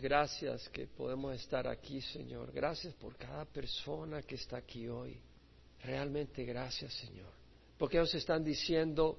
Gracias 0.00 0.68
que 0.68 0.86
podemos 0.86 1.34
estar 1.34 1.66
aquí, 1.66 2.00
Señor. 2.00 2.52
Gracias 2.52 2.94
por 2.94 3.16
cada 3.16 3.44
persona 3.44 4.22
que 4.22 4.36
está 4.36 4.58
aquí 4.58 4.86
hoy. 4.86 5.20
Realmente 5.82 6.44
gracias, 6.44 6.92
Señor. 6.94 7.32
Porque 7.76 7.96
ellos 7.96 8.14
están 8.14 8.44
diciendo, 8.44 9.18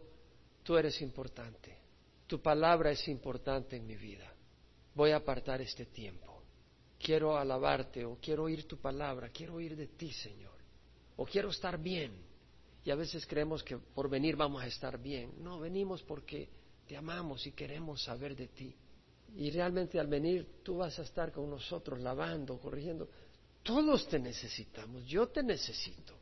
tú 0.64 0.78
eres 0.78 1.02
importante. 1.02 1.78
Tu 2.28 2.42
palabra 2.42 2.92
es 2.92 3.08
importante 3.10 3.76
en 3.76 3.86
mi 3.86 3.96
vida. 3.96 4.34
Voy 4.96 5.12
a 5.12 5.18
apartar 5.18 5.62
este 5.62 5.86
tiempo. 5.88 6.42
Quiero 6.98 7.38
alabarte 7.38 8.06
o 8.06 8.18
quiero 8.22 8.44
oír 8.44 8.66
tu 8.66 8.78
palabra. 8.78 9.30
Quiero 9.30 9.56
oír 9.56 9.76
de 9.76 9.88
ti, 9.88 10.14
Señor. 10.14 10.54
O 11.18 11.26
quiero 11.26 11.50
estar 11.50 11.78
bien. 11.78 12.14
Y 12.86 12.92
a 12.92 12.96
veces 12.96 13.26
creemos 13.26 13.64
que 13.64 13.78
por 13.78 14.10
venir 14.10 14.38
vamos 14.38 14.64
a 14.64 14.68
estar 14.68 14.98
bien. 14.98 15.34
No, 15.44 15.60
venimos 15.60 16.02
porque 16.04 16.48
te 16.88 16.96
amamos 16.96 17.46
y 17.46 17.52
queremos 17.52 18.04
saber 18.04 18.36
de 18.36 18.48
ti. 18.48 18.76
Y 19.36 19.50
realmente 19.50 20.00
al 20.00 20.08
venir 20.08 20.62
tú 20.64 20.78
vas 20.78 20.98
a 21.00 21.02
estar 21.02 21.32
con 21.32 21.50
nosotros 21.50 22.00
lavando, 22.00 22.60
corrigiendo. 22.60 23.10
Todos 23.64 24.08
te 24.08 24.20
necesitamos, 24.20 25.06
yo 25.06 25.28
te 25.30 25.42
necesito. 25.42 26.14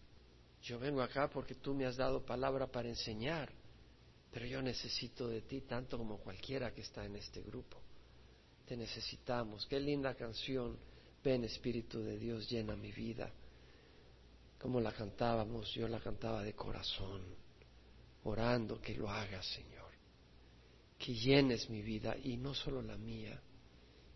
Yo 0.64 0.80
vengo 0.80 1.02
acá 1.02 1.30
porque 1.30 1.56
tú 1.56 1.74
me 1.74 1.86
has 1.86 1.98
dado 1.98 2.24
palabra 2.24 2.68
para 2.68 2.88
enseñar, 2.88 3.52
pero 4.32 4.46
yo 4.46 4.62
necesito 4.62 5.28
de 5.28 5.42
ti 5.42 5.62
tanto 5.62 5.98
como 5.98 6.18
cualquiera 6.20 6.72
que 6.74 6.82
está 6.82 7.04
en 7.04 7.16
este 7.16 7.42
grupo. 7.42 7.78
Te 8.66 8.78
necesitamos. 8.78 9.66
Qué 9.66 9.80
linda 9.80 10.14
canción. 10.14 10.78
Ven 11.24 11.44
Espíritu 11.44 12.02
de 12.02 12.18
Dios, 12.18 12.50
llena 12.50 12.76
mi 12.76 12.92
vida. 12.92 13.30
Como 14.60 14.80
la 14.80 14.92
cantábamos, 14.92 15.74
yo 15.74 15.88
la 15.88 16.00
cantaba 16.00 16.44
de 16.44 16.54
corazón, 16.54 17.22
orando 18.24 18.80
que 18.80 18.94
lo 18.96 19.10
hagas, 19.10 19.46
Señor 19.48 19.81
que 21.04 21.16
llenes 21.16 21.68
mi 21.68 21.82
vida 21.82 22.16
y 22.24 22.38
no 22.38 22.54
solo 22.54 22.82
la 22.82 22.96
mía. 22.96 23.42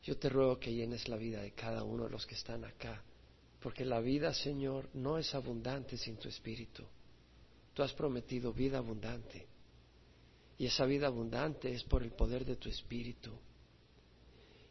Yo 0.03 0.17
te 0.17 0.29
ruego 0.29 0.59
que 0.59 0.71
llenes 0.71 1.09
la 1.09 1.17
vida 1.17 1.41
de 1.41 1.51
cada 1.51 1.83
uno 1.83 2.03
de 2.03 2.11
los 2.11 2.27
que 2.27 2.35
están 2.35 2.63
acá, 2.63 3.01
porque 3.59 3.83
la 3.83 3.99
vida, 4.01 4.31
Señor, 4.35 4.87
no 4.93 5.17
es 5.17 5.33
abundante 5.33 5.97
sin 5.97 6.17
tu 6.17 6.29
espíritu. 6.29 6.83
Tú 7.73 7.81
has 7.81 7.91
prometido 7.93 8.53
vida 8.53 8.77
abundante 8.77 9.47
y 10.59 10.67
esa 10.67 10.85
vida 10.85 11.07
abundante 11.07 11.73
es 11.73 11.83
por 11.83 12.03
el 12.03 12.11
poder 12.11 12.45
de 12.45 12.55
tu 12.55 12.69
espíritu. 12.69 13.31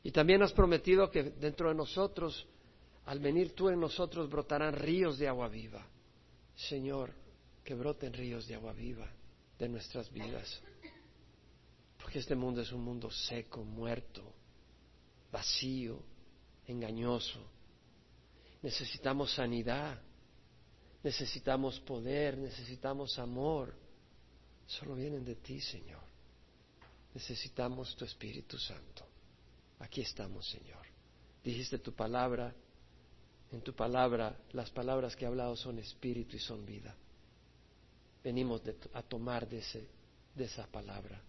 Y 0.04 0.12
también 0.12 0.40
has 0.42 0.52
prometido 0.52 1.10
que 1.10 1.24
dentro 1.24 1.68
de 1.68 1.74
nosotros, 1.74 2.46
al 3.06 3.18
venir 3.18 3.52
tú 3.54 3.70
en 3.70 3.80
nosotros, 3.80 4.30
brotarán 4.30 4.74
ríos 4.74 5.18
de 5.18 5.26
agua 5.26 5.48
viva. 5.48 5.84
Señor, 6.54 7.12
que 7.64 7.74
broten 7.74 8.12
ríos 8.12 8.46
de 8.46 8.54
agua 8.54 8.72
viva 8.72 9.10
de 9.58 9.68
nuestras 9.68 10.12
vidas. 10.12 10.62
Porque 12.04 12.18
este 12.18 12.34
mundo 12.34 12.60
es 12.60 12.70
un 12.70 12.84
mundo 12.84 13.10
seco, 13.10 13.64
muerto, 13.64 14.30
vacío, 15.32 16.02
engañoso. 16.66 17.40
Necesitamos 18.60 19.32
sanidad, 19.32 19.98
necesitamos 21.02 21.80
poder, 21.80 22.36
necesitamos 22.36 23.18
amor. 23.18 23.74
Solo 24.66 24.96
vienen 24.96 25.24
de 25.24 25.36
ti, 25.36 25.62
Señor. 25.62 26.02
Necesitamos 27.14 27.96
tu 27.96 28.04
Espíritu 28.04 28.58
Santo. 28.58 29.06
Aquí 29.78 30.02
estamos, 30.02 30.46
Señor. 30.46 30.86
Dijiste 31.42 31.78
tu 31.78 31.94
palabra, 31.94 32.54
en 33.50 33.62
tu 33.62 33.72
palabra, 33.72 34.38
las 34.52 34.68
palabras 34.68 35.16
que 35.16 35.24
he 35.24 35.28
hablado 35.28 35.56
son 35.56 35.78
espíritu 35.78 36.36
y 36.36 36.40
son 36.40 36.66
vida. 36.66 36.94
Venimos 38.22 38.60
a 38.92 39.02
tomar 39.02 39.48
de, 39.48 39.60
ese, 39.60 39.88
de 40.34 40.44
esa 40.44 40.66
palabra. 40.66 41.22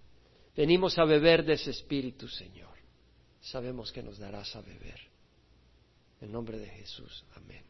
Venimos 0.56 0.98
a 0.98 1.04
beber 1.04 1.44
de 1.44 1.54
ese 1.54 1.72
Espíritu, 1.72 2.28
Señor. 2.30 2.74
Sabemos 3.42 3.92
que 3.92 4.02
nos 4.02 4.18
darás 4.18 4.56
a 4.56 4.62
beber. 4.62 5.00
En 6.22 6.32
nombre 6.32 6.58
de 6.58 6.68
Jesús. 6.68 7.26
Amén. 7.36 7.64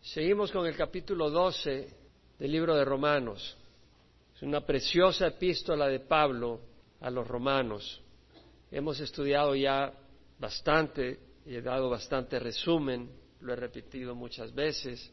Seguimos 0.00 0.52
con 0.52 0.64
el 0.66 0.76
capítulo 0.76 1.28
12 1.28 1.88
del 2.38 2.52
libro 2.52 2.76
de 2.76 2.84
Romanos. 2.84 3.56
Es 4.36 4.42
una 4.42 4.60
preciosa 4.60 5.26
epístola 5.26 5.88
de 5.88 5.98
Pablo 5.98 6.60
a 7.00 7.10
los 7.10 7.26
romanos. 7.26 8.00
Hemos 8.70 9.00
estudiado 9.00 9.56
ya 9.56 9.92
bastante 10.38 11.18
y 11.44 11.56
he 11.56 11.62
dado 11.62 11.90
bastante 11.90 12.38
resumen, 12.38 13.10
lo 13.40 13.52
he 13.52 13.56
repetido 13.56 14.14
muchas 14.14 14.54
veces. 14.54 15.12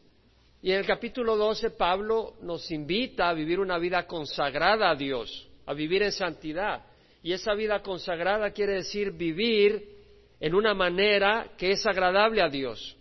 Y 0.62 0.70
en 0.70 0.78
el 0.78 0.86
capítulo 0.86 1.36
12 1.36 1.70
Pablo 1.70 2.36
nos 2.42 2.70
invita 2.70 3.28
a 3.28 3.34
vivir 3.34 3.58
una 3.58 3.78
vida 3.78 4.06
consagrada 4.06 4.90
a 4.90 4.94
Dios 4.94 5.48
a 5.66 5.74
vivir 5.74 6.02
en 6.02 6.12
santidad. 6.12 6.86
Y 7.22 7.32
esa 7.32 7.54
vida 7.54 7.82
consagrada 7.82 8.52
quiere 8.52 8.74
decir 8.74 9.10
vivir 9.10 9.96
en 10.38 10.54
una 10.54 10.74
manera 10.74 11.52
que 11.58 11.72
es 11.72 11.84
agradable 11.84 12.40
a 12.40 12.48
Dios. 12.48 12.96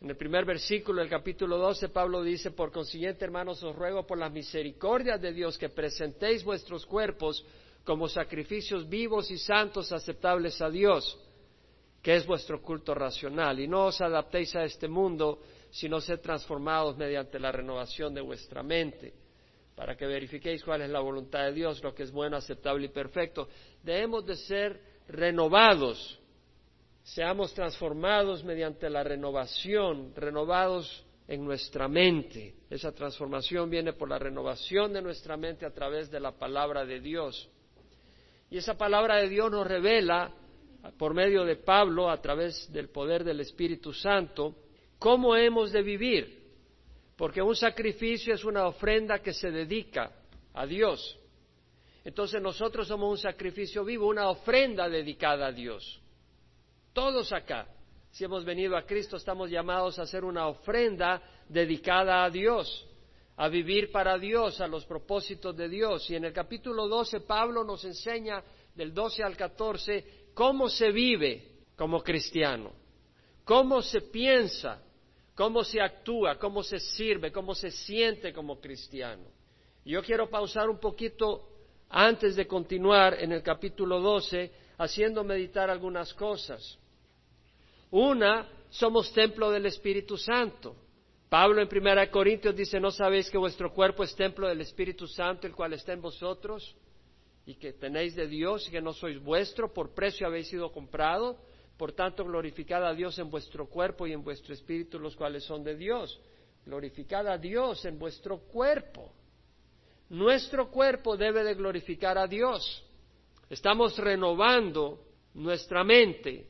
En 0.00 0.08
el 0.08 0.16
primer 0.16 0.46
versículo 0.46 1.02
del 1.02 1.10
capítulo 1.10 1.58
12, 1.58 1.90
Pablo 1.90 2.22
dice, 2.22 2.52
por 2.52 2.72
consiguiente, 2.72 3.24
hermanos, 3.24 3.62
os 3.62 3.76
ruego 3.76 4.06
por 4.06 4.16
las 4.16 4.32
misericordias 4.32 5.20
de 5.20 5.32
Dios 5.32 5.58
que 5.58 5.68
presentéis 5.68 6.42
vuestros 6.42 6.86
cuerpos 6.86 7.44
como 7.84 8.08
sacrificios 8.08 8.88
vivos 8.88 9.30
y 9.30 9.36
santos 9.36 9.92
aceptables 9.92 10.62
a 10.62 10.70
Dios, 10.70 11.18
que 12.02 12.16
es 12.16 12.26
vuestro 12.26 12.62
culto 12.62 12.94
racional. 12.94 13.60
Y 13.60 13.68
no 13.68 13.86
os 13.86 14.00
adaptéis 14.00 14.56
a 14.56 14.64
este 14.64 14.88
mundo, 14.88 15.42
sino 15.70 16.00
sed 16.00 16.20
transformados 16.20 16.96
mediante 16.96 17.38
la 17.38 17.52
renovación 17.52 18.14
de 18.14 18.22
vuestra 18.22 18.62
mente 18.62 19.19
para 19.80 19.96
que 19.96 20.06
verifiquéis 20.06 20.62
cuál 20.62 20.82
es 20.82 20.90
la 20.90 21.00
voluntad 21.00 21.46
de 21.46 21.54
Dios, 21.54 21.82
lo 21.82 21.94
que 21.94 22.02
es 22.02 22.12
bueno, 22.12 22.36
aceptable 22.36 22.84
y 22.84 22.90
perfecto. 22.90 23.48
Debemos 23.82 24.26
de 24.26 24.36
ser 24.36 24.78
renovados, 25.08 26.20
seamos 27.02 27.54
transformados 27.54 28.44
mediante 28.44 28.90
la 28.90 29.02
renovación, 29.02 30.12
renovados 30.14 31.02
en 31.26 31.42
nuestra 31.42 31.88
mente. 31.88 32.56
Esa 32.68 32.92
transformación 32.92 33.70
viene 33.70 33.94
por 33.94 34.10
la 34.10 34.18
renovación 34.18 34.92
de 34.92 35.00
nuestra 35.00 35.38
mente 35.38 35.64
a 35.64 35.72
través 35.72 36.10
de 36.10 36.20
la 36.20 36.32
palabra 36.32 36.84
de 36.84 37.00
Dios. 37.00 37.48
Y 38.50 38.58
esa 38.58 38.76
palabra 38.76 39.16
de 39.16 39.30
Dios 39.30 39.50
nos 39.50 39.66
revela, 39.66 40.30
por 40.98 41.14
medio 41.14 41.42
de 41.46 41.56
Pablo, 41.56 42.10
a 42.10 42.20
través 42.20 42.70
del 42.70 42.90
poder 42.90 43.24
del 43.24 43.40
Espíritu 43.40 43.94
Santo, 43.94 44.56
cómo 44.98 45.34
hemos 45.34 45.72
de 45.72 45.80
vivir 45.80 46.39
porque 47.20 47.42
un 47.42 47.54
sacrificio 47.54 48.32
es 48.32 48.46
una 48.46 48.66
ofrenda 48.66 49.18
que 49.18 49.34
se 49.34 49.50
dedica 49.50 50.10
a 50.54 50.64
Dios. 50.64 51.18
Entonces 52.02 52.40
nosotros 52.40 52.88
somos 52.88 53.10
un 53.10 53.18
sacrificio 53.18 53.84
vivo, 53.84 54.08
una 54.08 54.30
ofrenda 54.30 54.88
dedicada 54.88 55.48
a 55.48 55.52
Dios. 55.52 56.00
Todos 56.94 57.30
acá, 57.34 57.68
si 58.10 58.24
hemos 58.24 58.42
venido 58.42 58.74
a 58.74 58.86
Cristo, 58.86 59.18
estamos 59.18 59.50
llamados 59.50 59.98
a 59.98 60.04
hacer 60.04 60.24
una 60.24 60.46
ofrenda 60.46 61.22
dedicada 61.46 62.24
a 62.24 62.30
Dios, 62.30 62.88
a 63.36 63.48
vivir 63.48 63.92
para 63.92 64.16
Dios, 64.16 64.58
a 64.62 64.66
los 64.66 64.86
propósitos 64.86 65.54
de 65.54 65.68
Dios. 65.68 66.08
Y 66.08 66.16
en 66.16 66.24
el 66.24 66.32
capítulo 66.32 66.88
12 66.88 67.20
Pablo 67.20 67.64
nos 67.64 67.84
enseña 67.84 68.42
del 68.74 68.94
12 68.94 69.22
al 69.22 69.36
14 69.36 70.30
cómo 70.32 70.70
se 70.70 70.90
vive 70.90 71.50
como 71.76 72.02
cristiano, 72.02 72.72
cómo 73.44 73.82
se 73.82 74.00
piensa 74.00 74.82
cómo 75.40 75.64
se 75.64 75.80
actúa, 75.80 76.38
cómo 76.38 76.62
se 76.62 76.78
sirve, 76.78 77.32
cómo 77.32 77.54
se 77.54 77.70
siente 77.70 78.30
como 78.30 78.60
cristiano. 78.60 79.24
Yo 79.86 80.02
quiero 80.02 80.28
pausar 80.28 80.68
un 80.68 80.78
poquito 80.78 81.48
antes 81.88 82.36
de 82.36 82.46
continuar 82.46 83.16
en 83.18 83.32
el 83.32 83.42
capítulo 83.42 84.00
12, 84.00 84.52
haciendo 84.76 85.24
meditar 85.24 85.70
algunas 85.70 86.12
cosas. 86.12 86.78
Una, 87.90 88.50
somos 88.68 89.14
templo 89.14 89.50
del 89.50 89.64
Espíritu 89.64 90.18
Santo. 90.18 90.76
Pablo 91.30 91.62
en 91.62 91.68
1 91.74 92.10
Corintios 92.10 92.54
dice, 92.54 92.78
¿no 92.78 92.90
sabéis 92.90 93.30
que 93.30 93.38
vuestro 93.38 93.72
cuerpo 93.72 94.04
es 94.04 94.14
templo 94.14 94.46
del 94.46 94.60
Espíritu 94.60 95.06
Santo, 95.06 95.46
el 95.46 95.54
cual 95.54 95.72
está 95.72 95.94
en 95.94 96.02
vosotros? 96.02 96.76
Y 97.46 97.54
que 97.54 97.72
tenéis 97.72 98.14
de 98.14 98.26
Dios 98.26 98.68
y 98.68 98.72
que 98.72 98.82
no 98.82 98.92
sois 98.92 99.18
vuestro, 99.18 99.72
por 99.72 99.94
precio 99.94 100.26
habéis 100.26 100.48
sido 100.48 100.70
comprado. 100.70 101.38
Por 101.80 101.92
tanto, 101.92 102.26
glorificad 102.26 102.86
a 102.86 102.92
Dios 102.92 103.18
en 103.18 103.30
vuestro 103.30 103.66
cuerpo 103.66 104.06
y 104.06 104.12
en 104.12 104.22
vuestro 104.22 104.52
espíritu, 104.52 104.98
los 104.98 105.16
cuales 105.16 105.44
son 105.44 105.64
de 105.64 105.74
Dios. 105.74 106.20
Glorificad 106.66 107.26
a 107.26 107.38
Dios 107.38 107.86
en 107.86 107.98
vuestro 107.98 108.40
cuerpo. 108.40 109.10
Nuestro 110.10 110.70
cuerpo 110.70 111.16
debe 111.16 111.42
de 111.42 111.54
glorificar 111.54 112.18
a 112.18 112.26
Dios. 112.26 112.84
Estamos 113.48 113.96
renovando 113.96 115.06
nuestra 115.32 115.82
mente 115.82 116.48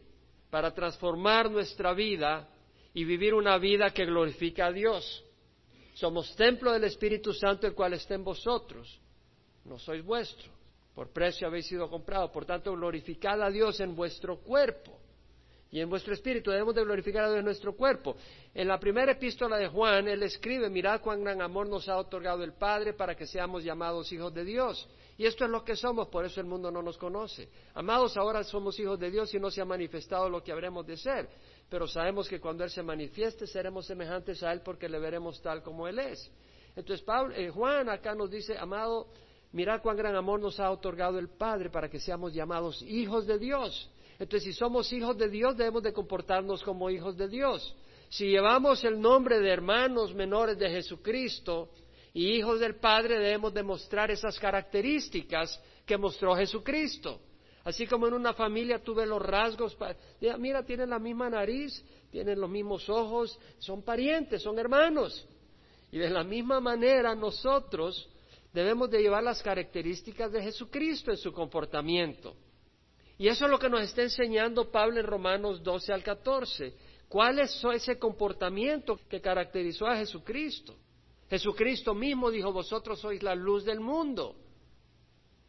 para 0.50 0.74
transformar 0.74 1.48
nuestra 1.48 1.94
vida 1.94 2.48
y 2.92 3.04
vivir 3.04 3.32
una 3.32 3.56
vida 3.56 3.90
que 3.90 4.06
glorifica 4.06 4.66
a 4.66 4.72
Dios. 4.72 5.24
Somos 5.94 6.34
templo 6.34 6.72
del 6.72 6.82
Espíritu 6.82 7.32
Santo, 7.32 7.68
el 7.68 7.74
cual 7.74 7.92
está 7.92 8.16
en 8.16 8.24
vosotros. 8.24 9.00
No 9.64 9.78
sois 9.78 10.04
vuestro. 10.04 10.50
Por 10.92 11.12
precio 11.12 11.46
habéis 11.46 11.68
sido 11.68 11.88
comprado. 11.88 12.32
Por 12.32 12.46
tanto, 12.46 12.72
glorificad 12.72 13.40
a 13.40 13.48
Dios 13.48 13.78
en 13.78 13.94
vuestro 13.94 14.40
cuerpo 14.40 14.99
y 15.72 15.80
en 15.80 15.88
vuestro 15.88 16.12
espíritu 16.12 16.50
debemos 16.50 16.74
de 16.74 16.82
glorificar 16.82 17.24
a 17.24 17.28
Dios 17.28 17.38
en 17.38 17.44
nuestro 17.44 17.76
cuerpo. 17.76 18.16
En 18.52 18.66
la 18.66 18.80
primera 18.80 19.12
epístola 19.12 19.56
de 19.56 19.68
Juan, 19.68 20.08
él 20.08 20.22
escribe, 20.24 20.68
mirad 20.68 21.00
cuán 21.00 21.22
gran 21.22 21.40
amor 21.40 21.68
nos 21.68 21.88
ha 21.88 21.96
otorgado 21.96 22.42
el 22.42 22.54
Padre 22.54 22.92
para 22.92 23.14
que 23.14 23.26
seamos 23.26 23.62
llamados 23.62 24.10
hijos 24.12 24.34
de 24.34 24.44
Dios. 24.44 24.88
Y 25.16 25.26
esto 25.26 25.44
es 25.44 25.50
lo 25.50 25.62
que 25.64 25.76
somos, 25.76 26.08
por 26.08 26.24
eso 26.24 26.40
el 26.40 26.46
mundo 26.46 26.72
no 26.72 26.82
nos 26.82 26.98
conoce. 26.98 27.48
Amados, 27.74 28.16
ahora 28.16 28.42
somos 28.42 28.80
hijos 28.80 28.98
de 28.98 29.12
Dios 29.12 29.32
y 29.32 29.38
no 29.38 29.48
se 29.50 29.60
ha 29.60 29.64
manifestado 29.64 30.28
lo 30.28 30.42
que 30.42 30.50
habremos 30.50 30.84
de 30.86 30.96
ser, 30.96 31.28
pero 31.68 31.86
sabemos 31.86 32.28
que 32.28 32.40
cuando 32.40 32.64
Él 32.64 32.70
se 32.70 32.82
manifieste 32.82 33.46
seremos 33.46 33.86
semejantes 33.86 34.42
a 34.42 34.52
Él 34.52 34.62
porque 34.64 34.88
le 34.88 34.98
veremos 34.98 35.40
tal 35.40 35.62
como 35.62 35.86
Él 35.86 36.00
es. 36.00 36.32
Entonces 36.74 37.06
eh, 37.36 37.50
Juan 37.50 37.88
acá 37.88 38.14
nos 38.16 38.30
dice, 38.30 38.58
amado, 38.58 39.06
mirad 39.52 39.82
cuán 39.82 39.96
gran 39.96 40.16
amor 40.16 40.40
nos 40.40 40.58
ha 40.58 40.68
otorgado 40.70 41.20
el 41.20 41.28
Padre 41.28 41.70
para 41.70 41.88
que 41.88 42.00
seamos 42.00 42.34
llamados 42.34 42.82
hijos 42.82 43.24
de 43.26 43.38
Dios. 43.38 43.88
Entonces, 44.20 44.44
si 44.44 44.52
somos 44.52 44.92
hijos 44.92 45.18
de 45.18 45.28
Dios, 45.28 45.56
debemos 45.56 45.82
de 45.82 45.92
comportarnos 45.92 46.62
como 46.62 46.90
hijos 46.90 47.16
de 47.16 47.26
Dios. 47.26 47.74
Si 48.10 48.26
llevamos 48.26 48.84
el 48.84 49.00
nombre 49.00 49.40
de 49.40 49.50
hermanos 49.50 50.14
menores 50.14 50.58
de 50.58 50.68
Jesucristo, 50.70 51.70
y 52.12 52.32
hijos 52.32 52.60
del 52.60 52.76
Padre 52.76 53.18
debemos 53.18 53.54
demostrar 53.54 54.10
esas 54.10 54.38
características 54.38 55.60
que 55.86 55.96
mostró 55.96 56.36
Jesucristo. 56.36 57.20
Así 57.64 57.86
como 57.86 58.08
en 58.08 58.14
una 58.14 58.32
familia 58.32 58.82
tuve 58.82 59.06
los 59.06 59.22
rasgos, 59.22 59.76
mira, 60.38 60.64
tienen 60.64 60.90
la 60.90 60.98
misma 60.98 61.30
nariz, 61.30 61.84
tienen 62.10 62.40
los 62.40 62.50
mismos 62.50 62.88
ojos, 62.88 63.38
son 63.58 63.82
parientes, 63.82 64.42
son 64.42 64.58
hermanos. 64.58 65.26
Y 65.92 65.98
de 65.98 66.10
la 66.10 66.24
misma 66.24 66.60
manera 66.60 67.14
nosotros 67.14 68.08
debemos 68.52 68.90
de 68.90 69.00
llevar 69.00 69.22
las 69.22 69.42
características 69.42 70.32
de 70.32 70.42
Jesucristo 70.42 71.10
en 71.10 71.16
su 71.16 71.32
comportamiento. 71.32 72.34
Y 73.20 73.28
eso 73.28 73.44
es 73.44 73.50
lo 73.50 73.58
que 73.58 73.68
nos 73.68 73.82
está 73.82 74.00
enseñando 74.00 74.70
Pablo 74.70 74.98
en 74.98 75.06
Romanos 75.06 75.62
12 75.62 75.92
al 75.92 76.02
14. 76.02 76.74
¿Cuál 77.06 77.40
es 77.40 77.62
ese 77.74 77.98
comportamiento 77.98 78.98
que 79.10 79.20
caracterizó 79.20 79.86
a 79.86 79.96
Jesucristo? 79.98 80.74
Jesucristo 81.28 81.94
mismo 81.94 82.30
dijo, 82.30 82.50
vosotros 82.50 82.98
sois 82.98 83.22
la 83.22 83.34
luz 83.34 83.66
del 83.66 83.78
mundo. 83.78 84.36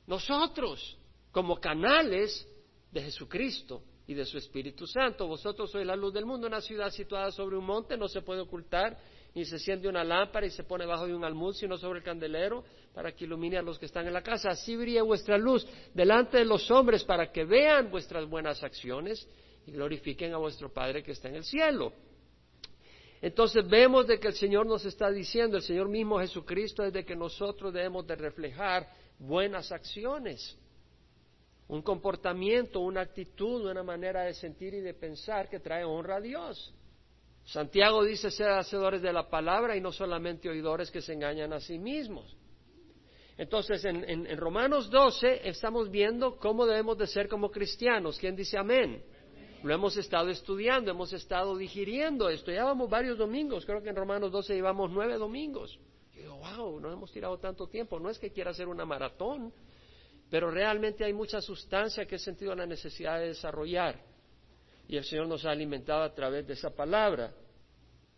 Nosotros, 0.05 0.97
como 1.31 1.61
canales 1.61 2.45
de 2.91 3.03
Jesucristo 3.03 3.83
y 4.05 4.15
de 4.15 4.25
su 4.25 4.37
Espíritu 4.37 4.85
Santo, 4.85 5.25
vosotros 5.25 5.71
sois 5.71 5.87
la 5.87 5.95
luz 5.95 6.13
del 6.13 6.25
mundo. 6.25 6.47
Una 6.47 6.59
ciudad 6.59 6.89
situada 6.89 7.31
sobre 7.31 7.55
un 7.55 7.63
monte 7.63 7.95
no 7.95 8.09
se 8.09 8.21
puede 8.21 8.41
ocultar, 8.41 8.99
ni 9.33 9.45
se 9.45 9.59
siente 9.59 9.87
una 9.87 10.03
lámpara 10.03 10.45
y 10.45 10.51
se 10.51 10.63
pone 10.63 10.85
bajo 10.85 11.07
de 11.07 11.15
un 11.15 11.23
almud, 11.23 11.53
sino 11.53 11.77
sobre 11.77 11.99
el 11.99 12.05
candelero, 12.05 12.63
para 12.93 13.13
que 13.13 13.23
ilumine 13.23 13.57
a 13.57 13.61
los 13.61 13.79
que 13.79 13.85
están 13.85 14.05
en 14.05 14.13
la 14.13 14.21
casa. 14.21 14.49
Así 14.49 14.75
brilla 14.75 15.03
vuestra 15.03 15.37
luz 15.37 15.65
delante 15.93 16.37
de 16.37 16.45
los 16.45 16.69
hombres, 16.69 17.03
para 17.03 17.31
que 17.31 17.45
vean 17.45 17.89
vuestras 17.89 18.27
buenas 18.27 18.61
acciones 18.61 19.25
y 19.65 19.71
glorifiquen 19.71 20.33
a 20.33 20.37
vuestro 20.37 20.71
Padre 20.73 21.01
que 21.01 21.13
está 21.13 21.29
en 21.29 21.35
el 21.35 21.45
cielo. 21.45 21.93
Entonces 23.21 23.67
vemos 23.69 24.07
de 24.07 24.19
que 24.19 24.27
el 24.27 24.33
Señor 24.33 24.65
nos 24.65 24.83
está 24.83 25.09
diciendo, 25.11 25.55
el 25.55 25.63
Señor 25.63 25.87
mismo 25.87 26.19
Jesucristo, 26.19 26.83
es 26.83 26.91
de 26.91 27.05
que 27.05 27.15
nosotros 27.15 27.71
debemos 27.71 28.05
de 28.07 28.15
reflejar 28.15 28.89
buenas 29.19 29.71
acciones, 29.71 30.57
un 31.67 31.83
comportamiento, 31.83 32.79
una 32.81 33.01
actitud, 33.01 33.69
una 33.69 33.83
manera 33.83 34.23
de 34.23 34.33
sentir 34.33 34.73
y 34.73 34.81
de 34.81 34.93
pensar 34.93 35.47
que 35.47 35.59
trae 35.59 35.85
honra 35.85 36.17
a 36.17 36.21
Dios. 36.21 36.73
Santiago 37.51 38.05
dice 38.05 38.31
ser 38.31 38.47
hacedores 38.51 39.01
de 39.01 39.11
la 39.11 39.29
palabra 39.29 39.75
y 39.75 39.81
no 39.81 39.91
solamente 39.91 40.47
oidores 40.47 40.89
que 40.89 41.01
se 41.01 41.11
engañan 41.11 41.51
a 41.51 41.59
sí 41.59 41.77
mismos. 41.77 42.33
Entonces, 43.37 43.83
en, 43.83 44.37
Romanos 44.37 44.89
12 44.89 45.49
estamos 45.49 45.91
viendo 45.91 46.37
cómo 46.37 46.65
debemos 46.65 46.97
de 46.97 47.07
ser 47.07 47.27
como 47.27 47.51
cristianos. 47.51 48.17
¿Quién 48.17 48.37
dice 48.37 48.57
amén? 48.57 49.03
Lo 49.63 49.73
hemos 49.73 49.97
estado 49.97 50.29
estudiando, 50.29 50.91
hemos 50.91 51.11
estado 51.11 51.57
digiriendo 51.57 52.29
esto. 52.29 52.51
Llevamos 52.51 52.89
varios 52.89 53.17
domingos, 53.17 53.65
creo 53.65 53.83
que 53.83 53.89
en 53.89 53.97
Romanos 53.97 54.31
12 54.31 54.55
llevamos 54.55 54.89
nueve 54.89 55.17
domingos. 55.17 55.77
Yo 56.15 56.21
digo, 56.21 56.37
wow, 56.37 56.79
no 56.79 56.89
hemos 56.89 57.11
tirado 57.11 57.37
tanto 57.37 57.67
tiempo. 57.67 57.99
No 57.99 58.09
es 58.09 58.17
que 58.17 58.31
quiera 58.31 58.51
hacer 58.51 58.69
una 58.69 58.85
maratón, 58.85 59.51
pero 60.29 60.49
realmente 60.51 61.03
hay 61.03 61.11
mucha 61.11 61.41
sustancia 61.41 62.05
que 62.05 62.15
he 62.15 62.19
sentido 62.19 62.55
la 62.55 62.65
necesidad 62.65 63.19
de 63.19 63.27
desarrollar. 63.27 63.99
Y 64.87 64.95
el 64.95 65.03
Señor 65.03 65.27
nos 65.27 65.43
ha 65.45 65.51
alimentado 65.51 66.03
a 66.03 66.13
través 66.13 66.47
de 66.47 66.53
esa 66.53 66.69
palabra. 66.69 67.33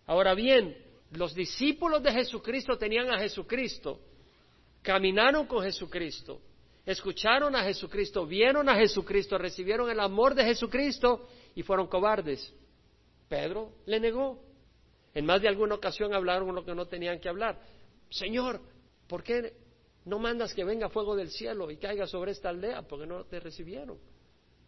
Ahora 0.05 0.33
bien, 0.33 0.75
los 1.11 1.33
discípulos 1.33 2.01
de 2.03 2.11
Jesucristo 2.11 2.77
tenían 2.77 3.11
a 3.11 3.19
Jesucristo, 3.19 3.99
caminaron 4.81 5.45
con 5.45 5.63
Jesucristo, 5.63 6.41
escucharon 6.85 7.55
a 7.55 7.63
Jesucristo, 7.63 8.25
vieron 8.25 8.67
a 8.67 8.75
Jesucristo, 8.75 9.37
recibieron 9.37 9.89
el 9.89 9.99
amor 9.99 10.35
de 10.35 10.43
Jesucristo 10.43 11.27
y 11.55 11.63
fueron 11.63 11.87
cobardes. 11.87 12.53
Pedro 13.29 13.71
le 13.85 13.99
negó. 13.99 14.39
En 15.13 15.25
más 15.25 15.41
de 15.41 15.47
alguna 15.47 15.75
ocasión 15.75 16.13
hablaron 16.13 16.53
lo 16.53 16.65
que 16.65 16.73
no 16.73 16.87
tenían 16.87 17.19
que 17.19 17.29
hablar. 17.29 17.59
Señor, 18.09 18.59
¿por 19.07 19.23
qué 19.23 19.53
no 20.05 20.19
mandas 20.19 20.53
que 20.53 20.63
venga 20.63 20.89
fuego 20.89 21.15
del 21.15 21.29
cielo 21.29 21.69
y 21.71 21.77
caiga 21.77 22.07
sobre 22.07 22.31
esta 22.31 22.49
aldea? 22.49 22.81
Porque 22.81 23.05
no 23.05 23.23
te 23.25 23.39
recibieron. 23.39 23.97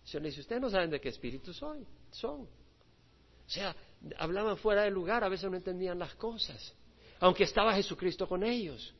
Señor 0.03 0.21
le 0.23 0.29
dice, 0.29 0.41
ustedes 0.41 0.61
no 0.61 0.69
saben 0.69 0.91
de 0.91 1.01
qué 1.01 1.09
espíritu 1.09 1.51
soy, 1.51 1.85
son. 2.11 2.41
O 2.41 3.49
sea, 3.49 3.75
hablaban 4.17 4.57
fuera 4.57 4.83
del 4.83 4.93
lugar, 4.93 5.23
a 5.23 5.29
veces 5.29 5.49
no 5.49 5.57
entendían 5.57 5.99
las 5.99 6.15
cosas, 6.15 6.73
aunque 7.19 7.43
estaba 7.43 7.73
Jesucristo 7.73 8.27
con 8.27 8.43
ellos. 8.43 8.93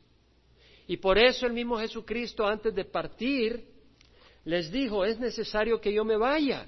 Y 0.86 0.96
por 0.98 1.18
eso 1.18 1.46
el 1.46 1.52
mismo 1.52 1.78
Jesucristo 1.78 2.46
antes 2.46 2.74
de 2.74 2.84
partir 2.84 3.66
les 4.44 4.70
dijo, 4.70 5.04
es 5.04 5.18
necesario 5.18 5.80
que 5.80 5.92
yo 5.92 6.04
me 6.04 6.16
vaya, 6.16 6.66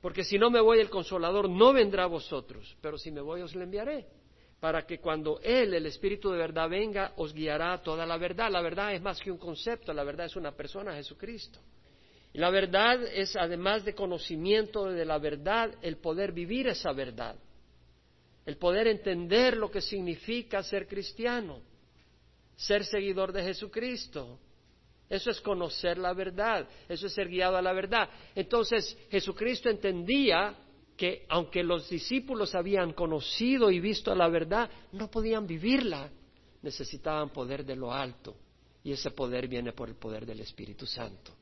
porque 0.00 0.24
si 0.24 0.38
no 0.38 0.50
me 0.50 0.60
voy 0.60 0.80
el 0.80 0.90
consolador 0.90 1.48
no 1.48 1.72
vendrá 1.72 2.04
a 2.04 2.08
vosotros, 2.08 2.76
pero 2.80 2.98
si 2.98 3.10
me 3.10 3.20
voy 3.20 3.40
os 3.40 3.54
le 3.54 3.64
enviaré, 3.64 4.06
para 4.60 4.86
que 4.86 4.98
cuando 4.98 5.40
Él, 5.42 5.74
el 5.74 5.86
Espíritu 5.86 6.30
de 6.30 6.38
verdad, 6.38 6.68
venga, 6.68 7.12
os 7.16 7.32
guiará 7.32 7.74
a 7.74 7.82
toda 7.82 8.06
la 8.06 8.16
verdad. 8.16 8.50
La 8.50 8.62
verdad 8.62 8.94
es 8.94 9.02
más 9.02 9.20
que 9.20 9.30
un 9.30 9.38
concepto, 9.38 9.92
la 9.92 10.04
verdad 10.04 10.26
es 10.26 10.36
una 10.36 10.52
persona, 10.52 10.94
Jesucristo. 10.94 11.58
Y 12.32 12.38
la 12.38 12.50
verdad 12.50 13.02
es, 13.02 13.36
además 13.36 13.84
de 13.84 13.94
conocimiento 13.94 14.86
de 14.86 15.04
la 15.04 15.18
verdad, 15.18 15.74
el 15.82 15.98
poder 15.98 16.32
vivir 16.32 16.68
esa 16.68 16.92
verdad, 16.92 17.36
el 18.46 18.56
poder 18.56 18.86
entender 18.86 19.56
lo 19.56 19.70
que 19.70 19.80
significa 19.80 20.62
ser 20.62 20.86
cristiano 20.86 21.60
ser 22.56 22.84
seguidor 22.84 23.32
de 23.32 23.44
Jesucristo. 23.44 24.38
Eso 25.08 25.30
es 25.30 25.40
conocer 25.40 25.98
la 25.98 26.12
verdad, 26.14 26.68
eso 26.88 27.06
es 27.06 27.12
ser 27.12 27.28
guiado 27.28 27.56
a 27.56 27.62
la 27.62 27.72
verdad. 27.72 28.08
Entonces 28.34 28.98
Jesucristo 29.10 29.68
entendía 29.68 30.56
que 30.96 31.26
aunque 31.28 31.62
los 31.62 31.88
discípulos 31.88 32.54
habían 32.54 32.92
conocido 32.92 33.70
y 33.70 33.78
visto 33.78 34.14
la 34.14 34.28
verdad, 34.28 34.68
no 34.92 35.10
podían 35.10 35.46
vivirla, 35.46 36.10
necesitaban 36.62 37.30
poder 37.30 37.64
de 37.64 37.76
lo 37.76 37.92
alto. 37.92 38.34
Y 38.82 38.92
ese 38.92 39.10
poder 39.10 39.46
viene 39.46 39.72
por 39.72 39.88
el 39.88 39.96
poder 39.96 40.24
del 40.24 40.40
Espíritu 40.40 40.86
Santo. 40.86 41.32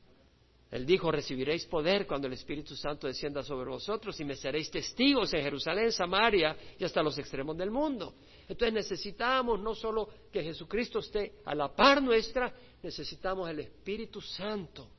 Él 0.75 0.85
dijo, 0.85 1.09
recibiréis 1.09 1.65
poder 1.67 2.05
cuando 2.05 2.27
el 2.27 2.33
Espíritu 2.33 2.75
Santo 2.75 3.07
descienda 3.07 3.41
sobre 3.43 3.69
vosotros 3.69 4.19
y 4.19 4.25
me 4.25 4.35
seréis 4.35 4.69
testigos 4.69 5.33
en 5.33 5.41
Jerusalén, 5.41 5.89
Samaria 5.89 6.53
y 6.77 6.83
hasta 6.83 7.01
los 7.01 7.17
extremos 7.17 7.55
del 7.55 7.71
mundo. 7.71 8.15
Entonces 8.41 8.73
necesitamos 8.73 9.61
no 9.61 9.73
solo 9.73 10.09
que 10.29 10.43
Jesucristo 10.43 10.99
esté 10.99 11.35
a 11.45 11.55
la 11.55 11.73
par 11.73 12.03
nuestra, 12.03 12.53
necesitamos 12.83 13.49
el 13.49 13.61
Espíritu 13.61 14.19
Santo 14.19 14.89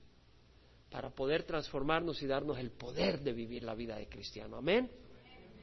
para 0.90 1.10
poder 1.10 1.42
transformarnos 1.42 2.22
y 2.22 2.26
darnos 2.26 2.58
el 2.58 2.70
poder 2.70 3.20
de 3.20 3.34
vivir 3.34 3.62
la 3.62 3.74
vida 3.74 3.96
de 3.96 4.08
cristiano. 4.08 4.56
Amén. 4.56 4.90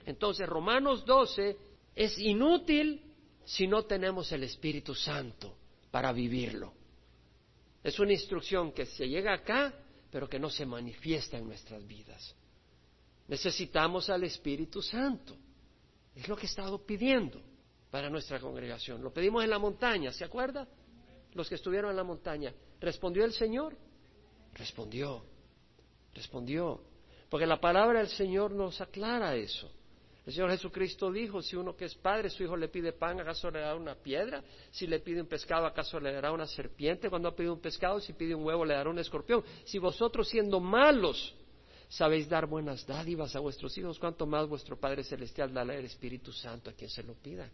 Entonces 0.05 0.47
Romanos 0.47 1.03
12 1.05 1.57
es 1.95 2.19
inútil 2.19 3.01
si 3.45 3.65
no 3.65 3.85
tenemos 3.85 4.31
el 4.31 4.43
Espíritu 4.43 4.93
Santo 4.93 5.57
para 5.89 6.13
vivirlo. 6.13 6.71
Es 7.83 7.97
una 7.97 8.13
instrucción 8.13 8.73
que 8.73 8.85
se 8.85 9.09
llega 9.09 9.33
acá 9.33 9.73
pero 10.13 10.29
que 10.29 10.37
no 10.37 10.51
se 10.51 10.63
manifiesta 10.63 11.39
en 11.39 11.47
nuestras 11.47 11.83
vidas. 11.87 12.35
Necesitamos 13.27 14.11
al 14.11 14.23
Espíritu 14.23 14.79
Santo. 14.79 15.35
Es 16.13 16.27
lo 16.27 16.35
que 16.35 16.43
he 16.43 16.45
estado 16.45 16.85
pidiendo 16.85 17.41
para 17.89 18.11
nuestra 18.11 18.39
congregación. 18.39 19.01
Lo 19.01 19.11
pedimos 19.11 19.43
en 19.43 19.49
la 19.49 19.57
montaña, 19.57 20.13
¿se 20.13 20.23
acuerda? 20.23 20.67
Los 21.33 21.49
que 21.49 21.55
estuvieron 21.55 21.89
en 21.89 21.97
la 21.97 22.03
montaña. 22.03 22.53
¿Respondió 22.79 23.25
el 23.25 23.33
Señor? 23.33 23.75
Respondió, 24.53 25.25
respondió. 26.13 26.83
Porque 27.27 27.47
la 27.47 27.59
palabra 27.59 27.97
del 27.97 28.09
Señor 28.09 28.51
nos 28.51 28.79
aclara 28.81 29.35
eso. 29.35 29.71
El 30.25 30.31
Señor 30.31 30.51
Jesucristo 30.51 31.11
dijo, 31.11 31.41
si 31.41 31.57
uno 31.57 31.75
que 31.75 31.85
es 31.85 31.95
padre, 31.95 32.29
su 32.29 32.43
hijo 32.43 32.55
le 32.55 32.69
pide 32.69 32.93
pan, 32.93 33.19
¿acaso 33.19 33.51
le 33.51 33.59
dará 33.59 33.75
una 33.75 33.95
piedra? 33.95 34.41
Si 34.71 34.87
le 34.87 34.99
pide 34.99 35.19
un 35.19 35.27
pescado, 35.27 35.65
¿acaso 35.65 35.99
le 35.99 36.13
dará 36.13 36.31
una 36.31 36.47
serpiente? 36.47 37.09
Cuando 37.09 37.27
ha 37.27 37.35
pedido 37.35 37.53
un 37.53 37.59
pescado, 37.59 37.99
si 37.99 38.13
pide 38.13 38.33
un 38.33 38.45
huevo, 38.45 38.63
le 38.63 38.73
dará 38.73 38.89
un 38.89 38.99
escorpión. 38.99 39.43
Si 39.65 39.79
vosotros 39.79 40.29
siendo 40.29 40.61
malos 40.61 41.35
sabéis 41.89 42.29
dar 42.29 42.45
buenas 42.45 42.87
dádivas 42.87 43.35
a 43.35 43.41
vuestros 43.41 43.77
hijos, 43.77 43.99
¿cuánto 43.99 44.25
más 44.25 44.47
vuestro 44.47 44.79
Padre 44.79 45.03
Celestial 45.03 45.53
dará 45.53 45.75
el 45.75 45.85
Espíritu 45.85 46.31
Santo 46.31 46.69
a 46.69 46.73
quien 46.73 46.89
se 46.89 47.03
lo 47.03 47.15
pida? 47.15 47.49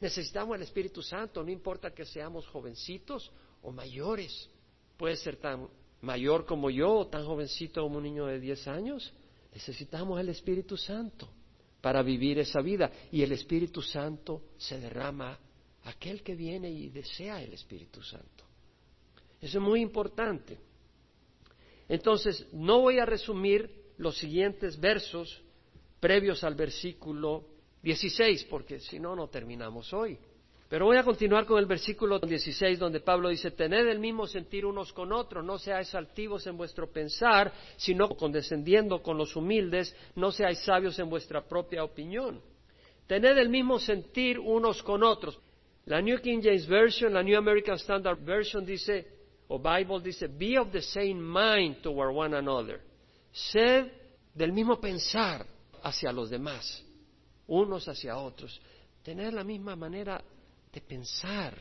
Necesitamos 0.00 0.54
el 0.54 0.62
Espíritu 0.62 1.02
Santo, 1.02 1.42
no 1.42 1.50
importa 1.50 1.90
que 1.90 2.04
seamos 2.04 2.46
jovencitos 2.46 3.32
o 3.62 3.72
mayores. 3.72 4.48
Puede 4.96 5.16
ser 5.16 5.38
tan 5.38 5.68
mayor 6.02 6.46
como 6.46 6.70
yo 6.70 6.98
o 6.98 7.06
tan 7.08 7.26
jovencito 7.26 7.82
como 7.82 7.96
un 7.96 8.04
niño 8.04 8.26
de 8.26 8.38
10 8.38 8.68
años. 8.68 9.12
Necesitamos 9.52 10.20
el 10.20 10.28
Espíritu 10.28 10.76
Santo 10.76 11.28
para 11.86 12.02
vivir 12.02 12.40
esa 12.40 12.60
vida. 12.62 12.90
Y 13.12 13.22
el 13.22 13.30
Espíritu 13.30 13.80
Santo 13.80 14.42
se 14.56 14.80
derrama 14.80 15.38
aquel 15.84 16.20
que 16.24 16.34
viene 16.34 16.68
y 16.68 16.88
desea 16.88 17.40
el 17.40 17.52
Espíritu 17.52 18.02
Santo. 18.02 18.44
Eso 19.40 19.58
es 19.58 19.64
muy 19.64 19.82
importante. 19.82 20.58
Entonces, 21.88 22.44
no 22.52 22.80
voy 22.80 22.98
a 22.98 23.06
resumir 23.06 23.92
los 23.98 24.18
siguientes 24.18 24.80
versos 24.80 25.40
previos 26.00 26.42
al 26.42 26.56
versículo 26.56 27.46
16, 27.84 28.46
porque 28.50 28.80
si 28.80 28.98
no, 28.98 29.14
no 29.14 29.28
terminamos 29.28 29.92
hoy. 29.92 30.18
Pero 30.68 30.86
voy 30.86 30.96
a 30.96 31.04
continuar 31.04 31.46
con 31.46 31.58
el 31.58 31.66
versículo 31.66 32.18
16, 32.18 32.78
donde 32.78 32.98
Pablo 33.00 33.28
dice, 33.28 33.52
tened 33.52 33.86
el 33.86 34.00
mismo 34.00 34.26
sentir 34.26 34.66
unos 34.66 34.92
con 34.92 35.12
otros, 35.12 35.44
no 35.44 35.58
seáis 35.58 35.94
altivos 35.94 36.44
en 36.48 36.56
vuestro 36.56 36.90
pensar, 36.90 37.52
sino 37.76 38.08
condescendiendo 38.08 39.00
con 39.00 39.16
los 39.16 39.36
humildes, 39.36 39.94
no 40.16 40.32
seáis 40.32 40.58
sabios 40.64 40.98
en 40.98 41.08
vuestra 41.08 41.46
propia 41.46 41.84
opinión. 41.84 42.40
Tened 43.06 43.38
el 43.38 43.48
mismo 43.48 43.78
sentir 43.78 44.40
unos 44.40 44.82
con 44.82 45.04
otros. 45.04 45.38
La 45.84 46.00
New 46.00 46.20
King 46.20 46.40
James 46.42 46.66
Version, 46.66 47.14
la 47.14 47.22
New 47.22 47.38
American 47.38 47.76
Standard 47.76 48.18
Version 48.24 48.66
dice, 48.66 49.06
o 49.46 49.60
Bible 49.60 50.00
dice, 50.02 50.26
be 50.26 50.58
of 50.58 50.72
the 50.72 50.82
same 50.82 51.14
mind 51.14 51.80
toward 51.80 52.12
one 52.12 52.36
another. 52.36 52.80
Sed 53.30 53.92
del 54.34 54.52
mismo 54.52 54.80
pensar 54.80 55.46
hacia 55.84 56.10
los 56.10 56.28
demás, 56.28 56.84
unos 57.46 57.86
hacia 57.86 58.16
otros. 58.16 58.60
Tener 59.04 59.32
la 59.32 59.44
misma 59.44 59.76
manera 59.76 60.20
de 60.72 60.80
pensar. 60.80 61.54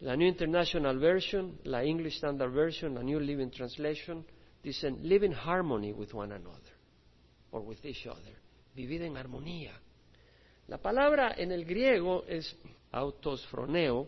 La 0.00 0.16
New 0.16 0.26
International 0.26 0.98
Version, 0.98 1.58
la 1.64 1.84
English 1.84 2.16
Standard 2.16 2.52
Version, 2.52 2.94
la 2.94 3.02
New 3.02 3.20
Living 3.20 3.50
Translation 3.50 4.24
dicen 4.62 4.98
live 5.02 5.26
in 5.26 5.32
harmony 5.32 5.92
with 5.92 6.12
one 6.14 6.32
another 6.32 6.72
or 7.50 7.60
with 7.62 7.84
each 7.84 8.06
other. 8.06 8.34
Vivir 8.74 9.02
en 9.02 9.16
armonía. 9.16 9.72
La 10.68 10.78
palabra 10.78 11.34
en 11.36 11.52
el 11.52 11.64
griego 11.64 12.24
es 12.26 12.56
autos 12.92 13.46
froneo. 13.48 14.06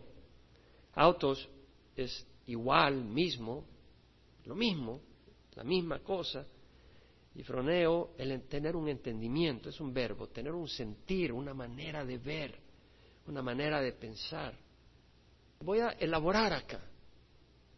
Autos 0.94 1.48
es 1.96 2.26
igual, 2.46 3.04
mismo, 3.04 3.64
lo 4.44 4.54
mismo, 4.54 5.00
la 5.54 5.64
misma 5.64 5.98
cosa. 6.00 6.46
Y 7.34 7.42
froneo, 7.42 8.10
el 8.18 8.42
tener 8.42 8.76
un 8.76 8.88
entendimiento, 8.88 9.70
es 9.70 9.80
un 9.80 9.92
verbo, 9.92 10.28
tener 10.28 10.52
un 10.52 10.68
sentir, 10.68 11.32
una 11.32 11.54
manera 11.54 12.04
de 12.04 12.18
ver, 12.18 12.58
una 13.26 13.42
manera 13.42 13.80
de 13.80 13.92
pensar. 13.92 14.54
Voy 15.60 15.80
a 15.80 15.90
elaborar 15.90 16.52
acá, 16.52 16.80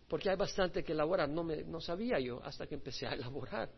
porque 0.08 0.30
hay 0.30 0.36
bastante 0.36 0.82
que 0.82 0.92
elaborar, 0.92 1.28
no, 1.28 1.44
me, 1.44 1.64
no 1.64 1.80
sabía 1.80 2.18
yo 2.18 2.42
hasta 2.42 2.66
que 2.66 2.74
empecé 2.74 3.06
a 3.06 3.12
elaborar. 3.12 3.70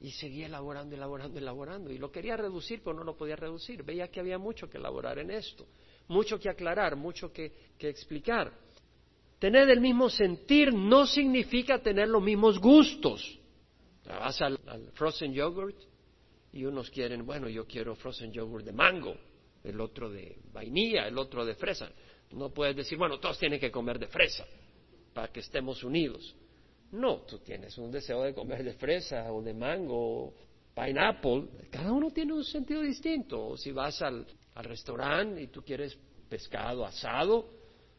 Y 0.00 0.10
seguía 0.10 0.46
elaborando, 0.46 0.96
elaborando, 0.96 1.38
elaborando. 1.38 1.90
Y 1.92 1.98
lo 1.98 2.10
quería 2.10 2.36
reducir, 2.36 2.82
pero 2.82 2.96
no 2.96 3.04
lo 3.04 3.16
podía 3.16 3.36
reducir. 3.36 3.84
Veía 3.84 4.08
que 4.08 4.18
había 4.18 4.36
mucho 4.36 4.68
que 4.68 4.78
elaborar 4.78 5.20
en 5.20 5.30
esto, 5.30 5.68
mucho 6.08 6.40
que 6.40 6.48
aclarar, 6.48 6.96
mucho 6.96 7.32
que, 7.32 7.52
que 7.78 7.88
explicar. 7.88 8.52
Tener 9.38 9.68
el 9.70 9.80
mismo 9.80 10.08
sentir 10.08 10.72
no 10.72 11.06
significa 11.06 11.80
tener 11.80 12.08
los 12.08 12.22
mismos 12.22 12.58
gustos. 12.58 13.38
Vas 14.06 14.40
al, 14.40 14.58
frozen 14.94 15.32
yogurt 15.32 15.76
y 16.52 16.64
unos 16.64 16.90
quieren, 16.90 17.24
bueno, 17.24 17.48
yo 17.48 17.66
quiero 17.66 17.94
frozen 17.94 18.32
yogurt 18.32 18.64
de 18.64 18.72
mango, 18.72 19.16
el 19.64 19.80
otro 19.80 20.10
de 20.10 20.38
vainilla, 20.52 21.06
el 21.06 21.18
otro 21.18 21.44
de 21.44 21.54
fresa. 21.54 21.90
No 22.32 22.50
puedes 22.50 22.76
decir, 22.76 22.98
bueno, 22.98 23.18
todos 23.18 23.38
tienen 23.38 23.60
que 23.60 23.70
comer 23.70 23.98
de 23.98 24.08
fresa 24.08 24.46
para 25.12 25.28
que 25.28 25.40
estemos 25.40 25.84
unidos. 25.84 26.34
No, 26.92 27.22
tú 27.22 27.38
tienes 27.38 27.76
un 27.78 27.90
deseo 27.90 28.22
de 28.22 28.34
comer 28.34 28.64
de 28.64 28.74
fresa 28.74 29.32
o 29.32 29.42
de 29.42 29.54
mango, 29.54 30.26
o 30.26 30.34
pineapple. 30.74 31.48
Cada 31.70 31.92
uno 31.92 32.10
tiene 32.10 32.32
un 32.32 32.44
sentido 32.44 32.82
distinto. 32.82 33.48
O 33.48 33.56
si 33.56 33.72
vas 33.72 34.00
al, 34.02 34.26
al 34.54 34.64
restaurante 34.64 35.42
y 35.42 35.46
tú 35.48 35.62
quieres 35.62 35.98
pescado 36.28 36.84
asado, 36.84 37.48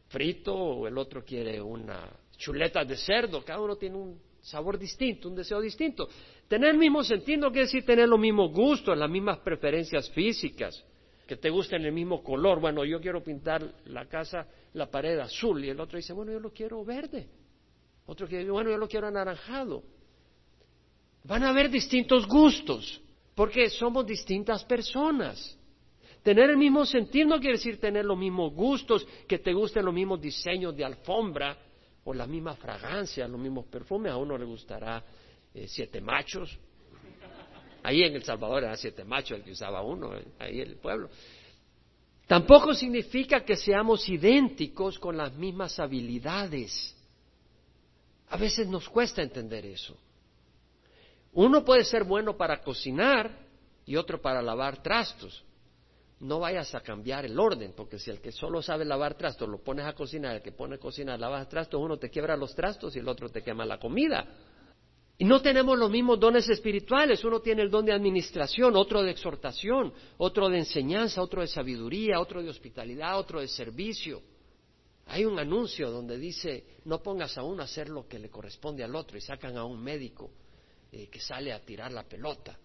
frito 0.10 0.54
o 0.54 0.88
el 0.88 0.98
otro 0.98 1.24
quiere 1.24 1.62
una 1.62 2.10
chuleta 2.38 2.84
de 2.84 2.98
cerdo, 2.98 3.44
cada 3.44 3.62
uno 3.62 3.76
tiene 3.76 3.96
un 3.96 4.20
sabor 4.42 4.78
distinto, 4.78 5.30
un 5.30 5.36
deseo 5.36 5.62
distinto. 5.62 6.08
Tener 6.48 6.72
el 6.72 6.78
mismo 6.78 7.04
sentido 7.04 7.50
quiere 7.50 7.66
decir 7.66 7.86
tener 7.86 8.08
los 8.08 8.20
mismos 8.20 8.52
gustos, 8.52 8.98
las 8.98 9.10
mismas 9.10 9.40
preferencias 9.40 10.10
físicas, 10.12 10.84
que 11.34 11.38
te 11.38 11.50
gusten 11.50 11.84
el 11.84 11.92
mismo 11.92 12.22
color. 12.22 12.60
Bueno, 12.60 12.86
yo 12.86 13.02
quiero 13.02 13.24
pintar 13.24 13.68
la 13.86 14.06
casa, 14.06 14.46
la 14.74 14.86
pared 14.86 15.18
azul, 15.18 15.66
y 15.66 15.70
el 15.70 15.80
otro 15.80 15.98
dice, 15.98 16.14
bueno, 16.14 16.32
yo 16.32 16.40
lo 16.40 16.52
quiero 16.52 16.86
verde. 16.86 17.28
Otro 18.06 18.28
quiere, 18.28 18.52
bueno, 18.52 18.70
yo 18.70 18.78
lo 18.78 18.88
quiero 18.88 19.08
anaranjado. 19.08 19.82
Van 21.24 21.44
a 21.44 21.50
haber 21.50 21.72
distintos 21.72 22.28
gustos, 22.28 23.02
porque 23.34 23.68
somos 23.72 24.06
distintas 24.06 24.64
personas. 24.66 25.58
Tener 26.22 26.52
el 26.52 26.58
mismo 26.58 26.86
sentir 26.86 27.26
no 27.26 27.40
quiere 27.40 27.58
decir 27.58 27.80
tener 27.80 28.06
los 28.06 28.18
mismos 28.18 28.54
gustos, 28.54 29.08
que 29.28 29.40
te 29.40 29.54
gusten 29.54 29.84
los 29.86 29.94
mismos 29.94 30.22
diseños 30.22 30.76
de 30.78 30.86
alfombra 30.86 31.58
o 32.04 32.14
la 32.14 32.28
misma 32.28 32.54
fragancia, 32.54 33.28
los 33.28 33.42
mismos 33.42 33.66
perfumes. 33.66 34.12
A 34.12 34.18
uno 34.18 34.38
le 34.38 34.46
gustará 34.46 35.04
eh, 35.52 35.66
siete 35.68 36.00
machos. 36.00 36.60
Ahí 37.84 38.04
en 38.04 38.16
El 38.16 38.24
Salvador 38.24 38.64
era 38.64 38.78
siete 38.78 39.04
machos 39.04 39.38
el 39.38 39.44
que 39.44 39.52
usaba 39.52 39.82
uno, 39.82 40.16
eh, 40.16 40.26
ahí 40.40 40.62
en 40.62 40.70
el 40.70 40.78
pueblo. 40.78 41.10
Tampoco 42.28 42.74
significa 42.74 43.44
que 43.44 43.56
seamos 43.56 44.08
idénticos 44.08 44.98
con 44.98 45.18
las 45.18 45.34
mismas 45.34 45.78
habilidades. 45.80 46.96
A 48.30 48.38
veces 48.38 48.68
nos 48.68 48.88
cuesta 48.88 49.22
entender 49.22 49.66
eso. 49.66 49.98
Uno 51.34 51.64
puede 51.64 51.84
ser 51.84 52.06
bueno 52.06 52.38
para 52.38 52.62
cocinar 52.62 53.38
y 53.86 53.98
otro 53.98 54.22
para 54.22 54.42
lavar 54.42 54.82
trastos 54.82 55.44
no 56.24 56.40
vayas 56.40 56.74
a 56.74 56.80
cambiar 56.80 57.26
el 57.26 57.38
orden, 57.38 57.74
porque 57.76 58.00
si 58.00 58.10
el 58.10 58.22
que 58.22 58.32
solo 58.32 58.62
sabe 58.62 58.86
lavar 58.86 59.16
trastos 59.16 59.48
lo 59.48 59.62
pones 59.62 59.86
a 59.86 59.94
cocinar, 59.94 60.38
el 60.38 60.42
que 60.42 60.54
pone 60.54 60.76
a 60.76 60.78
cocinar 60.78 61.20
lava 61.20 61.44
trastos, 61.48 61.82
uno 61.82 61.98
te 61.98 62.10
quiebra 62.10 62.38
los 62.38 62.56
trastos 62.56 62.96
y 62.96 63.00
el 63.00 63.08
otro 63.10 63.30
te 63.30 63.44
quema 63.44 63.66
la 63.66 63.78
comida. 63.78 64.26
Y 65.18 65.26
no 65.26 65.42
tenemos 65.42 65.78
los 65.78 65.92
mismos 65.92 66.20
dones 66.20 66.50
espirituales, 66.50 67.24
uno 67.24 67.40
tiene 67.40 67.62
el 67.62 67.70
don 67.70 67.86
de 67.86 67.94
administración, 67.94 68.76
otro 68.76 69.04
de 69.04 69.12
exhortación, 69.12 69.94
otro 70.18 70.50
de 70.50 70.60
enseñanza, 70.60 71.22
otro 71.22 71.42
de 71.42 71.48
sabiduría, 71.48 72.20
otro 72.20 72.42
de 72.42 72.50
hospitalidad, 72.50 73.20
otro 73.20 73.40
de 73.40 73.48
servicio. 73.48 74.22
Hay 75.08 75.26
un 75.26 75.38
anuncio 75.38 75.92
donde 75.92 76.18
dice, 76.18 76.66
no 76.86 77.04
pongas 77.04 77.38
a 77.38 77.44
uno 77.44 77.62
a 77.62 77.66
hacer 77.66 77.90
lo 77.90 78.08
que 78.08 78.18
le 78.18 78.30
corresponde 78.30 78.84
al 78.84 78.96
otro 78.96 79.18
y 79.18 79.22
sacan 79.22 79.56
a 79.58 79.66
un 79.66 79.84
médico 79.84 80.32
eh, 80.92 81.08
que 81.08 81.20
sale 81.20 81.54
a 81.54 81.64
tirar 81.64 81.92
la 81.92 82.04
pelota 82.04 82.58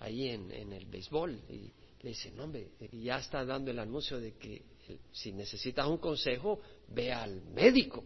ahí 0.00 0.28
en, 0.28 0.52
el 0.72 0.86
béisbol. 0.86 1.40
Y, 1.48 1.72
le 2.02 2.10
dice, 2.10 2.30
no, 2.30 2.44
hombre, 2.44 2.68
y 2.92 3.04
ya 3.04 3.18
está 3.18 3.44
dando 3.44 3.70
el 3.70 3.78
anuncio 3.80 4.20
de 4.20 4.34
que 4.34 4.62
eh, 4.88 4.98
si 5.10 5.32
necesitas 5.32 5.86
un 5.86 5.98
consejo, 5.98 6.60
ve 6.88 7.12
al 7.12 7.42
médico. 7.46 8.04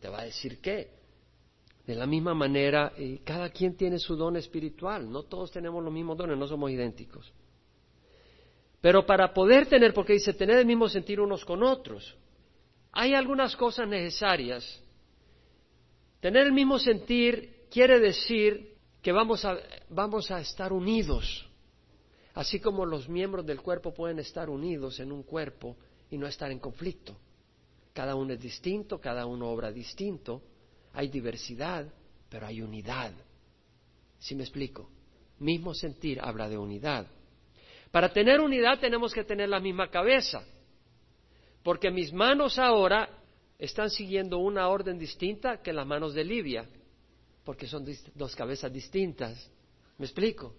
Te 0.00 0.08
va 0.08 0.20
a 0.20 0.24
decir 0.24 0.60
qué. 0.60 0.99
De 1.86 1.94
la 1.94 2.06
misma 2.06 2.34
manera, 2.34 2.92
eh, 2.96 3.20
cada 3.24 3.50
quien 3.50 3.76
tiene 3.76 3.98
su 3.98 4.16
don 4.16 4.36
espiritual. 4.36 5.10
No 5.10 5.24
todos 5.24 5.50
tenemos 5.50 5.82
los 5.82 5.92
mismos 5.92 6.16
dones, 6.16 6.38
no 6.38 6.46
somos 6.46 6.70
idénticos. 6.70 7.32
Pero 8.80 9.04
para 9.04 9.32
poder 9.34 9.66
tener, 9.66 9.92
porque 9.92 10.14
dice, 10.14 10.32
tener 10.32 10.58
el 10.58 10.66
mismo 10.66 10.88
sentir 10.88 11.20
unos 11.20 11.44
con 11.44 11.62
otros, 11.62 12.16
hay 12.92 13.14
algunas 13.14 13.56
cosas 13.56 13.88
necesarias. 13.88 14.82
Tener 16.20 16.46
el 16.46 16.52
mismo 16.52 16.78
sentir 16.78 17.66
quiere 17.70 18.00
decir 18.00 18.76
que 19.02 19.12
vamos 19.12 19.44
a, 19.44 19.58
vamos 19.88 20.30
a 20.30 20.40
estar 20.40 20.72
unidos. 20.72 21.46
Así 22.34 22.60
como 22.60 22.86
los 22.86 23.08
miembros 23.08 23.44
del 23.44 23.60
cuerpo 23.60 23.92
pueden 23.92 24.18
estar 24.18 24.48
unidos 24.48 25.00
en 25.00 25.12
un 25.12 25.22
cuerpo 25.22 25.76
y 26.10 26.18
no 26.18 26.26
estar 26.26 26.50
en 26.50 26.58
conflicto. 26.58 27.16
Cada 27.92 28.14
uno 28.14 28.32
es 28.32 28.40
distinto, 28.40 29.00
cada 29.00 29.26
uno 29.26 29.48
obra 29.50 29.72
distinto, 29.72 30.42
hay 30.92 31.08
diversidad, 31.08 31.86
pero 32.28 32.46
hay 32.46 32.62
unidad. 32.62 33.12
¿Sí 34.18 34.34
me 34.34 34.42
explico? 34.42 34.88
Mismo 35.38 35.74
sentir 35.74 36.20
habla 36.20 36.48
de 36.48 36.58
unidad. 36.58 37.06
Para 37.90 38.12
tener 38.12 38.40
unidad 38.40 38.78
tenemos 38.78 39.12
que 39.12 39.24
tener 39.24 39.48
la 39.48 39.60
misma 39.60 39.90
cabeza, 39.90 40.44
porque 41.62 41.90
mis 41.90 42.12
manos 42.12 42.58
ahora 42.58 43.08
están 43.58 43.90
siguiendo 43.90 44.38
una 44.38 44.68
orden 44.68 44.98
distinta 44.98 45.60
que 45.60 45.72
las 45.72 45.86
manos 45.86 46.14
de 46.14 46.24
Livia, 46.24 46.66
porque 47.44 47.66
son 47.66 47.84
dos 48.14 48.36
cabezas 48.36 48.72
distintas. 48.72 49.50
¿Me 49.98 50.06
explico? 50.06 50.54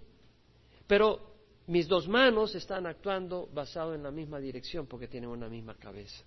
Pero 0.87 1.31
mis 1.67 1.87
dos 1.87 2.07
manos 2.07 2.53
están 2.53 2.85
actuando 2.85 3.47
basado 3.53 3.93
en 3.93 4.03
la 4.03 4.11
misma 4.11 4.39
dirección 4.39 4.87
porque 4.87 5.07
tienen 5.07 5.29
una 5.29 5.47
misma 5.47 5.75
cabeza. 5.75 6.23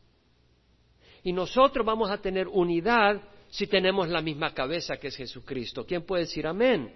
Y 1.23 1.33
nosotros 1.33 1.85
vamos 1.85 2.11
a 2.11 2.19
tener 2.19 2.49
unidad 2.49 3.21
si 3.55 3.69
tenemos 3.69 4.09
la 4.09 4.21
misma 4.21 4.53
cabeza 4.53 4.97
que 4.97 5.07
es 5.07 5.17
Jesucristo. 5.17 5.87
¿Quién 5.87 6.03
puede 6.03 6.25
decir 6.25 6.45
amén? 6.45 6.93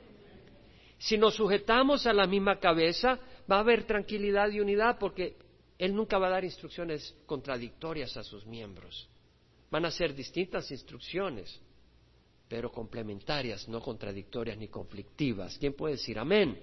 Si 0.98 1.16
nos 1.16 1.36
sujetamos 1.36 2.04
a 2.04 2.12
la 2.12 2.26
misma 2.26 2.58
cabeza, 2.58 3.16
va 3.48 3.58
a 3.58 3.60
haber 3.60 3.84
tranquilidad 3.84 4.50
y 4.50 4.58
unidad 4.58 4.98
porque 4.98 5.36
Él 5.78 5.94
nunca 5.94 6.18
va 6.18 6.26
a 6.26 6.30
dar 6.30 6.44
instrucciones 6.44 7.14
contradictorias 7.26 8.16
a 8.16 8.24
sus 8.24 8.44
miembros. 8.44 9.08
Van 9.70 9.84
a 9.84 9.92
ser 9.92 10.12
distintas 10.16 10.68
instrucciones, 10.72 11.60
pero 12.48 12.72
complementarias, 12.72 13.68
no 13.68 13.80
contradictorias 13.80 14.58
ni 14.58 14.66
conflictivas. 14.66 15.56
¿Quién 15.58 15.74
puede 15.74 15.94
decir 15.94 16.18
amén? 16.18 16.58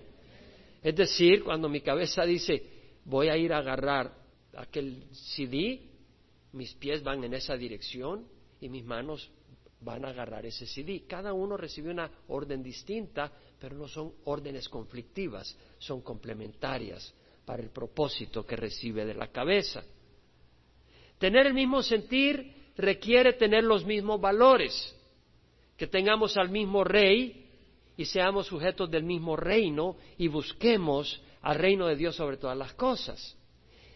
Es 0.83 0.93
decir, 0.93 1.41
cuando 1.41 1.69
mi 1.69 1.79
cabeza 1.79 2.25
dice, 2.25 2.61
voy 3.05 3.29
a 3.29 3.37
ir 3.37 3.53
a 3.53 3.59
agarrar 3.59 4.13
aquel 4.57 5.05
CD, 5.13 5.79
mis 6.51 6.73
pies 6.73 7.01
van 7.01 7.23
en 7.23 7.33
esa 7.33 7.55
dirección 7.55 8.27
y 8.59 8.67
mis 8.67 8.83
manos 8.83 9.31
van 9.85 10.03
a 10.03 10.09
agarrar 10.09 10.45
ese 10.45 10.65
CD. 10.65 11.05
Cada 11.07 11.31
uno 11.31 11.55
recibe 11.55 11.91
una 11.91 12.09
orden 12.27 12.61
distinta, 12.61 13.31
pero 13.59 13.77
no 13.77 13.87
son 13.87 14.11
órdenes 14.25 14.67
conflictivas, 14.67 15.55
son 15.77 16.01
complementarias 16.01 17.13
para 17.45 17.61
el 17.61 17.69
propósito 17.69 18.45
que 18.45 18.55
recibe 18.55 19.05
de 19.05 19.13
la 19.13 19.27
cabeza. 19.27 19.83
Tener 21.19 21.45
el 21.45 21.53
mismo 21.53 21.83
sentir 21.83 22.53
requiere 22.75 23.33
tener 23.33 23.63
los 23.63 23.85
mismos 23.85 24.19
valores, 24.19 24.93
que 25.77 25.87
tengamos 25.87 26.35
al 26.35 26.49
mismo 26.49 26.83
rey 26.83 27.47
y 27.95 28.05
seamos 28.05 28.47
sujetos 28.47 28.89
del 28.89 29.03
mismo 29.03 29.35
reino 29.35 29.97
y 30.17 30.27
busquemos 30.27 31.21
al 31.41 31.57
reino 31.57 31.87
de 31.87 31.95
Dios 31.95 32.15
sobre 32.15 32.37
todas 32.37 32.57
las 32.57 32.73
cosas. 32.73 33.37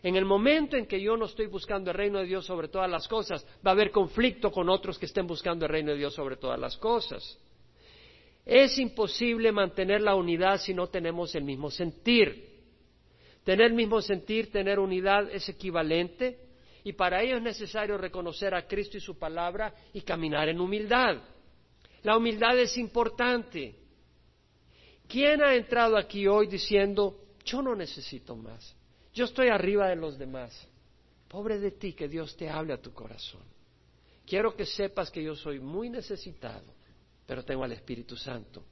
En 0.01 0.15
el 0.15 0.25
momento 0.25 0.77
en 0.77 0.85
que 0.85 1.01
yo 1.01 1.17
no 1.17 1.25
estoy 1.25 1.47
buscando 1.47 1.91
el 1.91 1.97
reino 1.97 2.19
de 2.19 2.25
Dios 2.25 2.45
sobre 2.45 2.69
todas 2.69 2.89
las 2.89 3.07
cosas, 3.07 3.45
va 3.65 3.71
a 3.71 3.73
haber 3.73 3.91
conflicto 3.91 4.51
con 4.51 4.69
otros 4.69 4.97
que 4.97 5.05
estén 5.05 5.27
buscando 5.27 5.65
el 5.65 5.71
reino 5.71 5.91
de 5.91 5.97
Dios 5.97 6.13
sobre 6.13 6.37
todas 6.37 6.59
las 6.59 6.77
cosas. 6.77 7.37
Es 8.45 8.79
imposible 8.79 9.51
mantener 9.51 10.01
la 10.01 10.15
unidad 10.15 10.59
si 10.59 10.73
no 10.73 10.87
tenemos 10.87 11.35
el 11.35 11.43
mismo 11.43 11.69
sentir. 11.69 12.49
Tener 13.43 13.67
el 13.67 13.73
mismo 13.73 14.01
sentir, 14.01 14.51
tener 14.51 14.79
unidad 14.79 15.29
es 15.31 15.49
equivalente 15.49 16.47
y 16.83 16.93
para 16.93 17.21
ello 17.21 17.37
es 17.37 17.43
necesario 17.43 17.97
reconocer 17.97 18.53
a 18.55 18.65
Cristo 18.67 18.97
y 18.97 19.01
su 19.01 19.19
palabra 19.19 19.73
y 19.93 20.01
caminar 20.01 20.47
en 20.47 20.61
humildad. 20.61 21.17
La 22.03 22.15
humildad 22.15 22.57
es 22.57 22.77
importante. 22.77 23.75
¿Quién 25.07 25.43
ha 25.43 25.55
entrado 25.55 25.97
aquí 25.97 26.25
hoy 26.25 26.47
diciendo, 26.47 27.19
yo 27.43 27.61
no 27.61 27.75
necesito 27.75 28.35
más? 28.35 28.78
Yo 29.13 29.25
estoy 29.25 29.49
arriba 29.49 29.87
de 29.87 29.95
los 29.95 30.17
demás. 30.17 30.67
Pobre 31.27 31.59
de 31.59 31.71
ti, 31.71 31.93
que 31.93 32.07
Dios 32.07 32.35
te 32.35 32.49
hable 32.49 32.73
a 32.73 32.81
tu 32.81 32.91
corazón. 32.93 33.43
Quiero 34.25 34.55
que 34.55 34.65
sepas 34.65 35.09
que 35.09 35.23
yo 35.23 35.35
soy 35.35 35.59
muy 35.59 35.89
necesitado, 35.89 36.73
pero 37.25 37.43
tengo 37.43 37.63
al 37.63 37.71
Espíritu 37.71 38.15
Santo 38.15 38.63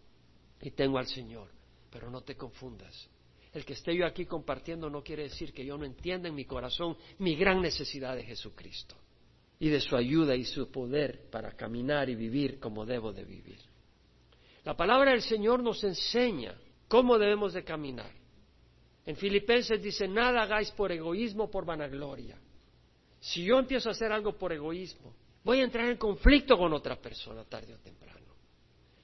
y 0.62 0.72
tengo 0.72 0.98
al 0.98 1.08
Señor. 1.08 1.50
Pero 1.90 2.10
no 2.10 2.22
te 2.22 2.36
confundas. 2.36 3.10
El 3.54 3.66
que 3.66 3.74
esté 3.74 3.96
yo 3.96 4.06
aquí 4.06 4.26
compartiendo 4.26 4.90
no 4.90 5.02
quiere 5.02 5.24
decir 5.24 5.52
que 5.52 5.66
yo 5.66 5.78
no 5.78 5.86
entienda 5.86 6.30
en 6.30 6.36
mi 6.36 6.46
corazón 6.46 6.96
mi 7.20 7.36
gran 7.36 7.62
necesidad 7.62 8.16
de 8.16 8.24
Jesucristo 8.24 8.96
y 9.60 9.70
de 9.70 9.82
su 9.82 9.96
ayuda 9.96 10.36
y 10.36 10.46
su 10.46 10.70
poder 10.70 11.30
para 11.32 11.54
caminar 11.54 12.10
y 12.10 12.16
vivir 12.16 12.60
como 12.60 12.86
debo 12.86 13.12
de 13.12 13.26
vivir. 13.26 13.58
La 14.64 14.76
palabra 14.76 15.12
del 15.12 15.22
Señor 15.22 15.64
nos 15.64 15.84
enseña 15.84 16.56
cómo 16.88 17.18
debemos 17.18 17.54
de 17.54 17.64
caminar. 17.64 18.12
En 19.08 19.16
Filipenses 19.16 19.82
dice, 19.82 20.06
nada 20.06 20.44
hagáis 20.44 20.70
por 20.72 20.92
egoísmo 20.92 21.50
por 21.50 21.64
vanagloria. 21.64 22.38
Si 23.22 23.42
yo 23.42 23.58
empiezo 23.58 23.88
a 23.88 23.94
hacer 23.94 24.12
algo 24.12 24.34
por 24.34 24.52
egoísmo, 24.52 25.14
voy 25.46 25.62
a 25.62 25.64
entrar 25.64 25.88
en 25.88 25.96
conflicto 25.96 26.58
con 26.58 26.74
otra 26.74 26.98
persona 26.98 27.46
tarde 27.46 27.74
o 27.74 27.78
temprano. 27.78 28.28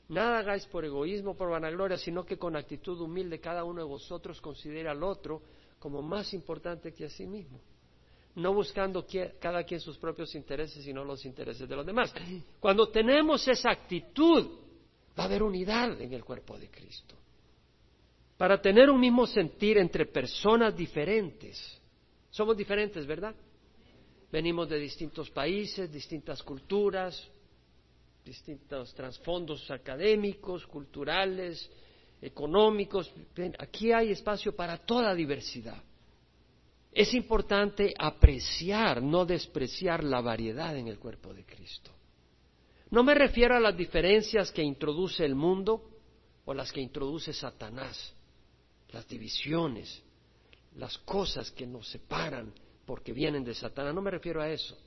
Nada 0.09 0.39
hagáis 0.39 0.65
por 0.65 0.83
egoísmo 0.83 1.37
por 1.37 1.49
vanagloria, 1.49 1.97
sino 1.97 2.25
que 2.25 2.37
con 2.37 2.57
actitud 2.57 2.99
humilde 2.99 3.39
cada 3.39 3.63
uno 3.63 3.79
de 3.79 3.87
vosotros 3.87 4.41
considere 4.41 4.89
al 4.89 5.01
otro 5.03 5.41
como 5.79 6.01
más 6.01 6.33
importante 6.33 6.93
que 6.93 7.05
a 7.05 7.09
sí 7.09 7.25
mismo. 7.25 7.61
No 8.35 8.53
buscando 8.53 9.07
cada 9.39 9.63
quien 9.63 9.79
sus 9.79 9.97
propios 9.97 10.35
intereses, 10.35 10.83
sino 10.83 11.05
los 11.05 11.23
intereses 11.23 11.67
de 11.69 11.75
los 11.77 11.85
demás. 11.85 12.13
Cuando 12.59 12.89
tenemos 12.89 13.47
esa 13.47 13.71
actitud, 13.71 14.49
va 15.17 15.23
a 15.23 15.27
haber 15.27 15.43
unidad 15.43 16.01
en 16.01 16.11
el 16.11 16.25
cuerpo 16.25 16.59
de 16.59 16.69
Cristo 16.69 17.22
para 18.43 18.61
tener 18.61 18.89
un 18.89 18.99
mismo 18.99 19.25
sentir 19.25 19.77
entre 19.77 20.05
personas 20.05 20.75
diferentes. 20.75 21.81
Somos 22.29 22.57
diferentes, 22.57 23.07
¿verdad? 23.07 23.33
Venimos 24.29 24.67
de 24.67 24.79
distintos 24.79 25.29
países, 25.29 25.89
distintas 25.89 26.43
culturas, 26.43 27.25
distintos 28.25 28.93
trasfondos 28.93 29.71
académicos, 29.71 30.67
culturales, 30.67 31.71
económicos. 32.21 33.13
Aquí 33.59 33.93
hay 33.93 34.11
espacio 34.11 34.53
para 34.53 34.77
toda 34.77 35.15
diversidad. 35.15 35.81
Es 36.91 37.13
importante 37.13 37.93
apreciar, 37.97 39.01
no 39.01 39.25
despreciar 39.25 40.03
la 40.03 40.19
variedad 40.19 40.75
en 40.75 40.89
el 40.89 40.99
cuerpo 40.99 41.33
de 41.33 41.45
Cristo. 41.45 41.91
No 42.91 43.05
me 43.05 43.15
refiero 43.15 43.55
a 43.55 43.61
las 43.61 43.77
diferencias 43.77 44.51
que 44.51 44.63
introduce 44.63 45.23
el 45.23 45.33
mundo 45.33 45.91
o 46.43 46.53
las 46.53 46.73
que 46.73 46.81
introduce 46.81 47.31
Satanás 47.31 48.13
las 48.93 49.07
divisiones, 49.07 50.01
las 50.75 50.97
cosas 50.99 51.51
que 51.51 51.65
nos 51.65 51.89
separan 51.89 52.53
porque 52.85 53.11
vienen 53.11 53.43
de 53.43 53.53
Satanás. 53.53 53.93
No 53.93 54.01
me 54.01 54.11
refiero 54.11 54.41
a 54.41 54.49
eso. 54.49 54.77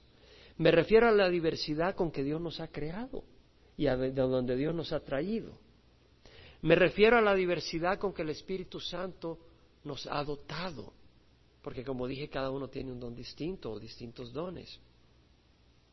Me 0.59 0.71
refiero 0.71 1.09
a 1.09 1.13
la 1.13 1.29
diversidad 1.29 1.95
con 1.95 2.11
que 2.11 2.23
Dios 2.23 2.41
nos 2.41 2.61
ha 2.61 2.69
creado 2.69 3.25
y 3.77 3.89
a 3.89 3.97
de 3.97 4.13
donde 4.13 4.57
Dios 4.57 4.75
nos 4.75 4.93
ha 4.93 5.01
traído. 5.01 5.59
Me 6.63 6.75
refiero 6.75 7.19
a 7.19 7.23
la 7.23 7.35
diversidad 7.35 7.99
con 7.99 8.15
que 8.15 8.23
el 8.23 8.31
Espíritu 8.31 8.81
Santo 8.81 9.39
nos 9.85 10.07
ha 10.07 10.25
dotado, 10.25 10.93
porque 11.63 11.85
como 11.85 12.07
dije, 12.07 12.29
cada 12.29 12.51
uno 12.51 12.69
tiene 12.69 12.93
un 12.93 13.01
don 13.01 13.15
distinto 13.15 13.73
o 13.73 13.79
distintos 13.79 14.33
dones. 14.33 14.81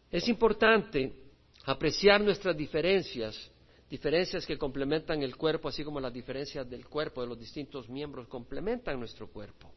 Es 0.09 0.27
importante 0.29 1.13
apreciar 1.65 2.21
nuestras 2.21 2.55
diferencias 2.55 3.51
diferencias 3.93 4.43
que 4.43 4.57
complementan 4.57 5.21
el 5.21 5.35
cuerpo, 5.37 5.69
así 5.69 5.83
como 5.83 5.99
las 5.99 6.11
diferencias 6.11 6.67
del 6.67 6.87
cuerpo 6.87 7.21
de 7.21 7.27
los 7.27 7.37
distintos 7.37 7.87
miembros 7.87 8.27
complementan 8.27 8.97
nuestro 8.97 9.27
cuerpo. 9.27 9.71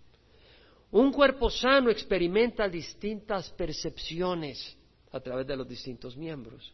Un 0.90 1.12
cuerpo 1.12 1.50
sano 1.50 1.90
experimenta 1.90 2.66
distintas 2.66 3.50
percepciones 3.50 4.74
a 5.12 5.20
través 5.20 5.46
de 5.46 5.54
los 5.54 5.68
distintos 5.68 6.16
miembros. 6.16 6.72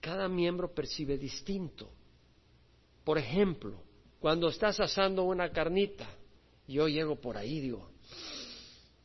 Cada 0.00 0.28
miembro 0.28 0.74
percibe 0.74 1.16
distinto. 1.16 1.88
Por 3.04 3.16
ejemplo, 3.16 3.80
cuando 4.18 4.48
estás 4.48 4.80
asando 4.80 5.22
una 5.22 5.50
carnita, 5.50 6.08
yo 6.66 6.88
llego 6.88 7.14
por 7.14 7.36
ahí 7.36 7.60
digo, 7.60 7.88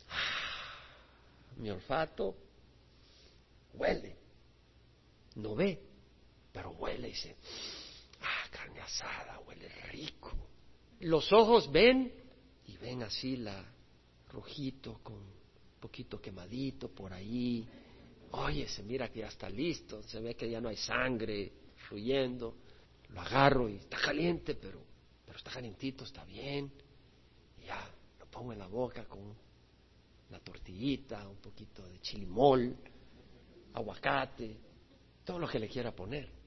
ah, 0.10 1.58
mi 1.58 1.70
olfato 1.70 2.36
huele, 3.76 4.16
no 5.36 5.54
ve, 5.54 5.91
pero 6.52 6.72
huele 6.72 7.08
y 7.08 7.12
dice, 7.12 7.36
ah, 8.22 8.50
carne 8.52 8.82
asada, 8.82 9.40
huele 9.40 9.70
rico. 9.92 10.32
Los 11.02 11.32
ojos 11.32 11.72
ven 11.72 12.12
y 12.66 12.78
ven 12.78 13.04
así 13.04 13.38
la 13.38 13.64
rojito 14.30 15.00
con 15.04 15.16
un 15.16 15.80
poquito 15.80 16.22
quemadito 16.22 16.90
por 16.90 17.14
ahí. 17.14 17.68
Oye, 18.32 18.68
se 18.68 18.84
mira 18.84 19.10
que 19.10 19.20
ya 19.20 19.28
está 19.28 19.50
listo, 19.50 20.04
se 20.04 20.20
ve 20.20 20.36
que 20.36 20.50
ya 20.50 20.62
no 20.62 20.70
hay 20.70 20.78
sangre 20.78 21.52
fluyendo. 21.88 22.58
Lo 23.10 23.22
agarro 23.22 23.68
y 23.68 23.76
está 23.76 23.98
caliente, 23.98 24.56
pero, 24.56 24.82
pero 25.26 25.38
está 25.38 25.52
calientito, 25.52 26.04
está 26.06 26.24
bien. 26.24 26.72
Y 27.62 27.66
ya 27.66 27.90
lo 28.20 28.26
pongo 28.28 28.54
en 28.54 28.60
la 28.60 28.68
boca 28.68 29.06
con 29.06 29.36
una 30.30 30.40
tortillita, 30.40 31.28
un 31.28 31.38
poquito 31.38 31.86
de 31.88 32.00
chilimol, 32.00 32.74
aguacate, 33.74 34.58
todo 35.26 35.40
lo 35.40 35.48
que 35.48 35.60
le 35.60 35.68
quiera 35.68 35.94
poner 35.94 36.41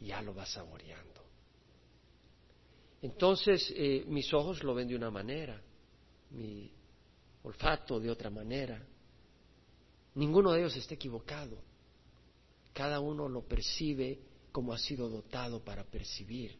ya 0.00 0.22
lo 0.22 0.34
va 0.34 0.46
saboreando. 0.46 1.20
Entonces 3.02 3.72
eh, 3.76 4.04
mis 4.06 4.32
ojos 4.32 4.62
lo 4.62 4.74
ven 4.74 4.88
de 4.88 4.96
una 4.96 5.10
manera, 5.10 5.60
mi 6.30 6.70
olfato 7.42 7.98
de 7.98 8.10
otra 8.10 8.30
manera. 8.30 8.82
Ninguno 10.14 10.52
de 10.52 10.60
ellos 10.60 10.76
está 10.76 10.94
equivocado. 10.94 11.58
Cada 12.72 13.00
uno 13.00 13.28
lo 13.28 13.42
percibe 13.42 14.18
como 14.52 14.72
ha 14.72 14.78
sido 14.78 15.08
dotado 15.08 15.62
para 15.62 15.84
percibir. 15.84 16.56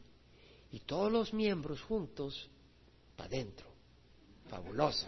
Y 0.72 0.80
todos 0.80 1.10
los 1.10 1.34
miembros 1.34 1.80
juntos 1.82 2.48
para 3.16 3.28
adentro. 3.28 3.66
Fabuloso. 4.48 5.06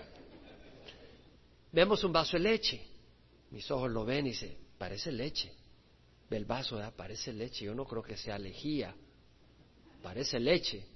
Vemos 1.70 2.04
un 2.04 2.12
vaso 2.12 2.36
de 2.36 2.42
leche. 2.42 2.86
Mis 3.50 3.70
ojos 3.70 3.90
lo 3.90 4.04
ven 4.04 4.26
y 4.26 4.30
dicen, 4.30 4.56
parece 4.78 5.12
leche 5.12 5.61
el 6.34 6.44
vaso, 6.44 6.80
parece 6.96 7.32
leche. 7.32 7.64
Yo 7.64 7.74
no 7.74 7.84
creo 7.84 8.02
que 8.02 8.16
sea 8.16 8.38
lejía, 8.38 8.94
parece 10.02 10.38
leche. 10.40 10.86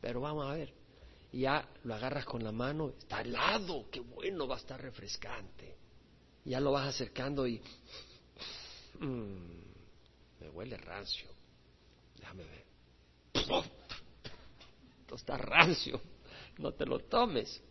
Pero 0.00 0.20
vamos 0.20 0.46
a 0.46 0.54
ver. 0.54 0.72
Ya 1.32 1.68
lo 1.84 1.94
agarras 1.94 2.24
con 2.24 2.42
la 2.42 2.50
mano, 2.50 2.90
está 2.98 3.20
helado, 3.20 3.88
qué 3.90 4.00
bueno, 4.00 4.48
va 4.48 4.56
a 4.56 4.58
estar 4.58 4.80
refrescante. 4.80 5.76
ya 6.44 6.58
lo 6.58 6.72
vas 6.72 6.88
acercando 6.88 7.46
y 7.46 7.62
mm, 8.98 9.60
me 10.40 10.48
huele 10.50 10.76
rancio. 10.76 11.28
Déjame 12.18 12.44
ver. 12.44 12.64
Esto 15.00 15.14
está 15.14 15.36
rancio, 15.36 16.00
no 16.58 16.72
te 16.72 16.84
lo 16.84 16.98
tomes. 17.00 17.62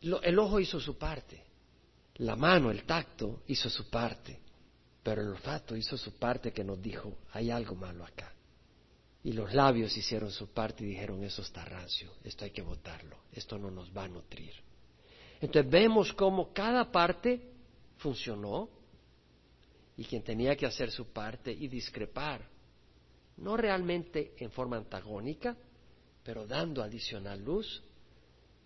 el 0.00 0.38
ojo 0.38 0.58
hizo 0.58 0.80
su 0.80 0.98
parte, 0.98 1.44
la 2.16 2.34
mano, 2.34 2.70
el 2.70 2.84
tacto 2.84 3.42
hizo 3.46 3.70
su 3.70 3.88
parte. 3.88 4.40
Pero 5.02 5.22
el 5.22 5.28
olfato 5.28 5.76
hizo 5.76 5.96
su 5.96 6.12
parte 6.12 6.52
que 6.52 6.64
nos 6.64 6.80
dijo, 6.80 7.16
hay 7.32 7.50
algo 7.50 7.74
malo 7.74 8.04
acá. 8.04 8.32
Y 9.22 9.32
los 9.32 9.52
labios 9.52 9.96
hicieron 9.96 10.30
su 10.30 10.48
parte 10.48 10.84
y 10.84 10.88
dijeron, 10.88 11.22
eso 11.22 11.42
está 11.42 11.64
rancio, 11.64 12.10
esto 12.24 12.44
hay 12.44 12.50
que 12.50 12.62
botarlo, 12.62 13.16
esto 13.32 13.58
no 13.58 13.70
nos 13.70 13.94
va 13.94 14.04
a 14.04 14.08
nutrir. 14.08 14.52
Entonces 15.40 15.70
vemos 15.70 16.12
cómo 16.12 16.52
cada 16.52 16.90
parte 16.90 17.50
funcionó 17.98 18.68
y 19.96 20.04
quien 20.04 20.22
tenía 20.22 20.56
que 20.56 20.66
hacer 20.66 20.90
su 20.90 21.06
parte 21.12 21.52
y 21.52 21.68
discrepar, 21.68 22.46
no 23.36 23.56
realmente 23.56 24.34
en 24.38 24.50
forma 24.50 24.76
antagónica, 24.76 25.56
pero 26.22 26.46
dando 26.46 26.82
adicional 26.82 27.42
luz, 27.42 27.82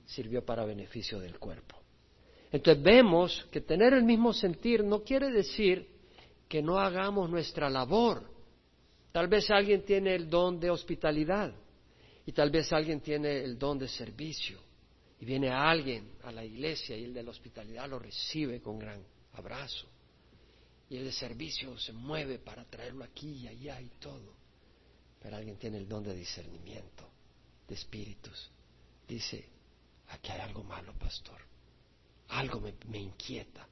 sirvió 0.07 0.45
para 0.45 0.65
beneficio 0.65 1.19
del 1.19 1.39
cuerpo. 1.39 1.77
Entonces 2.53 2.83
vemos 2.83 3.47
que 3.51 3.61
tener 3.61 3.95
el 3.95 4.05
mismo 4.05 4.33
sentir 4.33 4.85
no 4.85 5.03
quiere 5.03 5.31
decir 5.31 5.94
que 6.49 6.63
no 6.63 6.79
hagamos 6.79 7.31
nuestra 7.31 7.69
labor. 7.71 8.31
Tal 9.13 9.29
vez 9.29 9.51
alguien 9.51 9.85
tiene 9.85 10.15
el 10.15 10.29
don 10.29 10.59
de 10.59 10.71
hospitalidad 10.71 11.55
y 12.27 12.33
tal 12.33 12.51
vez 12.51 12.73
alguien 12.73 13.01
tiene 13.01 13.43
el 13.43 13.59
don 13.59 13.79
de 13.79 13.89
servicio 13.89 14.59
y 15.21 15.25
viene 15.25 15.51
alguien 15.51 16.13
a 16.23 16.33
la 16.33 16.45
iglesia 16.45 16.97
y 16.97 17.05
el 17.05 17.15
de 17.15 17.23
la 17.23 17.31
hospitalidad 17.31 17.89
lo 17.89 17.99
recibe 17.99 18.61
con 18.61 18.79
gran 18.79 19.03
abrazo 19.35 19.87
y 20.89 20.97
el 20.97 21.05
de 21.05 21.13
servicio 21.13 21.79
se 21.79 21.93
mueve 21.93 22.39
para 22.39 22.65
traerlo 22.65 23.05
aquí 23.05 23.29
y 23.29 23.49
allá 23.49 23.81
y 23.81 23.89
todo. 24.01 24.35
Pero 25.21 25.37
alguien 25.37 25.57
tiene 25.57 25.79
el 25.79 25.89
don 25.89 26.03
de 26.03 26.15
discernimiento, 26.15 27.09
de 27.67 27.75
espíritus. 27.75 28.51
Dice, 29.09 29.49
aquí 30.09 30.31
hay 30.33 30.41
algo 30.41 30.63
malo, 30.65 30.93
pastor 30.99 31.41
algo 32.29 32.61
me, 32.61 32.99
inquieta. 32.99 33.67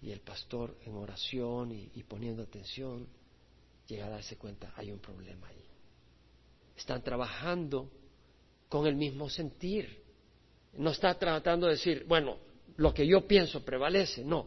Y 0.00 0.10
el 0.12 0.20
pastor 0.20 0.76
en 0.84 0.94
oración 0.94 1.72
y, 1.72 2.02
poniendo 2.04 2.42
atención 2.42 3.06
llega 3.86 4.06
a 4.06 4.10
darse 4.10 4.36
cuenta, 4.36 4.72
hay 4.76 4.92
un 4.92 4.98
problema 4.98 5.48
ahí. 5.48 5.64
Están 6.76 7.02
trabajando 7.02 7.90
con 8.68 8.86
el 8.86 8.94
mismo 8.94 9.28
sentir. 9.28 10.04
No 10.74 10.90
está 10.90 11.18
tratando 11.18 11.66
de 11.66 11.72
decir, 11.72 12.04
bueno, 12.06 12.36
lo 12.76 12.94
que 12.94 13.06
yo 13.06 13.26
pienso 13.26 13.64
prevalece. 13.64 14.22
No, 14.22 14.46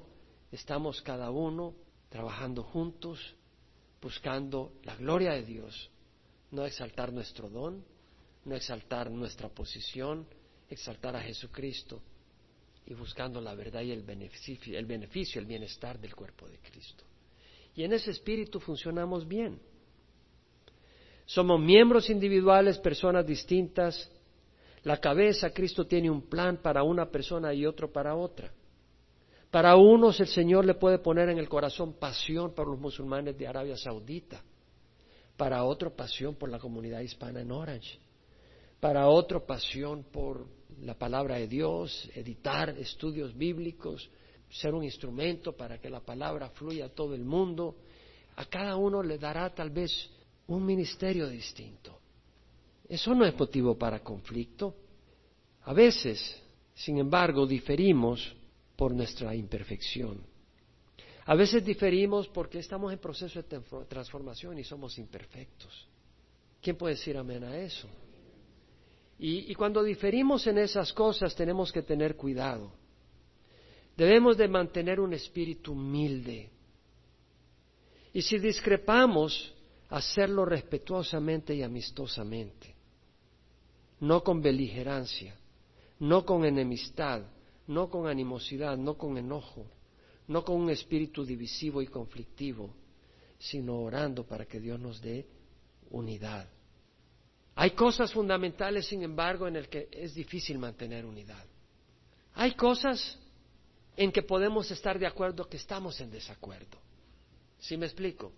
estamos 0.51 1.01
cada 1.01 1.31
uno 1.31 1.73
trabajando 2.09 2.63
juntos, 2.63 3.35
buscando 4.01 4.73
la 4.83 4.95
gloria 4.95 5.31
de 5.31 5.43
Dios, 5.43 5.89
no 6.51 6.65
exaltar 6.65 7.11
nuestro 7.11 7.49
don, 7.49 7.83
no 8.45 8.55
exaltar 8.55 9.11
nuestra 9.11 9.49
posición, 9.49 10.25
exaltar 10.69 11.15
a 11.15 11.21
Jesucristo 11.21 12.01
y 12.91 12.93
buscando 12.93 13.39
la 13.39 13.55
verdad 13.55 13.81
y 13.83 13.91
el 13.91 14.03
beneficio, 14.03 15.39
el 15.39 15.45
bienestar 15.45 15.97
del 15.97 16.13
cuerpo 16.13 16.45
de 16.49 16.57
Cristo. 16.57 17.05
Y 17.73 17.83
en 17.85 17.93
ese 17.93 18.11
espíritu 18.11 18.59
funcionamos 18.59 19.25
bien. 19.25 19.61
Somos 21.25 21.61
miembros 21.61 22.09
individuales, 22.09 22.77
personas 22.79 23.25
distintas. 23.25 24.11
La 24.83 24.97
cabeza, 24.97 25.51
Cristo 25.51 25.87
tiene 25.87 26.09
un 26.09 26.23
plan 26.23 26.57
para 26.57 26.83
una 26.83 27.09
persona 27.09 27.53
y 27.53 27.65
otro 27.65 27.89
para 27.89 28.13
otra. 28.13 28.51
Para 29.49 29.77
unos 29.77 30.19
el 30.19 30.27
Señor 30.27 30.65
le 30.65 30.73
puede 30.73 30.99
poner 30.99 31.29
en 31.29 31.37
el 31.37 31.47
corazón 31.47 31.93
pasión 31.93 32.53
por 32.53 32.67
los 32.67 32.77
musulmanes 32.77 33.37
de 33.37 33.47
Arabia 33.47 33.77
Saudita. 33.77 34.43
Para 35.37 35.63
otro 35.63 35.95
pasión 35.95 36.35
por 36.35 36.49
la 36.49 36.59
comunidad 36.59 36.99
hispana 36.99 37.39
en 37.39 37.53
Orange. 37.53 37.99
Para 38.81 39.07
otro 39.07 39.45
pasión 39.45 40.03
por 40.03 40.45
la 40.83 40.95
palabra 40.95 41.35
de 41.35 41.47
Dios, 41.47 42.09
editar 42.15 42.69
estudios 42.69 43.37
bíblicos, 43.37 44.09
ser 44.49 44.73
un 44.73 44.83
instrumento 44.83 45.55
para 45.55 45.79
que 45.79 45.89
la 45.89 46.01
palabra 46.01 46.49
fluya 46.49 46.85
a 46.85 46.89
todo 46.89 47.15
el 47.15 47.23
mundo. 47.23 47.75
A 48.35 48.45
cada 48.45 48.75
uno 48.75 49.01
le 49.03 49.17
dará 49.17 49.49
tal 49.53 49.69
vez 49.69 50.09
un 50.47 50.65
ministerio 50.65 51.27
distinto. 51.27 51.97
Eso 52.89 53.13
no 53.13 53.25
es 53.25 53.37
motivo 53.37 53.77
para 53.77 54.03
conflicto. 54.03 54.75
A 55.63 55.73
veces, 55.73 56.41
sin 56.73 56.97
embargo, 56.97 57.45
diferimos 57.45 58.35
por 58.75 58.93
nuestra 58.93 59.35
imperfección. 59.35 60.19
A 61.25 61.35
veces 61.35 61.63
diferimos 61.63 62.27
porque 62.27 62.59
estamos 62.59 62.91
en 62.91 62.99
proceso 62.99 63.41
de 63.41 63.59
transformación 63.87 64.57
y 64.57 64.63
somos 64.63 64.97
imperfectos. 64.97 65.87
¿Quién 66.61 66.75
puede 66.75 66.95
decir 66.95 67.15
amén 67.15 67.43
a 67.43 67.57
eso? 67.57 67.87
Y, 69.23 69.53
cuando 69.53 69.83
diferimos 69.83 70.47
en 70.47 70.57
esas 70.57 70.91
cosas 70.91 71.35
tenemos 71.35 71.71
que 71.71 71.83
tener 71.83 72.15
cuidado. 72.15 72.71
Debemos 73.95 74.35
de 74.35 74.47
mantener 74.47 74.99
un 74.99 75.13
espíritu 75.13 75.73
humilde. 75.73 76.49
Y 78.13 78.23
si 78.23 78.39
discrepamos, 78.39 79.53
hacerlo 79.89 80.43
respetuosamente 80.43 81.53
y 81.53 81.61
amistosamente. 81.61 82.73
No 83.99 84.23
con 84.23 84.41
beligerancia, 84.41 85.35
no 85.99 86.25
con 86.25 86.43
enemistad, 86.43 87.21
no 87.67 87.91
con 87.91 88.07
animosidad, 88.07 88.75
no 88.75 88.97
con 88.97 89.19
enojo, 89.19 89.67
no 90.29 90.43
con 90.43 90.55
un 90.55 90.71
espíritu 90.71 91.23
divisivo 91.23 91.83
y 91.83 91.85
conflictivo, 91.85 92.73
sino 93.37 93.81
orando 93.81 94.23
para 94.25 94.47
que 94.47 94.59
Dios 94.59 94.79
nos 94.79 94.99
dé 94.99 95.27
unidad. 95.91 96.49
Hay 97.55 97.71
cosas 97.71 98.13
fundamentales, 98.13 98.87
sin 98.87 99.03
embargo, 99.03 99.47
en 99.47 99.55
las 99.55 99.67
que 99.67 99.89
es 99.91 100.13
difícil 100.13 100.57
mantener 100.57 101.05
unidad. 101.05 101.45
Hay 102.33 102.53
cosas 102.53 103.17
en 103.97 104.11
que 104.11 104.23
podemos 104.23 104.71
estar 104.71 104.97
de 104.97 105.05
acuerdo 105.05 105.47
que 105.47 105.57
estamos 105.57 105.99
en 105.99 106.11
desacuerdo. 106.11 106.77
¿Sí 107.59 107.77
me 107.77 107.85
explico? 107.85 108.31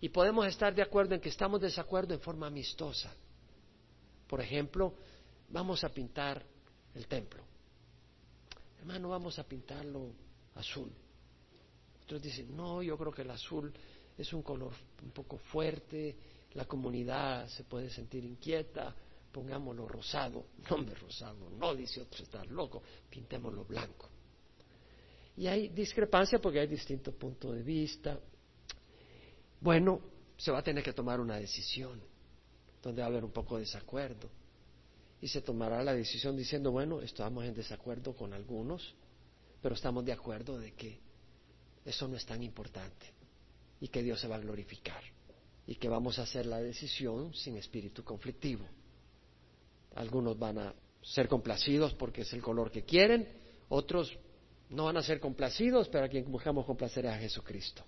Y 0.00 0.08
podemos 0.08 0.46
estar 0.46 0.74
de 0.74 0.82
acuerdo 0.82 1.14
en 1.14 1.20
que 1.20 1.28
estamos 1.28 1.60
de 1.60 1.66
desacuerdo 1.66 2.14
en 2.14 2.20
forma 2.20 2.46
amistosa. 2.46 3.12
Por 4.26 4.40
ejemplo, 4.40 4.94
vamos 5.50 5.84
a 5.84 5.90
pintar 5.90 6.42
el 6.94 7.06
templo. 7.06 7.42
Hermano, 8.78 9.10
vamos 9.10 9.38
a 9.38 9.44
pintarlo 9.44 10.12
azul. 10.54 10.90
Otros 12.04 12.22
dicen, 12.22 12.56
no, 12.56 12.82
yo 12.82 12.96
creo 12.96 13.12
que 13.12 13.22
el 13.22 13.30
azul 13.30 13.72
es 14.16 14.32
un 14.32 14.42
color 14.42 14.72
un 15.02 15.10
poco 15.10 15.38
fuerte, 15.38 16.16
la 16.54 16.64
comunidad 16.66 17.48
se 17.48 17.64
puede 17.64 17.90
sentir 17.90 18.24
inquieta, 18.24 18.94
pongámoslo 19.32 19.88
rosado, 19.88 20.46
nombre 20.70 20.94
rosado, 20.94 21.50
no 21.50 21.74
dice 21.74 22.00
otro 22.00 22.22
estar 22.22 22.46
loco, 22.46 22.82
pintémoslo 23.08 23.64
blanco. 23.64 24.08
Y 25.36 25.46
hay 25.46 25.68
discrepancia 25.68 26.38
porque 26.38 26.60
hay 26.60 26.66
distintos 26.66 27.14
puntos 27.14 27.54
de 27.54 27.62
vista. 27.62 28.20
Bueno, 29.60 30.00
se 30.36 30.50
va 30.50 30.58
a 30.58 30.62
tener 30.62 30.84
que 30.84 30.92
tomar 30.92 31.20
una 31.20 31.36
decisión 31.36 32.02
donde 32.82 33.00
va 33.00 33.06
a 33.06 33.10
haber 33.10 33.24
un 33.24 33.30
poco 33.30 33.56
de 33.56 33.62
desacuerdo. 33.62 34.28
Y 35.22 35.28
se 35.28 35.40
tomará 35.40 35.82
la 35.82 35.94
decisión 35.94 36.36
diciendo, 36.36 36.72
bueno, 36.72 37.00
estamos 37.00 37.44
en 37.44 37.54
desacuerdo 37.54 38.14
con 38.14 38.34
algunos, 38.34 38.94
pero 39.62 39.74
estamos 39.74 40.04
de 40.04 40.12
acuerdo 40.12 40.58
de 40.58 40.72
que 40.74 40.98
eso 41.84 42.08
no 42.08 42.16
es 42.16 42.26
tan 42.26 42.42
importante 42.42 43.06
y 43.80 43.88
que 43.88 44.02
Dios 44.02 44.20
se 44.20 44.28
va 44.28 44.36
a 44.36 44.40
glorificar 44.40 45.02
y 45.66 45.76
que 45.76 45.88
vamos 45.88 46.18
a 46.18 46.22
hacer 46.22 46.46
la 46.46 46.60
decisión 46.60 47.32
sin 47.34 47.56
espíritu 47.56 48.02
conflictivo. 48.04 48.64
Algunos 49.94 50.38
van 50.38 50.58
a 50.58 50.74
ser 51.02 51.28
complacidos 51.28 51.94
porque 51.94 52.22
es 52.22 52.32
el 52.32 52.42
color 52.42 52.70
que 52.70 52.84
quieren, 52.84 53.28
otros 53.68 54.16
no 54.70 54.84
van 54.84 54.96
a 54.96 55.02
ser 55.02 55.20
complacidos, 55.20 55.88
pero 55.88 56.06
a 56.06 56.08
quien 56.08 56.30
buscamos 56.30 56.64
complacer 56.64 57.04
es 57.06 57.12
a 57.12 57.18
Jesucristo. 57.18 57.84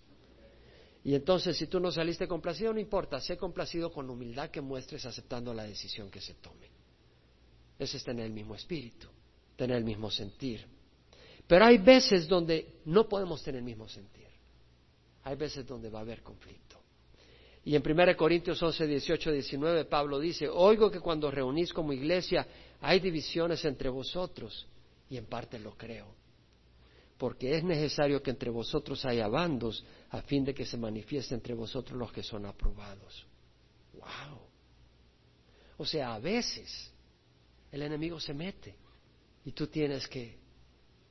Y 1.03 1.15
entonces, 1.15 1.57
si 1.57 1.67
tú 1.67 1.81
no 1.81 1.91
saliste 1.91 2.27
complacido, 2.27 2.73
no 2.73 2.81
importa, 2.81 3.21
sé 3.21 3.37
complacido 3.37 3.93
con 3.93 4.09
humildad 4.09 4.51
que 4.51 4.61
muestres 4.61 5.05
aceptando 5.05 5.53
la 5.53 5.65
decisión 5.65 6.11
que 6.11 6.21
se 6.21 6.35
tome. 6.35 6.71
Ese 7.79 7.99
es 7.99 8.05
tener 8.05 8.25
el 8.25 8.33
mismo 8.33 8.55
espíritu, 8.55 9.09
tener 9.57 9.77
el 9.77 9.85
mismo 9.85 10.11
sentir. 10.11 10.67
Pero 11.47 11.67
hay 11.67 11.79
veces 11.79 12.27
donde 12.27 12.81
no 12.87 13.07
podemos 13.07 13.43
tener 13.43 13.59
el 13.59 13.65
mismo 13.65 13.89
sentir. 13.89 14.29
Hay 15.25 15.37
veces 15.37 15.67
donde 15.67 15.91
va 15.91 15.99
a 15.99 16.03
haber 16.03 16.23
conflicto. 16.23 16.79
Y 17.65 17.77
en 17.77 17.83
1 17.85 18.17
Corintios 18.17 18.63
11, 18.63 18.87
18, 18.87 19.33
19 19.33 19.85
Pablo 19.87 20.19
dice, 20.19 20.49
oigo 20.49 20.91
que 20.91 21.01
cuando 21.01 21.31
reunís 21.31 21.73
como 21.73 21.93
iglesia 21.93 22.47
hay 22.81 23.01
divisiones 23.01 23.65
entre 23.65 23.89
vosotros, 23.89 24.67
y 25.09 25.17
en 25.17 25.25
parte 25.27 25.59
lo 25.59 25.75
creo, 25.75 26.15
porque 27.17 27.57
es 27.57 27.65
necesario 27.65 28.23
que 28.23 28.31
entre 28.31 28.51
vosotros 28.51 29.05
haya 29.07 29.29
bandos 29.29 29.85
a 30.11 30.21
fin 30.23 30.45
de 30.45 30.53
que 30.53 30.67
se 30.67 30.77
manifieste 30.77 31.35
entre 31.35 31.55
vosotros 31.55 31.99
los 31.99 32.13
que 32.13 32.23
son 32.23 32.45
aprobados. 32.45 33.27
¡Wow! 33.95 34.41
O 35.79 35.87
sea, 35.87 36.15
a 36.15 36.19
veces 36.19 36.93
el 37.73 37.81
enemigo 37.81 38.21
se 38.21 38.35
mete 38.35 38.77
y 39.45 39.53
tú 39.53 39.69
tienes 39.69 40.07
que 40.07 40.37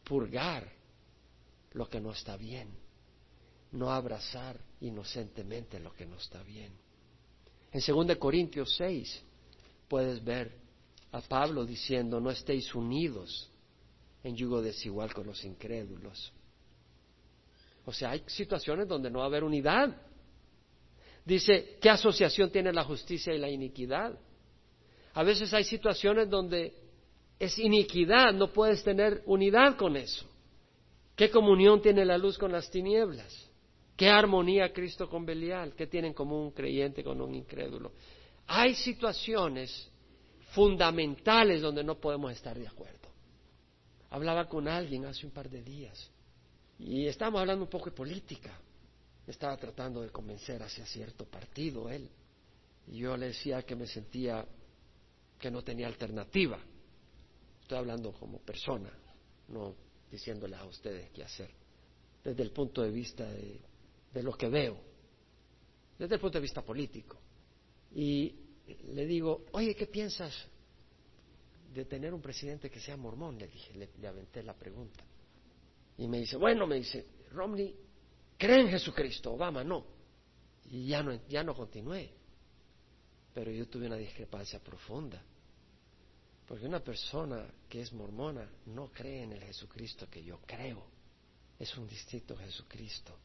purgar 0.03 0.71
lo 1.73 1.89
que 1.89 1.99
no 1.99 2.11
está 2.11 2.37
bien, 2.37 2.69
no 3.73 3.91
abrazar 3.91 4.59
inocentemente 4.81 5.79
lo 5.79 5.93
que 5.93 6.05
no 6.05 6.17
está 6.17 6.41
bien. 6.43 6.71
En 7.71 7.81
2 7.85 8.17
Corintios 8.17 8.75
6 8.77 9.23
puedes 9.87 10.23
ver 10.23 10.51
a 11.11 11.21
Pablo 11.21 11.65
diciendo, 11.65 12.19
no 12.19 12.29
estéis 12.31 12.73
unidos 12.73 13.49
en 14.23 14.35
yugo 14.35 14.61
desigual 14.61 15.13
con 15.13 15.27
los 15.27 15.43
incrédulos. 15.43 16.31
O 17.85 17.91
sea, 17.91 18.11
hay 18.11 18.23
situaciones 18.27 18.87
donde 18.87 19.09
no 19.09 19.19
va 19.19 19.25
a 19.25 19.27
haber 19.27 19.43
unidad. 19.43 19.95
Dice, 21.25 21.77
¿qué 21.81 21.89
asociación 21.89 22.51
tiene 22.51 22.71
la 22.71 22.83
justicia 22.83 23.33
y 23.33 23.39
la 23.39 23.49
iniquidad? 23.49 24.17
A 25.13 25.23
veces 25.23 25.53
hay 25.53 25.63
situaciones 25.63 26.29
donde 26.29 26.73
es 27.39 27.57
iniquidad, 27.57 28.33
no 28.33 28.53
puedes 28.53 28.83
tener 28.83 29.23
unidad 29.25 29.77
con 29.77 29.95
eso. 29.97 30.25
¿Qué 31.15 31.29
comunión 31.29 31.81
tiene 31.81 32.05
la 32.05 32.17
luz 32.17 32.37
con 32.37 32.51
las 32.51 32.69
tinieblas? 32.69 33.49
¿Qué 34.03 34.09
armonía 34.09 34.73
Cristo 34.73 35.07
con 35.07 35.25
Belial? 35.25 35.75
¿Qué 35.75 35.87
tienen 35.87 36.09
en 36.09 36.13
común 36.13 36.47
un 36.47 36.51
creyente 36.51 37.05
con 37.05 37.21
un 37.21 37.33
incrédulo? 37.33 37.93
Hay 38.47 38.75
situaciones 38.75 39.89
fundamentales 40.51 41.61
donde 41.61 41.85
no 41.85 41.97
podemos 41.97 42.33
estar 42.33 42.59
de 42.59 42.67
acuerdo. 42.67 43.07
Hablaba 44.09 44.49
con 44.49 44.67
alguien 44.67 45.05
hace 45.05 45.25
un 45.25 45.31
par 45.31 45.49
de 45.49 45.63
días 45.63 46.11
y 46.77 47.07
estábamos 47.07 47.39
hablando 47.39 47.63
un 47.63 47.69
poco 47.69 47.85
de 47.85 47.95
política. 47.95 48.51
estaba 49.25 49.55
tratando 49.55 50.01
de 50.01 50.09
convencer 50.09 50.61
hacia 50.61 50.85
cierto 50.85 51.23
partido 51.23 51.89
él. 51.89 52.09
Y 52.87 52.97
yo 52.97 53.15
le 53.15 53.27
decía 53.27 53.61
que 53.61 53.77
me 53.77 53.87
sentía 53.87 54.45
que 55.39 55.49
no 55.49 55.61
tenía 55.61 55.87
alternativa. 55.87 56.59
Estoy 57.61 57.77
hablando 57.77 58.11
como 58.11 58.39
persona, 58.39 58.91
no 59.47 59.73
diciéndole 60.11 60.57
a 60.57 60.65
ustedes 60.65 61.09
qué 61.11 61.23
hacer. 61.23 61.51
Desde 62.21 62.43
el 62.43 62.51
punto 62.51 62.81
de 62.81 62.91
vista 62.91 63.25
de, 63.25 63.61
de 64.13 64.23
lo 64.23 64.33
que 64.33 64.47
veo, 64.47 64.77
desde 65.97 66.15
el 66.15 66.21
punto 66.21 66.37
de 66.37 66.41
vista 66.41 66.61
político. 66.61 67.17
Y 67.95 68.35
le 68.93 69.05
digo, 69.05 69.45
oye, 69.51 69.75
¿qué 69.75 69.87
piensas 69.87 70.33
de 71.73 71.85
tener 71.85 72.13
un 72.13 72.21
presidente 72.21 72.69
que 72.69 72.79
sea 72.79 72.95
mormón? 72.95 73.37
Le 73.37 73.47
dije, 73.47 73.73
le, 73.73 74.07
aventé 74.07 74.43
la 74.43 74.53
pregunta. 74.53 75.03
Y 75.97 76.07
me 76.07 76.19
dice, 76.19 76.37
bueno, 76.37 76.65
me 76.67 76.75
dice, 76.75 77.05
Romney, 77.31 77.75
cree 78.37 78.61
en 78.61 78.69
Jesucristo, 78.69 79.33
Obama 79.33 79.63
no. 79.63 79.85
Y 80.65 80.87
ya 80.87 81.03
no, 81.03 81.19
ya 81.27 81.43
no 81.43 81.55
continué. 81.55 82.11
Pero 83.33 83.51
yo 83.51 83.67
tuve 83.67 83.87
una 83.87 83.97
discrepancia 83.97 84.59
profunda. 84.59 85.21
Porque 86.47 86.65
una 86.65 86.83
persona 86.83 87.47
que 87.69 87.81
es 87.81 87.93
mormona 87.93 88.47
no 88.67 88.91
cree 88.91 89.23
en 89.23 89.33
el 89.33 89.43
Jesucristo 89.43 90.07
que 90.09 90.23
yo 90.23 90.39
creo. 90.45 90.85
Es 91.57 91.75
un 91.77 91.87
distinto 91.87 92.35
Jesucristo. 92.35 93.17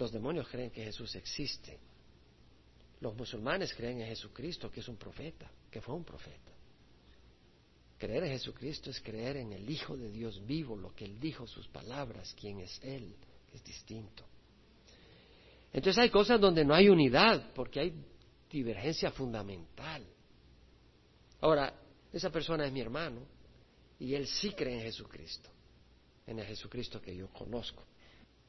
Los 0.00 0.12
demonios 0.12 0.48
creen 0.48 0.70
que 0.70 0.82
Jesús 0.82 1.14
existe. 1.14 1.78
Los 3.00 3.14
musulmanes 3.14 3.74
creen 3.74 4.00
en 4.00 4.06
Jesucristo, 4.06 4.70
que 4.70 4.80
es 4.80 4.88
un 4.88 4.96
profeta, 4.96 5.50
que 5.70 5.82
fue 5.82 5.94
un 5.94 6.04
profeta. 6.04 6.50
Creer 7.98 8.24
en 8.24 8.30
Jesucristo 8.30 8.88
es 8.88 8.98
creer 8.98 9.36
en 9.36 9.52
el 9.52 9.68
Hijo 9.68 9.98
de 9.98 10.10
Dios 10.10 10.40
vivo, 10.46 10.74
lo 10.74 10.94
que 10.94 11.04
Él 11.04 11.20
dijo, 11.20 11.46
sus 11.46 11.68
palabras, 11.68 12.34
quién 12.40 12.60
es 12.60 12.80
Él, 12.82 13.14
es 13.52 13.62
distinto. 13.62 14.24
Entonces 15.70 16.02
hay 16.02 16.08
cosas 16.08 16.40
donde 16.40 16.64
no 16.64 16.72
hay 16.72 16.88
unidad, 16.88 17.52
porque 17.52 17.80
hay 17.80 17.92
divergencia 18.50 19.10
fundamental. 19.10 20.02
Ahora, 21.42 21.74
esa 22.10 22.30
persona 22.30 22.64
es 22.64 22.72
mi 22.72 22.80
hermano 22.80 23.20
y 23.98 24.14
él 24.14 24.26
sí 24.26 24.52
cree 24.52 24.76
en 24.76 24.80
Jesucristo, 24.80 25.50
en 26.26 26.38
el 26.38 26.46
Jesucristo 26.46 27.02
que 27.02 27.14
yo 27.14 27.28
conozco, 27.28 27.84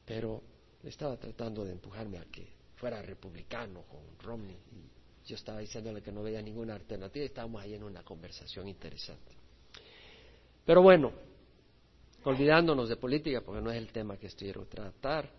pero 0.06 0.42
estaba 0.88 1.16
tratando 1.16 1.64
de 1.64 1.72
empujarme 1.72 2.18
a 2.18 2.24
que 2.24 2.46
fuera 2.76 3.00
republicano 3.02 3.82
con 3.82 4.00
Romney. 4.18 4.56
Y 4.72 5.28
yo 5.28 5.36
estaba 5.36 5.60
diciéndole 5.60 6.02
que 6.02 6.10
no 6.10 6.22
veía 6.22 6.42
ninguna 6.42 6.74
alternativa 6.74 7.22
y 7.22 7.26
estábamos 7.26 7.62
ahí 7.62 7.74
en 7.74 7.84
una 7.84 8.02
conversación 8.02 8.68
interesante. 8.68 9.32
Pero 10.64 10.82
bueno, 10.82 11.12
olvidándonos 12.24 12.88
de 12.88 12.96
política, 12.96 13.40
porque 13.40 13.62
no 13.62 13.70
es 13.70 13.76
el 13.78 13.92
tema 13.92 14.16
que 14.16 14.26
estoy 14.26 14.46
quiero 14.46 14.66
tratar, 14.66 15.30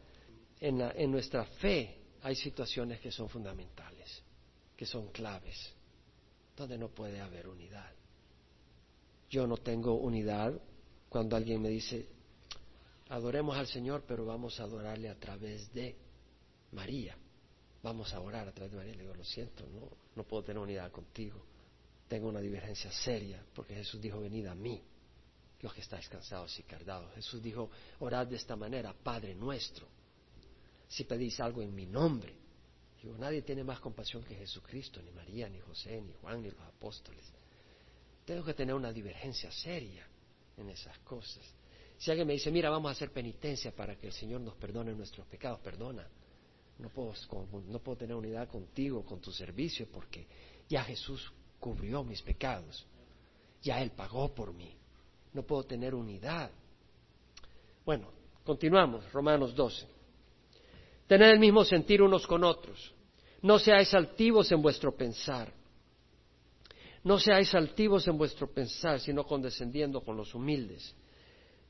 en 0.59 1.11
nuestra 1.11 1.43
fe 1.45 1.97
hay 2.21 2.35
situaciones 2.35 3.01
que 3.01 3.11
son 3.11 3.27
fundamentales, 3.27 4.21
que 4.77 4.85
son 4.85 5.07
claves, 5.07 5.73
donde 6.55 6.77
no 6.77 6.87
puede 6.87 7.19
haber 7.19 7.47
unidad. 7.47 7.91
Yo 9.29 9.45
no 9.47 9.57
tengo 9.57 9.95
unidad 9.95 10.53
cuando 11.09 11.35
alguien 11.35 11.61
me 11.61 11.69
dice, 11.69 12.07
adoremos 13.09 13.57
al 13.57 13.67
Señor, 13.67 14.03
pero 14.07 14.25
vamos 14.25 14.59
a 14.59 14.63
adorarle 14.63 15.09
a 15.09 15.19
través 15.19 15.71
de 15.73 15.95
María 16.71 17.17
vamos 17.83 18.13
a 18.13 18.21
orar 18.21 18.47
a 18.47 18.51
través 18.51 18.71
de 18.71 18.77
María. 18.77 18.93
Le 18.95 19.01
digo, 19.03 19.13
lo 19.13 19.25
siento, 19.25 19.67
no, 19.67 19.91
no 20.15 20.23
puedo 20.23 20.43
tener 20.43 20.61
unidad 20.63 20.91
contigo. 20.91 21.45
Tengo 22.07 22.29
una 22.29 22.39
divergencia 22.39 22.91
seria, 22.91 23.45
porque 23.53 23.75
Jesús 23.75 24.01
dijo, 24.01 24.19
venid 24.19 24.47
a 24.47 24.55
mí, 24.55 24.81
los 25.59 25.73
que 25.73 25.81
estáis 25.81 26.07
cansados 26.07 26.57
y 26.59 26.63
cargados. 26.63 27.13
Jesús 27.13 27.41
dijo, 27.41 27.69
orad 27.99 28.27
de 28.27 28.37
esta 28.37 28.55
manera, 28.55 28.93
Padre 28.93 29.35
nuestro, 29.35 29.87
si 30.87 31.03
pedís 31.03 31.39
algo 31.39 31.61
en 31.61 31.75
mi 31.75 31.85
nombre. 31.85 32.35
Digo, 33.01 33.17
nadie 33.17 33.41
tiene 33.41 33.63
más 33.63 33.79
compasión 33.81 34.23
que 34.23 34.35
Jesucristo, 34.35 35.01
ni 35.01 35.11
María, 35.11 35.49
ni 35.49 35.59
José, 35.59 36.01
ni 36.01 36.13
Juan, 36.13 36.41
ni 36.41 36.49
los 36.49 36.61
apóstoles. 36.61 37.25
Tengo 38.25 38.45
que 38.45 38.53
tener 38.53 38.73
una 38.73 38.93
divergencia 38.93 39.51
seria 39.51 40.07
en 40.55 40.69
esas 40.69 40.97
cosas. 40.99 41.43
Si 42.03 42.11
alguien 42.11 42.27
me 42.27 42.33
dice, 42.33 42.51
mira, 42.51 42.69
vamos 42.69 42.89
a 42.89 42.91
hacer 42.91 43.13
penitencia 43.13 43.71
para 43.71 43.95
que 43.95 44.07
el 44.07 44.11
Señor 44.11 44.41
nos 44.41 44.55
perdone 44.55 44.91
nuestros 44.93 45.25
pecados, 45.25 45.61
perdona. 45.61 46.05
No 46.77 46.89
puedo, 46.89 47.95
tener 47.95 48.13
unidad 48.13 48.49
contigo, 48.49 49.05
con 49.05 49.21
tu 49.21 49.31
servicio, 49.31 49.87
porque 49.89 50.27
ya 50.67 50.83
Jesús 50.83 51.31
cubrió 51.61 52.03
mis 52.03 52.21
pecados. 52.21 52.85
Ya 53.61 53.81
Él 53.81 53.91
pagó 53.91 54.35
por 54.35 54.53
mí. 54.53 54.75
No 55.31 55.43
puedo 55.43 55.63
tener 55.63 55.95
unidad. 55.95 56.51
Bueno, 57.85 58.09
continuamos, 58.43 59.09
Romanos 59.13 59.55
12. 59.55 59.87
Tener 61.07 61.29
el 61.29 61.39
mismo 61.39 61.63
sentir 61.63 62.01
unos 62.01 62.27
con 62.27 62.43
otros. 62.43 62.93
No 63.41 63.57
seáis 63.59 63.93
altivos 63.93 64.51
en 64.51 64.61
vuestro 64.61 64.93
pensar. 64.93 65.53
No 67.01 67.17
seáis 67.17 67.55
altivos 67.55 68.05
en 68.09 68.17
vuestro 68.17 68.51
pensar, 68.51 68.99
sino 68.99 69.25
condescendiendo 69.25 70.01
con 70.01 70.17
los 70.17 70.35
humildes. 70.35 70.93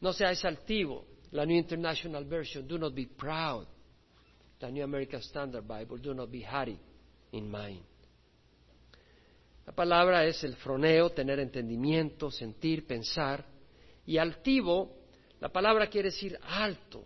No 0.04 0.12
seáis 0.12 0.44
altivos. 0.44 1.06
La 1.32 1.46
New 1.46 1.58
International 1.58 2.26
Version, 2.26 2.68
do 2.68 2.78
not 2.78 2.94
be 2.94 3.08
proud 3.08 3.66
the 4.60 4.70
New 4.70 4.84
American 4.84 5.22
Standard 5.22 5.66
Bible, 5.66 5.98
do 5.98 6.14
not 6.14 6.30
be 6.30 6.42
haughty 6.42 6.78
in 7.32 7.50
mind. 7.50 7.84
La 9.66 9.74
palabra 9.74 10.26
es 10.26 10.44
el 10.44 10.56
froneo, 10.58 11.12
tener 11.12 11.40
entendimiento, 11.40 12.30
sentir, 12.30 12.86
pensar. 12.86 13.46
Y 14.06 14.18
altivo, 14.18 14.92
la 15.40 15.48
palabra 15.50 15.88
quiere 15.88 16.10
decir 16.10 16.38
alto, 16.42 17.06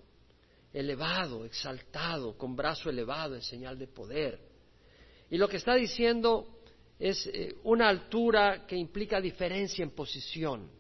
elevado, 0.74 1.46
exaltado, 1.46 2.36
con 2.36 2.56
brazo 2.56 2.90
elevado 2.90 3.36
en 3.36 3.44
señal 3.44 3.78
de 3.78 3.88
poder. 3.88 4.40
Y 5.30 5.38
lo 5.38 5.48
que 5.48 5.58
está 5.58 5.76
diciendo 5.76 6.62
es 6.98 7.28
eh, 7.28 7.56
una 7.64 7.90
altura 7.90 8.66
que 8.66 8.76
implica 8.76 9.22
diferencia 9.22 9.84
en 9.84 9.92
posición. 9.92 10.77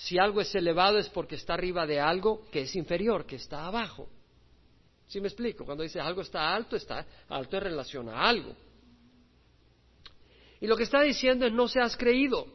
Si 0.00 0.18
algo 0.18 0.40
es 0.40 0.54
elevado 0.54 0.96
es 0.96 1.10
porque 1.10 1.34
está 1.34 1.52
arriba 1.52 1.86
de 1.86 2.00
algo 2.00 2.46
que 2.50 2.62
es 2.62 2.74
inferior, 2.74 3.26
que 3.26 3.36
está 3.36 3.66
abajo. 3.66 4.08
¿Sí 5.06 5.20
me 5.20 5.28
explico? 5.28 5.66
Cuando 5.66 5.82
dice 5.82 6.00
algo 6.00 6.22
está 6.22 6.54
alto, 6.54 6.74
está 6.74 7.04
alto 7.28 7.56
en 7.58 7.62
relación 7.62 8.08
a 8.08 8.26
algo. 8.26 8.56
Y 10.58 10.66
lo 10.66 10.74
que 10.74 10.84
está 10.84 11.02
diciendo 11.02 11.44
es 11.44 11.52
no 11.52 11.68
seas 11.68 11.98
creído, 11.98 12.46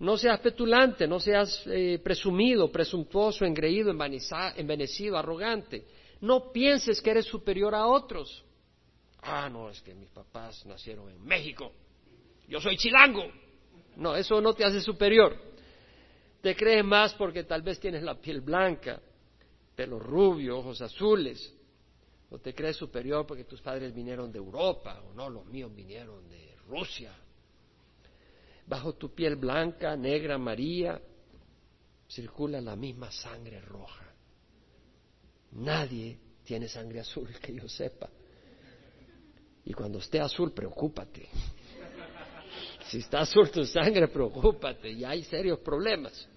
no 0.00 0.18
seas 0.18 0.38
petulante, 0.40 1.08
no 1.08 1.18
seas 1.18 1.62
eh, 1.64 1.98
presumido, 2.04 2.70
presuntuoso, 2.70 3.46
engreído, 3.46 3.90
envanecido, 3.90 5.16
arrogante. 5.16 5.86
No 6.20 6.52
pienses 6.52 7.00
que 7.00 7.10
eres 7.10 7.24
superior 7.24 7.74
a 7.74 7.86
otros. 7.86 8.44
Ah, 9.22 9.48
no, 9.48 9.70
es 9.70 9.80
que 9.80 9.94
mis 9.94 10.10
papás 10.10 10.66
nacieron 10.66 11.08
en 11.08 11.24
México. 11.24 11.72
Yo 12.48 12.60
soy 12.60 12.76
chilango. 12.76 13.24
No, 13.96 14.14
eso 14.14 14.42
no 14.42 14.52
te 14.52 14.66
hace 14.66 14.82
superior. 14.82 15.53
Te 16.44 16.54
crees 16.54 16.84
más 16.84 17.14
porque 17.14 17.44
tal 17.44 17.62
vez 17.62 17.80
tienes 17.80 18.02
la 18.02 18.20
piel 18.20 18.42
blanca, 18.42 19.00
pelo 19.74 19.98
rubio, 19.98 20.58
ojos 20.58 20.78
azules, 20.82 21.54
o 22.28 22.38
te 22.38 22.54
crees 22.54 22.76
superior 22.76 23.26
porque 23.26 23.44
tus 23.44 23.62
padres 23.62 23.94
vinieron 23.94 24.30
de 24.30 24.36
Europa, 24.40 25.02
o 25.08 25.14
no, 25.14 25.30
los 25.30 25.46
míos 25.46 25.74
vinieron 25.74 26.28
de 26.28 26.54
Rusia. 26.68 27.16
Bajo 28.66 28.92
tu 28.92 29.14
piel 29.14 29.36
blanca, 29.36 29.96
negra, 29.96 30.34
amarilla, 30.34 31.00
circula 32.10 32.60
la 32.60 32.76
misma 32.76 33.10
sangre 33.10 33.62
roja. 33.62 34.04
Nadie 35.52 36.18
tiene 36.44 36.68
sangre 36.68 37.00
azul 37.00 37.26
que 37.40 37.54
yo 37.54 37.66
sepa. 37.70 38.10
Y 39.64 39.72
cuando 39.72 39.96
esté 39.96 40.20
azul, 40.20 40.52
preocúpate. 40.52 41.26
Si 42.86 42.98
está 42.98 43.20
azul 43.20 43.50
tu 43.50 43.64
sangre, 43.64 44.08
preocúpate, 44.08 44.90
y 44.90 45.04
hay 45.04 45.24
serios 45.24 45.58
problemas. 45.60 46.28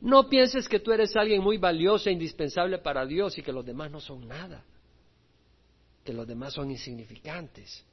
No 0.00 0.28
pienses 0.28 0.68
que 0.68 0.80
tú 0.80 0.92
eres 0.92 1.14
alguien 1.16 1.42
muy 1.42 1.58
valioso 1.58 2.08
e 2.08 2.12
indispensable 2.12 2.78
para 2.78 3.04
Dios 3.04 3.36
y 3.38 3.42
que 3.42 3.52
los 3.52 3.64
demás 3.64 3.90
no 3.90 4.00
son 4.00 4.26
nada, 4.28 4.64
que 6.04 6.12
los 6.12 6.26
demás 6.26 6.54
son 6.54 6.70
insignificantes. 6.70 7.84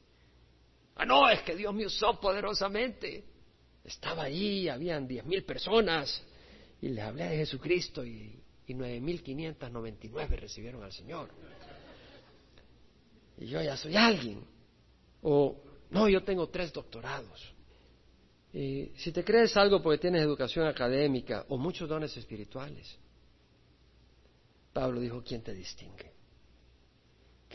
Ah, 0.95 1.05
no, 1.05 1.27
es 1.29 1.41
que 1.41 1.55
Dios 1.55 1.73
me 1.73 1.85
usó 1.85 2.19
poderosamente. 2.19 3.23
Estaba 3.83 4.23
ahí, 4.23 4.69
habían 4.69 5.07
diez 5.07 5.25
mil 5.25 5.43
personas 5.43 6.23
y 6.81 6.89
les 6.89 7.03
hablé 7.03 7.25
de 7.25 7.37
Jesucristo 7.37 8.05
y, 8.05 8.39
nueve 8.67 8.99
mil 8.99 9.21
quinientas 9.21 9.71
noventa 9.71 10.05
y 10.07 10.09
nueve 10.09 10.37
recibieron 10.37 10.83
al 10.83 10.91
Señor. 10.91 11.29
Y 13.37 13.47
yo 13.47 13.61
ya 13.61 13.75
soy 13.77 13.95
alguien. 13.95 14.43
O, 15.21 15.59
no, 15.89 16.07
yo 16.07 16.23
tengo 16.23 16.47
tres 16.49 16.71
doctorados 16.71 17.54
si 18.55 19.11
te 19.11 19.23
crees 19.23 19.57
algo 19.57 19.81
porque 19.81 19.99
tienes 19.99 20.21
educación 20.21 20.67
académica 20.67 21.45
o 21.49 21.57
muchos 21.57 21.89
dones 21.89 22.15
espirituales, 22.15 22.97
Pablo 24.71 24.99
dijo, 24.99 25.23
¿quién 25.23 25.41
te 25.41 25.53
distingue? 25.53 26.15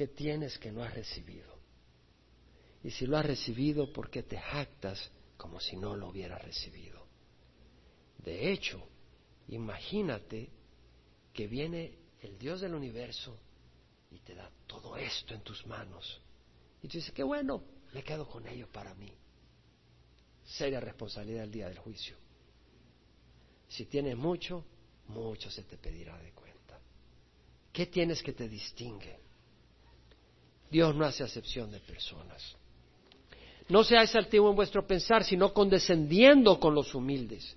¿qué 0.01 0.09
tienes 0.09 0.57
que 0.57 0.73
no 0.73 0.83
has 0.83 0.95
recibido? 0.95 1.59
Y 2.83 2.91
si 2.91 3.07
lo 3.07 3.19
has 3.19 3.27
recibido, 3.27 3.93
¿por 3.93 4.09
qué 4.09 4.23
te 4.23 4.39
jactas 4.39 5.11
como 5.37 5.61
si 5.61 5.77
no 5.77 5.95
lo 5.95 6.09
hubieras 6.09 6.43
recibido? 6.43 7.07
De 8.25 8.51
hecho, 8.51 8.83
imagínate 9.49 10.49
que 11.35 11.47
viene 11.47 11.99
el 12.23 12.39
Dios 12.39 12.63
del 12.63 12.73
universo 12.73 13.37
y 14.11 14.21
te 14.21 14.35
da 14.35 14.51
todo 14.67 14.97
esto 14.97 15.35
en 15.35 15.43
tus 15.43 15.67
manos. 15.67 16.19
Y 16.83 16.89
tú 16.89 16.97
dices, 16.97 17.13
qué 17.13 17.23
bueno, 17.23 17.63
me 17.93 18.03
quedo 18.03 18.27
con 18.27 18.49
ello 18.49 18.69
para 18.73 18.95
mí. 18.95 19.13
Seria 20.51 20.81
responsabilidad 20.81 21.45
el 21.45 21.53
día 21.53 21.69
del 21.69 21.79
juicio. 21.79 22.17
Si 23.69 23.87
tienes 23.87 24.17
mucho, 24.17 24.65
mucho 25.07 25.49
se 25.49 25.63
te 25.63 25.77
pedirá 25.77 26.19
de 26.19 26.33
cuenta. 26.33 26.81
¿Qué 27.73 27.87
tienes 27.87 28.21
que 28.21 28.33
te 28.33 28.49
distingue? 28.49 29.17
Dios 30.69 30.95
no 30.97 31.05
hace 31.05 31.23
acepción 31.23 31.71
de 31.71 31.79
personas. 31.79 32.57
No 33.69 33.85
seáis 33.85 34.13
altivo 34.17 34.51
en 34.51 34.57
vuestro 34.57 34.85
pensar, 34.85 35.23
sino 35.23 35.55
condescendiendo 35.55 36.59
con 36.59 36.75
los 36.75 36.97
humildes. 36.97 37.57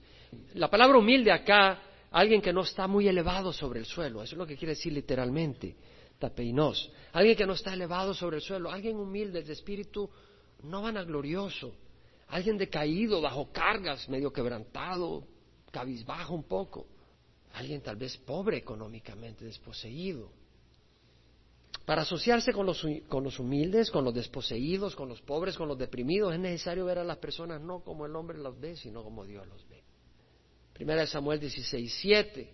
La 0.53 0.69
palabra 0.69 0.99
humilde 0.99 1.31
acá, 1.31 1.81
alguien 2.11 2.43
que 2.43 2.53
no 2.53 2.61
está 2.61 2.87
muy 2.87 3.07
elevado 3.07 3.51
sobre 3.51 3.79
el 3.79 3.87
suelo, 3.87 4.21
eso 4.21 4.35
es 4.35 4.37
lo 4.37 4.45
que 4.45 4.55
quiere 4.55 4.75
decir 4.75 4.93
literalmente, 4.93 5.75
tapeinos. 6.19 6.91
Alguien 7.11 7.35
que 7.35 7.47
no 7.47 7.53
está 7.53 7.73
elevado 7.73 8.13
sobre 8.13 8.35
el 8.35 8.43
suelo, 8.43 8.69
alguien 8.69 8.97
humilde 8.97 9.41
de 9.41 9.53
espíritu, 9.53 10.07
no 10.61 10.83
vanaglorioso, 10.83 11.73
alguien 12.27 12.57
decaído, 12.57 13.21
bajo 13.21 13.51
cargas, 13.51 14.07
medio 14.09 14.31
quebrantado, 14.31 15.27
cabizbajo 15.71 16.33
un 16.33 16.43
poco, 16.43 16.87
alguien 17.53 17.81
tal 17.81 17.95
vez 17.95 18.17
pobre 18.17 18.57
económicamente, 18.57 19.45
desposeído. 19.45 20.31
Para 21.85 22.03
asociarse 22.03 22.53
con 22.53 22.65
los, 22.65 22.85
con 23.09 23.23
los, 23.23 23.39
humildes, 23.39 23.91
con 23.91 24.05
los 24.05 24.13
desposeídos, 24.13 24.95
con 24.95 25.09
los 25.09 25.21
pobres, 25.21 25.57
con 25.57 25.67
los 25.67 25.77
deprimidos, 25.77 26.33
es 26.33 26.39
necesario 26.39 26.85
ver 26.85 26.99
a 26.99 27.03
las 27.03 27.17
personas 27.17 27.61
no 27.61 27.81
como 27.81 28.05
el 28.05 28.15
hombre 28.15 28.37
los 28.37 28.57
ve, 28.57 28.77
sino 28.77 29.03
como 29.03 29.25
Dios 29.25 29.45
los 29.47 29.67
ve. 29.67 29.83
Primera 30.71 31.01
de 31.01 31.07
Samuel 31.07 31.39
16, 31.39 31.93
7, 32.01 32.53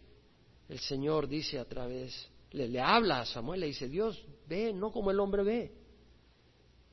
el 0.70 0.80
Señor 0.80 1.28
dice 1.28 1.60
a 1.60 1.66
través, 1.66 2.28
le, 2.52 2.68
le 2.68 2.82
habla 2.82 3.22
a 3.22 3.26
Samuel, 3.26 3.60
le 3.60 3.68
dice, 3.68 3.88
Dios 3.88 4.26
ve 4.48 4.74
no 4.74 4.92
como 4.92 5.12
el 5.12 5.20
hombre 5.20 5.44
ve, 5.44 5.74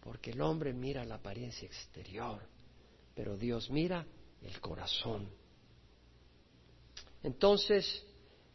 porque 0.01 0.31
el 0.31 0.41
hombre 0.43 0.75
mira 0.75 1.05
la 1.05 1.17
apariencia 1.17 1.67
exterior, 1.67 2.43
pero 3.17 3.35
Dios 3.35 3.71
mira 3.71 4.07
el 4.43 4.61
corazón. 4.61 5.27
Entonces, 7.23 8.05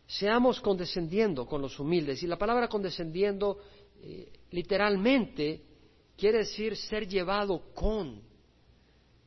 seamos 0.05 0.61
condescendiendo 0.61 1.47
con 1.47 1.63
los 1.63 1.79
humildes. 1.79 2.21
Y 2.21 2.27
la 2.27 2.37
palabra 2.37 2.67
condescendiendo 2.67 3.57
eh, 4.03 4.31
literalmente 4.51 5.63
quiere 6.15 6.39
decir 6.39 6.77
ser 6.77 7.07
llevado 7.07 7.73
con, 7.73 8.21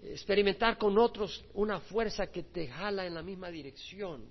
experimentar 0.00 0.78
con 0.78 0.96
otros 0.96 1.44
una 1.54 1.80
fuerza 1.80 2.28
que 2.28 2.44
te 2.44 2.68
jala 2.68 3.04
en 3.04 3.14
la 3.14 3.22
misma 3.22 3.50
dirección. 3.50 4.24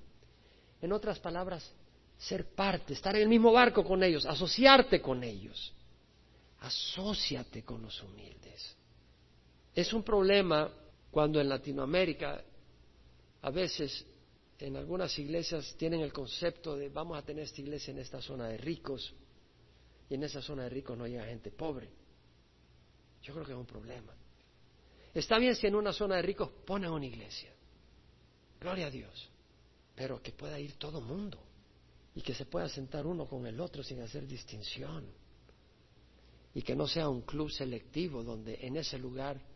En 0.82 0.94
otras 0.94 1.20
palabras, 1.20 1.70
ser 2.18 2.46
parte, 2.56 2.94
estar 2.94 3.14
en 3.18 3.24
el 3.24 3.30
mismo 3.30 3.52
barco 3.52 3.84
con 3.84 4.02
ellos, 4.04 4.26
asociarte 4.26 5.02
con 5.02 5.22
ellos. 5.22 5.74
Asociate 6.62 7.64
con 7.64 7.82
los 7.82 8.02
humildes. 8.02 8.78
Es 9.76 9.92
un 9.92 10.02
problema 10.02 10.72
cuando 11.14 11.40
en 11.40 11.48
Latinoamérica 11.48 12.44
a 13.44 13.52
veces 13.52 14.04
en 14.58 14.76
algunas 14.76 15.18
iglesias 15.20 15.76
tienen 15.78 16.02
el 16.02 16.12
concepto 16.12 16.76
de 16.76 16.90
vamos 16.90 17.20
a 17.20 17.22
tener 17.22 17.44
esta 17.44 17.62
iglesia 17.62 17.92
en 17.92 18.00
esta 18.00 18.20
zona 18.20 18.48
de 18.48 18.58
ricos 18.58 19.14
y 20.10 20.16
en 20.16 20.24
esa 20.24 20.42
zona 20.42 20.64
de 20.64 20.70
ricos 20.70 20.98
no 20.98 21.06
llega 21.06 21.26
gente 21.26 21.52
pobre. 21.52 21.88
Yo 23.22 23.32
creo 23.32 23.46
que 23.46 23.52
es 23.52 23.58
un 23.58 23.68
problema. 23.68 24.12
Está 25.14 25.38
bien 25.38 25.56
si 25.56 25.68
en 25.68 25.76
una 25.76 25.94
zona 25.94 26.16
de 26.16 26.24
ricos 26.24 26.50
ponen 26.66 26.90
una 26.90 27.06
iglesia. 27.06 27.54
Gloria 28.60 28.88
a 28.88 28.90
Dios. 28.90 29.30
Pero 29.94 30.20
que 30.20 30.32
pueda 30.32 30.60
ir 30.60 30.80
todo 30.80 31.00
mundo 31.00 31.38
y 32.16 32.24
que 32.24 32.34
se 32.34 32.48
pueda 32.48 32.68
sentar 32.68 33.06
uno 33.06 33.28
con 33.28 33.46
el 33.46 33.62
otro 33.62 33.84
sin 33.84 34.02
hacer 34.02 34.26
distinción. 34.26 35.06
Y 36.56 36.64
que 36.64 36.76
no 36.76 36.88
sea 36.88 37.08
un 37.08 37.22
club 37.22 37.52
selectivo 37.52 38.24
donde 38.24 38.58
en 38.66 38.78
ese 38.78 38.98
lugar 38.98 39.53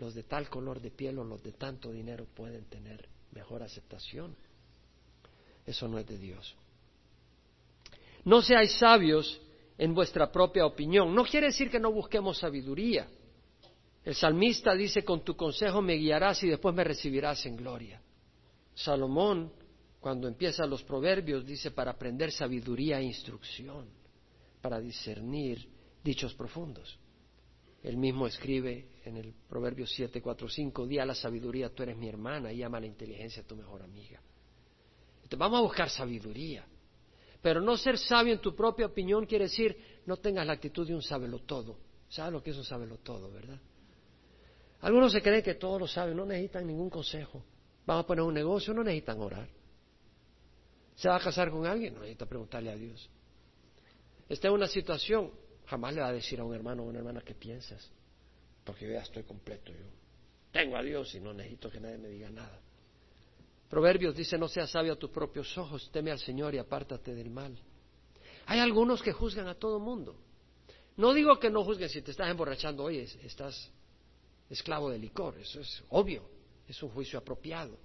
los 0.00 0.14
de 0.14 0.22
tal 0.22 0.48
color 0.48 0.80
de 0.80 0.90
piel 0.90 1.18
o 1.18 1.24
los 1.24 1.42
de 1.42 1.52
tanto 1.52 1.92
dinero 1.92 2.26
pueden 2.34 2.64
tener 2.64 3.06
mejor 3.32 3.62
aceptación. 3.62 4.34
Eso 5.66 5.86
no 5.88 5.98
es 5.98 6.06
de 6.06 6.16
Dios. 6.16 6.56
No 8.24 8.40
seáis 8.40 8.72
sabios 8.78 9.40
en 9.76 9.94
vuestra 9.94 10.32
propia 10.32 10.64
opinión. 10.64 11.14
No 11.14 11.24
quiere 11.24 11.48
decir 11.48 11.70
que 11.70 11.78
no 11.78 11.92
busquemos 11.92 12.38
sabiduría. 12.38 13.08
El 14.02 14.14
salmista 14.14 14.74
dice, 14.74 15.04
con 15.04 15.22
tu 15.22 15.36
consejo 15.36 15.82
me 15.82 15.94
guiarás 15.94 16.42
y 16.44 16.48
después 16.48 16.74
me 16.74 16.82
recibirás 16.82 17.44
en 17.44 17.56
gloria. 17.56 18.00
Salomón, 18.74 19.52
cuando 20.00 20.26
empieza 20.26 20.64
los 20.64 20.82
proverbios, 20.82 21.44
dice, 21.44 21.72
para 21.72 21.90
aprender 21.90 22.32
sabiduría 22.32 23.00
e 23.00 23.04
instrucción, 23.04 23.86
para 24.62 24.80
discernir 24.80 25.68
dichos 26.02 26.32
profundos. 26.32 26.98
Él 27.82 27.96
mismo 27.96 28.26
escribe 28.26 28.88
en 29.04 29.16
el 29.16 29.32
Proverbio 29.48 29.86
7, 29.86 30.20
4, 30.20 30.48
5, 30.48 30.86
di 30.86 30.98
a 30.98 31.06
la 31.06 31.14
sabiduría, 31.14 31.70
tú 31.70 31.82
eres 31.82 31.96
mi 31.96 32.08
hermana, 32.08 32.52
y 32.52 32.62
ama 32.62 32.78
a 32.78 32.80
la 32.80 32.86
inteligencia, 32.86 33.42
tu 33.42 33.56
mejor 33.56 33.82
amiga. 33.82 34.20
Vamos 35.36 35.58
a 35.58 35.62
buscar 35.62 35.88
sabiduría. 35.88 36.64
Pero 37.40 37.60
no 37.60 37.76
ser 37.76 37.96
sabio 37.96 38.34
en 38.34 38.40
tu 38.40 38.54
propia 38.54 38.86
opinión 38.86 39.24
quiere 39.24 39.44
decir 39.44 39.76
no 40.06 40.16
tengas 40.16 40.46
la 40.46 40.54
actitud 40.54 40.86
de 40.86 40.94
un 40.94 41.02
sábelo 41.02 41.38
todo. 41.40 41.78
¿Sabes 42.08 42.32
lo 42.32 42.42
que 42.42 42.50
es 42.50 42.56
un 42.56 42.64
sábelo 42.64 42.98
todo, 42.98 43.30
verdad? 43.30 43.58
Algunos 44.80 45.12
se 45.12 45.22
creen 45.22 45.42
que 45.42 45.54
todos 45.54 45.80
lo 45.80 45.86
saben, 45.86 46.16
no 46.16 46.26
necesitan 46.26 46.66
ningún 46.66 46.90
consejo. 46.90 47.42
Van 47.86 47.98
a 47.98 48.02
poner 48.06 48.24
un 48.24 48.34
negocio, 48.34 48.74
no 48.74 48.82
necesitan 48.82 49.20
orar. 49.20 49.48
Se 50.96 51.08
va 51.08 51.16
a 51.16 51.20
casar 51.20 51.50
con 51.50 51.66
alguien, 51.66 51.94
no 51.94 52.00
necesita 52.00 52.26
preguntarle 52.26 52.70
a 52.70 52.76
Dios. 52.76 53.08
Está 54.28 54.48
en 54.48 54.54
una 54.54 54.66
situación, 54.66 55.30
Jamás 55.70 55.94
le 55.94 56.00
va 56.00 56.08
a 56.08 56.12
decir 56.12 56.40
a 56.40 56.44
un 56.44 56.52
hermano 56.52 56.82
o 56.82 56.86
una 56.86 56.98
hermana 56.98 57.20
qué 57.20 57.32
piensas, 57.32 57.88
porque 58.64 58.86
yo 58.86 58.92
ya 58.92 59.02
estoy 59.02 59.22
completo. 59.22 59.70
Yo 59.70 59.86
tengo 60.50 60.76
a 60.76 60.82
Dios 60.82 61.14
y 61.14 61.20
no 61.20 61.32
necesito 61.32 61.70
que 61.70 61.78
nadie 61.78 61.96
me 61.96 62.08
diga 62.08 62.28
nada. 62.28 62.60
Proverbios 63.68 64.16
dice, 64.16 64.36
no 64.36 64.48
seas 64.48 64.68
sabio 64.68 64.94
a 64.94 64.96
tus 64.96 65.10
propios 65.10 65.56
ojos, 65.56 65.88
teme 65.92 66.10
al 66.10 66.18
Señor 66.18 66.56
y 66.56 66.58
apártate 66.58 67.14
del 67.14 67.30
mal. 67.30 67.56
Hay 68.46 68.58
algunos 68.58 69.00
que 69.00 69.12
juzgan 69.12 69.46
a 69.46 69.54
todo 69.54 69.78
mundo. 69.78 70.16
No 70.96 71.14
digo 71.14 71.38
que 71.38 71.50
no 71.50 71.62
juzguen 71.62 71.88
si 71.88 72.02
te 72.02 72.10
estás 72.10 72.28
emborrachando 72.28 72.82
hoy, 72.82 72.98
estás 73.22 73.70
esclavo 74.48 74.90
de 74.90 74.98
licor, 74.98 75.38
eso 75.38 75.60
es 75.60 75.84
obvio, 75.90 76.28
es 76.66 76.82
un 76.82 76.88
juicio 76.88 77.16
apropiado. 77.16 77.78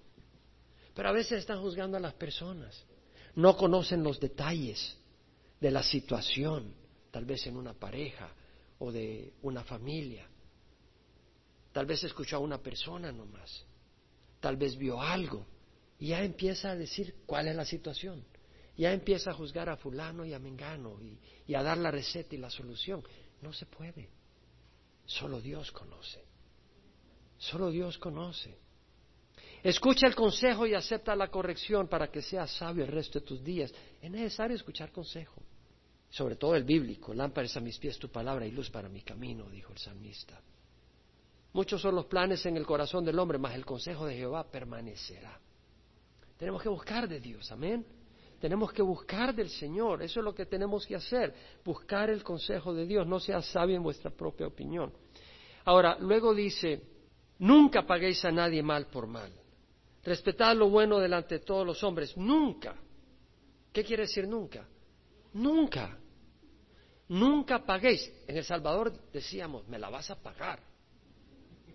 Pero 0.96 1.10
a 1.10 1.12
veces 1.12 1.38
están 1.38 1.62
juzgando 1.62 1.98
a 1.98 2.00
las 2.00 2.16
personas, 2.16 2.84
no 3.36 3.56
conocen 3.56 4.02
los 4.02 4.20
detalles 4.20 4.98
de 5.62 5.70
la 5.70 5.84
situación 5.84 6.84
tal 7.16 7.24
vez 7.24 7.48
en 7.48 7.56
una 7.56 7.74
pareja 7.74 8.30
o 8.80 8.92
de 8.92 9.36
una 9.44 9.64
familia. 9.64 10.28
Tal 11.72 11.86
vez 11.86 12.04
escuchó 12.04 12.36
a 12.36 12.40
una 12.40 12.62
persona 12.62 13.10
nomás, 13.10 13.66
tal 14.42 14.58
vez 14.58 14.76
vio 14.76 15.02
algo 15.02 15.48
y 15.98 16.08
ya 16.08 16.22
empieza 16.26 16.72
a 16.72 16.76
decir 16.76 17.16
cuál 17.26 17.48
es 17.48 17.56
la 17.56 17.64
situación. 17.64 18.26
Ya 18.76 18.92
empieza 18.92 19.32
a 19.32 19.34
juzgar 19.34 19.70
a 19.70 19.78
fulano 19.78 20.26
y 20.26 20.34
a 20.34 20.40
mengano 20.40 21.00
y, 21.48 21.56
a 21.56 21.64
dar 21.64 21.78
la 21.78 21.90
receta 21.90 22.36
y 22.36 22.38
la 22.38 22.50
solución. 22.50 23.02
No 23.42 23.54
se 23.54 23.66
puede. 23.66 24.10
Solo 25.06 25.40
Dios 25.40 25.72
conoce. 25.72 26.22
Solo 27.38 27.72
Dios 27.72 27.98
conoce. 27.98 28.58
Escucha 29.64 30.06
el 30.06 30.16
consejo 30.16 30.68
y 30.68 30.74
acepta 30.74 31.16
la 31.16 31.30
corrección 31.30 31.88
para 31.88 32.12
que 32.12 32.22
seas 32.22 32.52
sabio 32.58 32.84
el 32.84 32.92
resto 32.92 33.22
de 33.22 33.26
tus 33.26 33.42
días. 33.42 33.74
Es 34.02 34.12
necesario 34.12 34.58
escuchar 34.58 34.92
consejo 34.92 35.42
sobre 36.16 36.38
todo 36.38 36.56
el 36.56 36.64
bíblico, 36.64 37.14
lámparas 37.14 37.58
a 37.58 37.60
mis 37.60 37.78
pies 37.78 38.00
tu 38.00 38.08
palabra 38.08 38.46
y 38.46 38.52
luz 38.52 38.70
para 38.70 38.88
mi 38.88 39.02
camino, 39.02 39.50
dijo 39.50 39.74
el 39.74 39.78
salmista. 39.78 40.40
Muchos 41.52 41.82
son 41.82 41.94
los 41.94 42.06
planes 42.06 42.46
en 42.46 42.56
el 42.56 42.66
corazón 42.66 43.04
del 43.04 43.20
hombre, 43.20 43.38
mas 43.38 43.54
el 43.54 43.66
consejo 43.66 44.06
de 44.06 44.16
Jehová 44.16 44.50
permanecerá. 44.50 45.38
Tenemos 46.38 46.64
que 46.64 46.70
buscar 46.70 47.10
de 47.10 47.20
Dios, 47.20 47.52
amén. 47.52 47.86
Tenemos 48.40 48.72
que 48.72 48.82
buscar 48.82 49.36
del 49.36 49.50
Señor, 49.50 50.04
eso 50.04 50.22
es 50.22 50.24
lo 50.24 50.34
que 50.34 50.46
tenemos 50.46 50.88
que 50.88 50.96
hacer, 50.96 51.34
buscar 51.66 52.10
el 52.10 52.24
consejo 52.24 52.74
de 52.74 52.86
Dios, 52.86 53.06
no 53.06 53.20
sea 53.20 53.42
sabio 53.42 53.76
en 53.76 53.84
vuestra 53.84 54.10
propia 54.10 54.48
opinión. 54.48 54.94
Ahora, 55.66 55.98
luego 56.00 56.34
dice, 56.34 56.82
nunca 57.40 57.86
paguéis 57.86 58.24
a 58.24 58.32
nadie 58.32 58.64
mal 58.64 58.88
por 58.88 59.06
mal. 59.06 59.34
Respetad 60.02 60.56
lo 60.56 60.70
bueno 60.70 60.98
delante 60.98 61.40
de 61.40 61.46
todos 61.46 61.68
los 61.68 61.84
hombres, 61.84 62.16
nunca. 62.16 62.74
¿Qué 63.74 63.84
quiere 63.84 64.04
decir 64.04 64.26
nunca? 64.26 64.66
Nunca. 65.34 66.00
Nunca 67.08 67.64
paguéis. 67.66 68.12
En 68.28 68.38
El 68.38 68.44
Salvador 68.44 68.94
decíamos, 69.12 69.68
me 69.68 69.78
la 69.78 69.90
vas 69.90 70.10
a 70.10 70.16
pagar. 70.16 70.60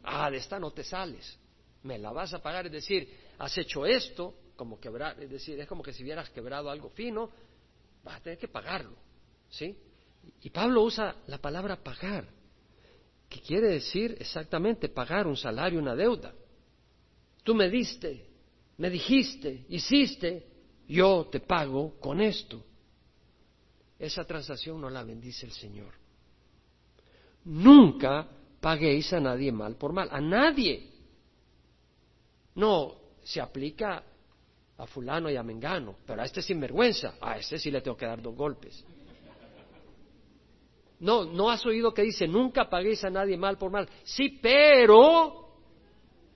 Ah, 0.03 0.31
de 0.31 0.39
esta 0.39 0.59
no 0.59 0.71
te 0.73 0.83
sales. 0.83 1.39
Me 1.83 1.99
la 1.99 2.11
vas 2.13 2.35
a 2.35 2.43
pagar. 2.43 2.67
Es 2.67 2.73
decir, 2.73 3.09
has 3.39 3.57
hecho 3.59 3.87
esto, 3.87 4.35
como 4.57 4.79
quebrar, 4.79 5.21
es 5.23 5.31
decir, 5.31 5.59
es 5.59 5.67
como 5.67 5.83
que 5.83 5.93
si 5.93 6.03
hubieras 6.03 6.29
quebrado 6.31 6.69
algo 6.69 6.91
fino, 6.91 7.31
vas 8.05 8.17
a 8.17 8.23
tener 8.23 8.39
que 8.39 8.49
pagarlo. 8.49 8.97
¿Sí? 9.49 9.77
Y 10.43 10.51
Pablo 10.51 10.83
usa 10.83 11.17
la 11.27 11.39
palabra 11.39 11.83
pagar, 11.83 12.27
que 13.29 13.41
quiere 13.41 13.69
decir 13.69 14.17
exactamente 14.21 14.89
pagar 14.89 15.27
un 15.27 15.37
salario, 15.37 15.79
una 15.79 15.95
deuda. 15.95 16.35
Tú 17.43 17.55
me 17.55 17.71
diste, 17.71 18.27
me 18.77 18.91
dijiste, 18.91 19.65
hiciste, 19.69 20.47
yo 20.87 21.29
te 21.31 21.41
pago 21.41 21.99
con 21.99 22.21
esto. 22.21 22.65
Esa 24.01 24.25
transacción 24.25 24.81
no 24.81 24.89
la 24.89 25.05
bendice 25.05 25.45
el 25.45 25.53
Señor. 25.53 25.93
Nunca 27.45 28.27
paguéis 28.59 29.13
a 29.13 29.21
nadie 29.21 29.53
mal 29.53 29.77
por 29.77 29.93
mal, 29.93 30.09
a 30.11 30.23
nadie. 30.23 30.89
No 32.55 32.95
se 33.23 33.43
aplica 33.43 34.03
a 34.79 34.87
fulano 34.87 35.29
y 35.31 35.37
a 35.37 35.43
mengano, 35.43 35.97
pero 36.07 36.23
a 36.23 36.25
este 36.25 36.41
sinvergüenza, 36.41 37.17
a 37.21 37.37
este 37.37 37.59
sí 37.59 37.71
le 37.71 37.83
tengo 37.83 37.99
que 37.99 38.07
dar 38.07 38.23
dos 38.23 38.35
golpes. 38.35 38.83
No, 41.01 41.25
no 41.25 41.51
has 41.51 41.65
oído 41.67 41.93
que 41.93 42.03
dice, 42.03 42.27
nunca 42.27 42.71
paguéis 42.71 43.05
a 43.05 43.11
nadie 43.11 43.37
mal 43.37 43.59
por 43.59 43.71
mal. 43.71 43.87
Sí, 44.03 44.39
pero 44.41 45.57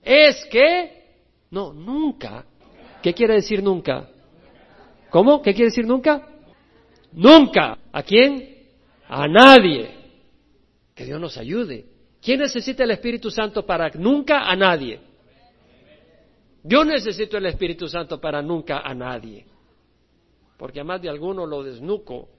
es 0.03 0.45
que, 0.51 1.23
no, 1.49 1.73
nunca. 1.73 2.45
¿Qué 3.01 3.11
quiere 3.11 3.35
decir 3.35 3.63
nunca? 3.63 4.07
¿Cómo? 5.09 5.41
¿Qué 5.41 5.53
quiere 5.53 5.69
decir 5.69 5.87
nunca? 5.87 6.34
Nunca. 7.15 7.77
¿A 7.91 8.03
quién? 8.03 8.67
A 9.07 9.27
nadie. 9.27 9.89
Que 10.93 11.05
Dios 11.05 11.19
nos 11.19 11.37
ayude. 11.37 11.85
¿Quién 12.21 12.39
necesita 12.39 12.83
el 12.83 12.91
Espíritu 12.91 13.31
Santo 13.31 13.65
para 13.65 13.89
nunca 13.89 14.49
a 14.49 14.55
nadie? 14.55 14.99
Yo 16.63 16.83
necesito 16.83 17.37
el 17.37 17.45
Espíritu 17.45 17.87
Santo 17.87 18.19
para 18.19 18.41
nunca 18.41 18.79
a 18.79 18.93
nadie. 18.93 19.45
Porque 20.57 20.79
a 20.79 20.83
más 20.83 21.01
de 21.01 21.09
alguno 21.09 21.45
lo 21.45 21.63
desnuco 21.63 22.29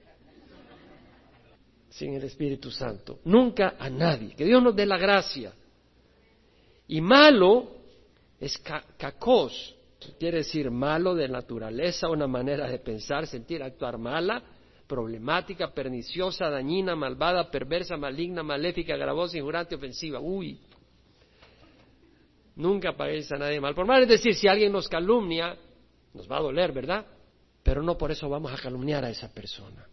sin 1.89 2.13
el 2.13 2.23
Espíritu 2.23 2.69
Santo. 2.69 3.19
Nunca 3.25 3.75
a 3.79 3.89
nadie. 3.89 4.35
Que 4.35 4.45
Dios 4.45 4.61
nos 4.61 4.75
dé 4.75 4.85
la 4.85 4.97
gracia. 4.97 5.53
Y 6.87 7.01
malo 7.01 7.77
es 8.39 8.57
cacos, 8.97 9.75
quiere 10.19 10.39
decir 10.39 10.69
malo 10.69 11.15
de 11.15 11.27
naturaleza, 11.27 12.09
una 12.09 12.27
manera 12.27 12.69
de 12.69 12.79
pensar, 12.79 13.25
sentir, 13.25 13.63
actuar 13.63 13.97
mala, 13.97 14.43
problemática, 14.87 15.73
perniciosa, 15.73 16.49
dañina, 16.49 16.95
malvada, 16.95 17.51
perversa, 17.51 17.97
maligna, 17.97 18.41
maléfica, 18.41 18.95
gravosa, 18.95 19.37
injurante, 19.37 19.75
ofensiva. 19.75 20.19
Uy. 20.19 20.59
Nunca 22.55 22.95
paguéis 22.95 23.31
a 23.31 23.37
nadie 23.37 23.59
mal 23.59 23.75
por 23.75 23.85
mal. 23.85 24.01
Es 24.01 24.09
decir, 24.09 24.33
si 24.33 24.47
alguien 24.47 24.71
nos 24.71 24.87
calumnia, 24.87 25.55
nos 26.13 26.31
va 26.31 26.37
a 26.37 26.41
doler, 26.41 26.71
¿verdad? 26.71 27.05
Pero 27.61 27.83
no 27.83 27.97
por 27.97 28.11
eso 28.11 28.29
vamos 28.29 28.51
a 28.51 28.57
calumniar 28.57 29.03
a 29.03 29.09
esa 29.09 29.31
persona. 29.31 29.85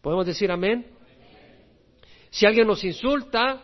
¿Podemos 0.00 0.24
decir 0.24 0.50
amén? 0.50 0.86
Si 2.30 2.46
alguien 2.46 2.66
nos 2.66 2.82
insulta, 2.84 3.62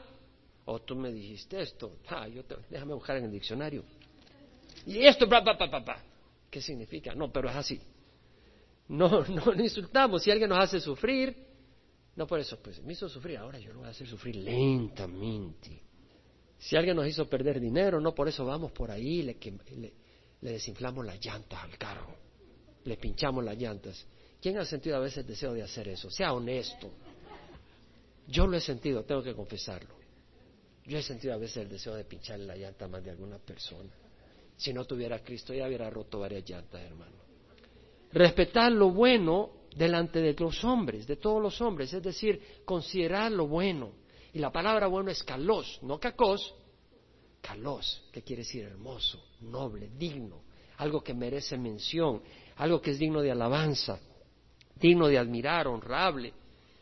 o 0.64 0.74
oh, 0.74 0.78
tú 0.80 0.96
me 0.96 1.12
dijiste 1.12 1.62
esto, 1.62 1.98
ah, 2.08 2.26
yo 2.26 2.42
déjame 2.68 2.94
buscar 2.94 3.16
en 3.16 3.24
el 3.24 3.30
diccionario. 3.30 3.84
Y 4.86 5.06
esto, 5.06 5.28
pa, 5.28 5.42
pa, 5.42 5.56
pa, 5.56 5.84
pa, 5.84 6.02
¿Qué 6.50 6.60
significa? 6.60 7.14
No, 7.14 7.32
pero 7.32 7.48
es 7.48 7.56
así. 7.56 7.80
No, 8.89 9.24
no 9.28 9.53
le 9.53 9.64
insultamos. 9.64 10.22
Si 10.22 10.30
alguien 10.30 10.49
nos 10.49 10.59
hace 10.59 10.80
sufrir, 10.80 11.37
no 12.16 12.26
por 12.26 12.41
eso, 12.41 12.59
pues 12.62 12.82
me 12.82 12.93
hizo 12.93 13.09
sufrir, 13.09 13.39
ahora 13.39 13.59
yo 13.59 13.72
lo 13.72 13.80
voy 13.80 13.89
a 13.89 13.91
hacer 13.91 14.07
sufrir 14.07 14.37
lentamente. 14.37 15.82
Si 16.59 16.76
alguien 16.76 16.97
nos 16.97 17.07
hizo 17.07 17.28
perder 17.28 17.61
dinero, 17.61 18.01
no 18.01 18.14
por 18.14 18.28
eso 18.28 18.45
vamos 18.45 18.72
por 18.72 18.91
ahí, 18.91 19.22
le, 19.22 19.37
le, 19.76 19.93
le 20.41 20.51
desinflamos 20.51 21.05
las 21.05 21.22
llantas 21.24 21.62
al 21.62 21.76
carro, 21.76 22.16
le 22.84 22.97
pinchamos 22.97 23.45
las 23.45 23.59
llantas. 23.59 24.07
¿Quién 24.41 24.57
ha 24.59 24.64
sentido 24.64 24.97
a 24.97 25.01
veces 25.01 25.18
el 25.18 25.26
deseo 25.26 25.53
de 25.53 25.62
hacer 25.62 25.89
eso? 25.89 26.11
Sea 26.11 26.32
honesto. 26.32 26.91
Yo 28.28 28.47
lo 28.47 28.57
he 28.57 28.61
sentido, 28.61 29.05
tengo 29.05 29.22
que 29.22 29.34
confesarlo. 29.34 29.95
Yo 30.84 30.99
he 30.99 31.03
sentido 31.03 31.34
a 31.34 31.37
veces 31.37 31.59
el 31.59 31.68
deseo 31.68 31.95
de 31.95 32.05
pincharle 32.05 32.47
la 32.47 32.57
llanta 32.57 32.84
a 32.84 32.89
más 32.89 33.05
de 33.05 33.11
alguna 33.11 33.39
persona. 33.39 33.91
Si 34.57 34.72
no 34.72 34.84
tuviera 34.84 35.22
Cristo, 35.22 35.53
ya 35.53 35.66
hubiera 35.66 35.91
roto 35.91 36.20
varias 36.20 36.49
llantas, 36.49 36.80
hermano. 36.80 37.25
Respetar 38.16 38.72
lo 38.72 38.90
bueno 38.90 39.50
delante 39.76 40.20
de 40.20 40.34
los 40.38 40.64
hombres, 40.64 41.06
de 41.06 41.16
todos 41.16 41.42
los 41.42 41.60
hombres, 41.60 41.92
es 41.92 42.02
decir, 42.02 42.40
considerar 42.64 43.30
lo 43.30 43.46
bueno. 43.46 43.92
Y 44.32 44.38
la 44.38 44.50
palabra 44.50 44.86
bueno 44.86 45.10
es 45.10 45.22
calos, 45.22 45.78
no 45.82 46.00
cacos, 46.00 46.54
calos, 47.42 48.02
que 48.10 48.22
quiere 48.22 48.42
decir 48.42 48.64
hermoso, 48.64 49.22
noble, 49.42 49.90
digno, 49.96 50.44
algo 50.78 51.02
que 51.02 51.14
merece 51.14 51.58
mención, 51.58 52.22
algo 52.56 52.80
que 52.80 52.92
es 52.92 52.98
digno 52.98 53.20
de 53.20 53.30
alabanza 53.30 54.00
digno 54.80 55.08
de 55.08 55.18
admirar, 55.18 55.66
honrable, 55.66 56.32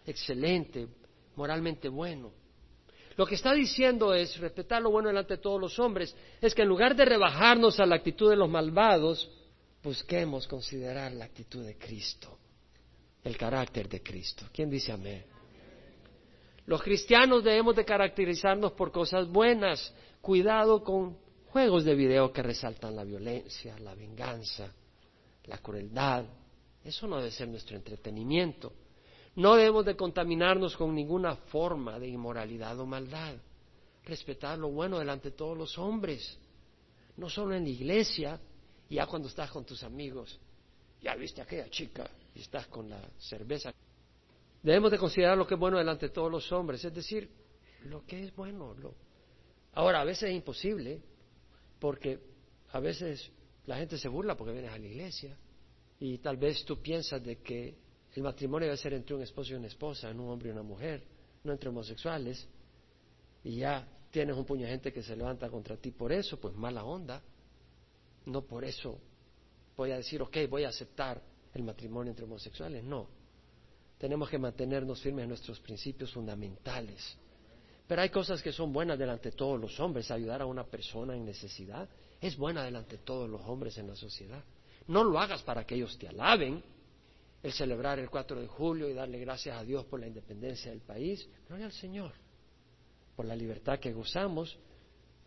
excelente, 0.06 0.88
moralmente 1.36 1.88
bueno. 1.88 2.32
Lo 3.16 3.26
que 3.26 3.36
está 3.36 3.54
diciendo 3.54 4.12
es 4.12 4.38
respetar 4.38 4.82
lo 4.82 4.90
bueno 4.90 5.08
delante 5.08 5.36
de 5.36 5.42
todos 5.42 5.60
los 5.60 5.78
hombres, 5.78 6.14
es 6.40 6.54
que 6.54 6.62
en 6.62 6.68
lugar 6.68 6.96
de 6.96 7.04
rebajarnos 7.04 7.78
a 7.78 7.86
la 7.86 7.96
actitud 7.96 8.28
de 8.28 8.36
los 8.36 8.50
malvados, 8.50 9.30
busquemos 9.84 10.48
considerar 10.48 11.12
la 11.12 11.26
actitud 11.26 11.64
de 11.64 11.76
Cristo, 11.76 12.38
el 13.22 13.36
carácter 13.36 13.88
de 13.88 14.02
Cristo. 14.02 14.46
¿Quién 14.52 14.70
dice 14.70 14.90
amén? 14.90 15.24
Los 16.66 16.82
cristianos 16.82 17.44
debemos 17.44 17.76
de 17.76 17.84
caracterizarnos 17.84 18.72
por 18.72 18.90
cosas 18.90 19.28
buenas. 19.28 19.94
Cuidado 20.22 20.82
con 20.82 21.18
juegos 21.48 21.84
de 21.84 21.94
video 21.94 22.32
que 22.32 22.42
resaltan 22.42 22.96
la 22.96 23.04
violencia, 23.04 23.78
la 23.78 23.94
venganza, 23.94 24.72
la 25.44 25.58
crueldad, 25.58 26.24
eso 26.84 27.06
no 27.06 27.16
debe 27.16 27.30
ser 27.30 27.48
nuestro 27.48 27.76
entretenimiento. 27.76 28.72
No 29.36 29.56
debemos 29.56 29.84
de 29.84 29.96
contaminarnos 29.96 30.76
con 30.76 30.94
ninguna 30.94 31.34
forma 31.34 31.98
de 31.98 32.08
inmoralidad 32.08 32.78
o 32.78 32.86
maldad. 32.86 33.34
Respetar 34.04 34.58
lo 34.58 34.68
bueno 34.68 34.98
delante 34.98 35.30
de 35.30 35.36
todos 35.36 35.56
los 35.56 35.78
hombres. 35.78 36.38
No 37.16 37.30
solo 37.30 37.54
en 37.54 37.64
la 37.64 37.70
iglesia, 37.70 38.38
ya 38.94 39.06
cuando 39.06 39.28
estás 39.28 39.50
con 39.50 39.64
tus 39.64 39.82
amigos. 39.82 40.38
Ya 41.00 41.14
viste 41.16 41.42
aquella 41.42 41.68
chica 41.68 42.08
y 42.34 42.40
estás 42.40 42.66
con 42.68 42.88
la 42.88 43.00
cerveza. 43.18 43.72
Debemos 44.62 44.90
de 44.90 44.98
considerar 44.98 45.36
lo 45.36 45.46
que 45.46 45.54
es 45.54 45.60
bueno 45.60 45.78
delante 45.78 46.06
de 46.06 46.12
todos 46.12 46.30
los 46.30 46.50
hombres, 46.52 46.84
es 46.84 46.94
decir, 46.94 47.28
lo 47.84 48.04
que 48.06 48.24
es 48.24 48.34
bueno. 48.34 48.74
Lo... 48.74 48.94
Ahora, 49.74 50.00
a 50.00 50.04
veces 50.04 50.30
es 50.30 50.36
imposible, 50.36 51.02
porque 51.78 52.18
a 52.72 52.80
veces 52.80 53.30
la 53.66 53.76
gente 53.76 53.98
se 53.98 54.08
burla 54.08 54.36
porque 54.36 54.52
vienes 54.52 54.72
a 54.72 54.78
la 54.78 54.86
iglesia. 54.86 55.36
Y 56.00 56.18
tal 56.18 56.36
vez 56.36 56.64
tú 56.64 56.80
piensas 56.80 57.22
de 57.22 57.36
que 57.36 57.76
el 58.14 58.22
matrimonio 58.22 58.66
debe 58.66 58.76
ser 58.76 58.94
entre 58.94 59.14
un 59.14 59.22
esposo 59.22 59.52
y 59.52 59.56
una 59.56 59.66
esposa, 59.66 60.10
en 60.10 60.20
un 60.20 60.30
hombre 60.30 60.48
y 60.48 60.52
una 60.52 60.62
mujer, 60.62 61.04
no 61.42 61.52
entre 61.52 61.68
homosexuales, 61.68 62.48
y 63.42 63.56
ya 63.56 63.86
tienes 64.10 64.36
un 64.36 64.44
puño 64.44 64.64
de 64.64 64.70
gente 64.70 64.92
que 64.92 65.02
se 65.02 65.16
levanta 65.16 65.50
contra 65.50 65.76
ti 65.76 65.90
por 65.90 66.12
eso, 66.12 66.38
pues 66.38 66.54
mala 66.54 66.84
onda. 66.84 67.22
No 68.26 68.42
por 68.42 68.64
eso 68.64 68.98
voy 69.76 69.90
a 69.90 69.96
decir, 69.96 70.22
ok, 70.22 70.36
voy 70.48 70.64
a 70.64 70.68
aceptar 70.68 71.20
el 71.52 71.62
matrimonio 71.62 72.10
entre 72.10 72.24
homosexuales. 72.24 72.82
No. 72.84 73.08
Tenemos 73.98 74.28
que 74.28 74.38
mantenernos 74.38 75.00
firmes 75.00 75.24
en 75.24 75.28
nuestros 75.30 75.60
principios 75.60 76.12
fundamentales. 76.12 77.16
Pero 77.86 78.02
hay 78.02 78.10
cosas 78.10 78.42
que 78.42 78.52
son 78.52 78.72
buenas 78.72 78.98
delante 78.98 79.30
de 79.30 79.36
todos 79.36 79.60
los 79.60 79.78
hombres. 79.78 80.10
Ayudar 80.10 80.42
a 80.42 80.46
una 80.46 80.64
persona 80.64 81.14
en 81.14 81.24
necesidad 81.24 81.88
es 82.20 82.36
buena 82.36 82.64
delante 82.64 82.96
de 82.96 83.02
todos 83.02 83.28
los 83.28 83.42
hombres 83.42 83.76
en 83.78 83.88
la 83.88 83.96
sociedad. 83.96 84.42
No 84.86 85.04
lo 85.04 85.18
hagas 85.18 85.42
para 85.42 85.66
que 85.66 85.74
ellos 85.74 85.96
te 85.98 86.08
alaben. 86.08 86.62
El 87.42 87.52
celebrar 87.52 87.98
el 87.98 88.08
4 88.08 88.40
de 88.40 88.46
julio 88.46 88.88
y 88.88 88.94
darle 88.94 89.18
gracias 89.18 89.58
a 89.58 89.62
Dios 89.62 89.84
por 89.84 90.00
la 90.00 90.06
independencia 90.06 90.70
del 90.70 90.80
país. 90.80 91.28
Gloria 91.46 91.66
al 91.66 91.72
Señor. 91.72 92.12
Por 93.14 93.26
la 93.26 93.36
libertad 93.36 93.78
que 93.78 93.92
gozamos, 93.92 94.58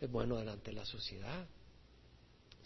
es 0.00 0.10
bueno 0.10 0.36
delante 0.36 0.72
de 0.72 0.76
la 0.76 0.84
sociedad. 0.84 1.46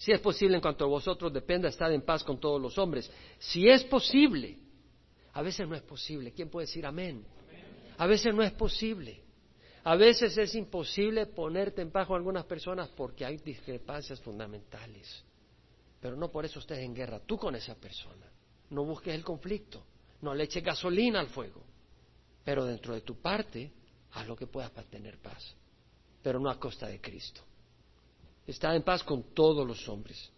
Si 0.02 0.10
es 0.10 0.18
posible, 0.18 0.56
en 0.56 0.60
cuanto 0.60 0.84
a 0.84 0.88
vosotros 0.88 1.32
dependa, 1.32 1.68
estar 1.68 1.92
en 1.92 2.02
paz 2.02 2.24
con 2.24 2.40
todos 2.40 2.60
los 2.60 2.76
hombres. 2.76 3.08
Si 3.38 3.68
es 3.68 3.84
posible, 3.84 4.58
a 5.32 5.42
veces 5.42 5.68
no 5.68 5.76
es 5.76 5.82
posible. 5.82 6.32
¿Quién 6.32 6.50
puede 6.50 6.66
decir 6.66 6.84
amén? 6.84 7.24
A 7.98 8.08
veces 8.08 8.34
no 8.34 8.42
es 8.42 8.50
posible. 8.50 9.22
A 9.84 9.94
veces 9.94 10.36
es 10.36 10.56
imposible 10.56 11.26
ponerte 11.26 11.82
en 11.82 11.92
paz 11.92 12.08
con 12.08 12.16
algunas 12.16 12.44
personas 12.46 12.88
porque 12.88 13.24
hay 13.24 13.36
discrepancias 13.36 14.20
fundamentales. 14.20 15.22
Pero 16.00 16.16
no 16.16 16.32
por 16.32 16.44
eso 16.44 16.58
estés 16.58 16.78
en 16.78 16.96
guerra 16.96 17.20
tú 17.20 17.38
con 17.38 17.54
esa 17.54 17.76
persona. 17.76 18.26
No 18.70 18.84
busques 18.84 19.14
el 19.14 19.22
conflicto, 19.22 19.84
no 20.20 20.34
le 20.34 20.42
eches 20.42 20.64
gasolina 20.64 21.20
al 21.20 21.28
fuego. 21.28 21.62
Pero 22.42 22.64
dentro 22.64 22.92
de 22.92 23.02
tu 23.02 23.20
parte, 23.20 23.70
haz 24.10 24.26
lo 24.26 24.34
que 24.34 24.48
puedas 24.48 24.72
para 24.72 24.88
tener 24.88 25.18
paz. 25.18 25.54
Pero 26.24 26.40
no 26.40 26.50
a 26.50 26.58
costa 26.58 26.88
de 26.88 27.00
Cristo. 27.00 27.42
Está 28.46 28.74
en 28.74 28.82
paz 28.82 29.02
con 29.02 29.34
todos 29.34 29.66
los 29.66 29.88
hombres. 29.88 30.30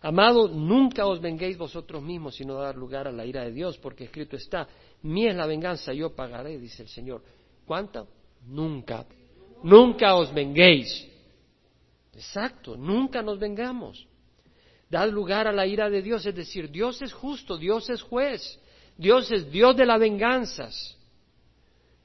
Amado, 0.00 0.48
nunca 0.48 1.06
os 1.06 1.20
venguéis 1.20 1.56
vosotros 1.56 2.02
mismos, 2.02 2.34
sino 2.34 2.54
dar 2.54 2.76
lugar 2.76 3.06
a 3.06 3.12
la 3.12 3.24
ira 3.24 3.44
de 3.44 3.52
Dios, 3.52 3.78
porque 3.78 4.04
escrito 4.04 4.36
está, 4.36 4.66
mía 5.02 5.30
es 5.30 5.36
la 5.36 5.46
venganza, 5.46 5.92
yo 5.92 6.14
pagaré, 6.14 6.58
dice 6.58 6.82
el 6.82 6.88
Señor. 6.88 7.22
¿Cuánta? 7.64 8.04
Nunca. 8.46 9.06
Nunca 9.62 10.16
os 10.16 10.34
venguéis. 10.34 11.08
Exacto, 12.14 12.76
nunca 12.76 13.22
nos 13.22 13.38
vengamos. 13.38 14.06
Dad 14.90 15.08
lugar 15.08 15.46
a 15.46 15.52
la 15.52 15.66
ira 15.66 15.88
de 15.88 16.02
Dios, 16.02 16.26
es 16.26 16.34
decir, 16.34 16.70
Dios 16.70 17.00
es 17.00 17.12
justo, 17.12 17.56
Dios 17.56 17.88
es 17.88 18.02
juez, 18.02 18.60
Dios 18.98 19.30
es 19.30 19.50
Dios 19.50 19.76
de 19.76 19.86
las 19.86 19.98
venganzas. 19.98 20.98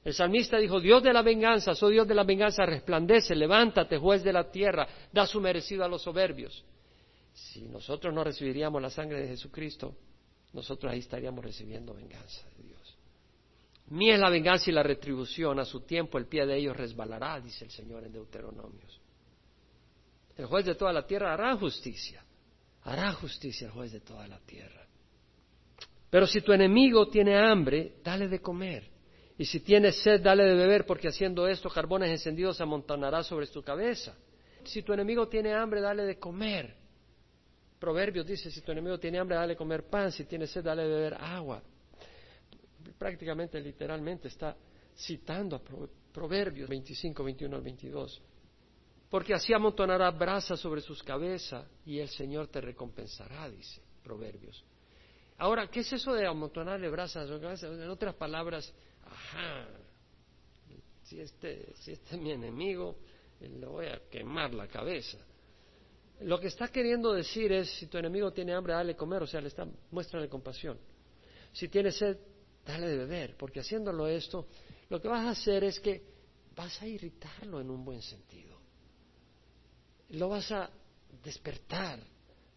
El 0.04 0.14
salmista 0.14 0.58
dijo, 0.58 0.80
Dios 0.80 1.02
de 1.02 1.12
la 1.12 1.22
venganza, 1.22 1.74
soy 1.74 1.94
Dios 1.94 2.08
de 2.08 2.14
la 2.14 2.24
venganza, 2.24 2.64
resplandece, 2.64 3.34
levántate, 3.34 3.98
juez 3.98 4.22
de 4.22 4.32
la 4.32 4.50
tierra, 4.50 4.86
da 5.12 5.26
su 5.26 5.40
merecido 5.40 5.84
a 5.84 5.88
los 5.88 6.02
soberbios. 6.02 6.64
Si 7.32 7.62
nosotros 7.68 8.14
no 8.14 8.24
recibiríamos 8.24 8.80
la 8.80 8.90
sangre 8.90 9.20
de 9.20 9.28
Jesucristo, 9.28 9.94
nosotros 10.52 10.92
ahí 10.92 11.00
estaríamos 11.00 11.44
recibiendo 11.44 11.94
venganza 11.94 12.48
de 12.56 12.64
Dios. 12.64 12.96
Mía 13.90 14.14
es 14.14 14.20
la 14.20 14.30
venganza 14.30 14.70
y 14.70 14.72
la 14.72 14.82
retribución, 14.82 15.58
a 15.58 15.64
su 15.64 15.80
tiempo 15.80 16.18
el 16.18 16.26
pie 16.26 16.46
de 16.46 16.56
ellos 16.56 16.76
resbalará, 16.76 17.40
dice 17.40 17.64
el 17.64 17.70
Señor 17.70 18.04
en 18.04 18.12
Deuteronomios. 18.12 19.00
El 20.36 20.46
juez 20.46 20.64
de 20.64 20.74
toda 20.74 20.92
la 20.92 21.06
tierra 21.06 21.34
hará 21.34 21.56
justicia, 21.56 22.24
hará 22.82 23.12
justicia 23.12 23.66
el 23.66 23.72
juez 23.72 23.92
de 23.92 24.00
toda 24.00 24.28
la 24.28 24.38
tierra. 24.40 24.86
Pero 26.10 26.26
si 26.26 26.40
tu 26.40 26.52
enemigo 26.52 27.08
tiene 27.08 27.36
hambre, 27.36 27.96
dale 28.02 28.28
de 28.28 28.40
comer. 28.40 28.97
Y 29.38 29.44
si 29.44 29.60
tienes 29.60 30.02
sed, 30.02 30.20
dale 30.20 30.42
de 30.44 30.54
beber, 30.54 30.84
porque 30.84 31.06
haciendo 31.06 31.46
esto, 31.46 31.70
carbones 31.70 32.10
encendidos 32.10 32.56
se 32.56 32.64
amontonará 32.64 33.22
sobre 33.22 33.46
tu 33.46 33.62
cabeza. 33.62 34.16
Si 34.64 34.82
tu 34.82 34.92
enemigo 34.92 35.28
tiene 35.28 35.54
hambre, 35.54 35.80
dale 35.80 36.02
de 36.02 36.18
comer. 36.18 36.74
Proverbios 37.78 38.26
dice, 38.26 38.50
si 38.50 38.60
tu 38.62 38.72
enemigo 38.72 38.98
tiene 38.98 39.20
hambre, 39.20 39.36
dale 39.36 39.52
de 39.52 39.56
comer 39.56 39.84
pan, 39.84 40.10
si 40.10 40.24
tiene 40.24 40.48
sed, 40.48 40.64
dale 40.64 40.82
de 40.82 40.88
beber 40.88 41.14
agua. 41.14 41.62
Prácticamente, 42.98 43.60
literalmente, 43.60 44.26
está 44.26 44.56
citando 44.96 45.54
a 45.54 45.62
Proverbios 46.12 46.68
25, 46.68 47.22
21 47.22 47.56
al 47.56 47.62
22. 47.62 48.22
Porque 49.08 49.34
así 49.34 49.54
amontonará 49.54 50.10
brasa 50.10 50.56
sobre 50.56 50.80
sus 50.80 51.00
cabezas 51.02 51.64
y 51.86 52.00
el 52.00 52.08
Señor 52.08 52.48
te 52.48 52.60
recompensará, 52.60 53.48
dice 53.48 53.80
Proverbios. 54.02 54.64
Ahora, 55.38 55.68
¿qué 55.68 55.80
es 55.80 55.92
eso 55.92 56.12
de 56.12 56.26
amontonarle 56.26 56.90
brasas? 56.90 57.30
En 57.30 57.88
otras 57.88 58.16
palabras, 58.16 58.74
ajá, 59.10 59.66
si 61.04 61.20
este, 61.20 61.74
si 61.76 61.92
este 61.92 62.16
es 62.16 62.20
mi 62.20 62.32
enemigo, 62.32 62.96
le 63.40 63.66
voy 63.66 63.86
a 63.86 64.00
quemar 64.10 64.52
la 64.52 64.68
cabeza. 64.68 65.18
Lo 66.20 66.40
que 66.40 66.48
está 66.48 66.68
queriendo 66.68 67.12
decir 67.12 67.52
es, 67.52 67.70
si 67.78 67.86
tu 67.86 67.96
enemigo 67.96 68.32
tiene 68.32 68.52
hambre, 68.52 68.74
dale 68.74 68.96
comer, 68.96 69.22
o 69.22 69.26
sea, 69.26 69.40
le 69.40 69.48
está, 69.48 69.66
muéstrale 69.90 70.28
compasión. 70.28 70.78
Si 71.52 71.68
tiene 71.68 71.92
sed, 71.92 72.18
dale 72.66 72.88
de 72.88 72.96
beber, 72.98 73.36
porque 73.36 73.60
haciéndolo 73.60 74.06
esto, 74.06 74.48
lo 74.88 75.00
que 75.00 75.08
vas 75.08 75.26
a 75.26 75.30
hacer 75.30 75.64
es 75.64 75.78
que 75.80 76.02
vas 76.54 76.82
a 76.82 76.86
irritarlo 76.86 77.60
en 77.60 77.70
un 77.70 77.84
buen 77.84 78.02
sentido. 78.02 78.58
Lo 80.10 80.28
vas 80.28 80.50
a 80.52 80.70
despertar. 81.22 82.00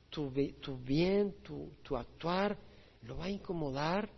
Tu, 0.10 0.30
tu 0.60 0.78
bien, 0.78 1.41
tu, 1.41 1.76
tu 1.82 1.95
actuar, 1.95 2.58
lo 3.04 3.16
va 3.16 3.26
a 3.26 3.30
incomodar 3.30 4.10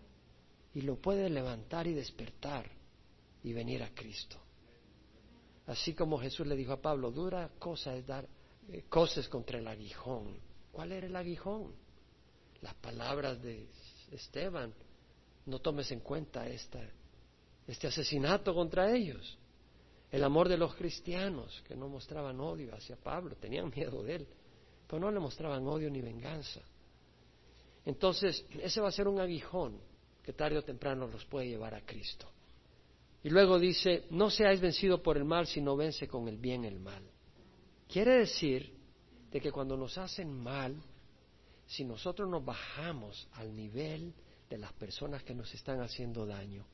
y 0.73 0.81
lo 0.81 0.95
puede 0.95 1.29
levantar 1.29 1.87
y 1.87 1.93
despertar 1.93 2.69
y 3.43 3.53
venir 3.53 3.83
a 3.83 3.93
Cristo. 3.93 4.37
Así 5.67 5.93
como 5.93 6.19
Jesús 6.19 6.47
le 6.47 6.55
dijo 6.55 6.73
a 6.73 6.81
Pablo, 6.81 7.11
dura 7.11 7.49
cosa 7.59 7.95
es 7.95 8.05
dar 8.05 8.27
eh, 8.69 8.83
cosas 8.89 9.27
contra 9.29 9.59
el 9.59 9.67
aguijón. 9.67 10.37
¿Cuál 10.71 10.91
era 10.91 11.07
el 11.07 11.15
aguijón? 11.15 11.73
Las 12.61 12.73
palabras 12.75 13.41
de 13.41 13.67
Esteban. 14.11 14.73
No 15.45 15.59
tomes 15.59 15.91
en 15.91 15.99
cuenta 15.99 16.47
esta, 16.47 16.79
este 17.67 17.87
asesinato 17.87 18.53
contra 18.53 18.91
ellos. 18.93 19.37
El 20.11 20.23
amor 20.23 20.47
de 20.47 20.57
los 20.57 20.75
cristianos, 20.75 21.63
que 21.67 21.75
no 21.75 21.89
mostraban 21.89 22.39
odio 22.39 22.73
hacia 22.75 22.95
Pablo, 22.95 23.35
tenían 23.35 23.71
miedo 23.75 24.03
de 24.03 24.15
él, 24.15 24.27
pero 24.87 24.99
no 24.99 25.11
le 25.11 25.19
mostraban 25.19 25.67
odio 25.67 25.89
ni 25.89 26.01
venganza. 26.01 26.61
Entonces, 27.85 28.45
ese 28.61 28.79
va 28.79 28.89
a 28.89 28.91
ser 28.91 29.07
un 29.07 29.19
aguijón 29.19 29.79
que 30.23 30.33
tarde 30.33 30.57
o 30.57 30.63
temprano 30.63 31.07
los 31.07 31.25
puede 31.25 31.49
llevar 31.49 31.75
a 31.75 31.85
Cristo. 31.85 32.29
Y 33.23 33.29
luego 33.29 33.59
dice, 33.59 34.05
no 34.09 34.29
seáis 34.29 34.59
vencido 34.59 35.01
por 35.01 35.17
el 35.17 35.25
mal, 35.25 35.47
sino 35.47 35.75
vence 35.75 36.07
con 36.07 36.27
el 36.27 36.37
bien 36.37 36.65
el 36.65 36.79
mal. 36.79 37.03
Quiere 37.87 38.19
decir 38.19 38.73
de 39.31 39.39
que 39.39 39.51
cuando 39.51 39.77
nos 39.77 39.97
hacen 39.97 40.31
mal, 40.31 40.75
si 41.65 41.85
nosotros 41.85 42.29
nos 42.29 42.43
bajamos 42.43 43.27
al 43.33 43.55
nivel 43.55 44.13
de 44.49 44.57
las 44.57 44.73
personas 44.73 45.23
que 45.23 45.33
nos 45.33 45.53
están 45.53 45.81
haciendo 45.81 46.25
daño, 46.25 46.65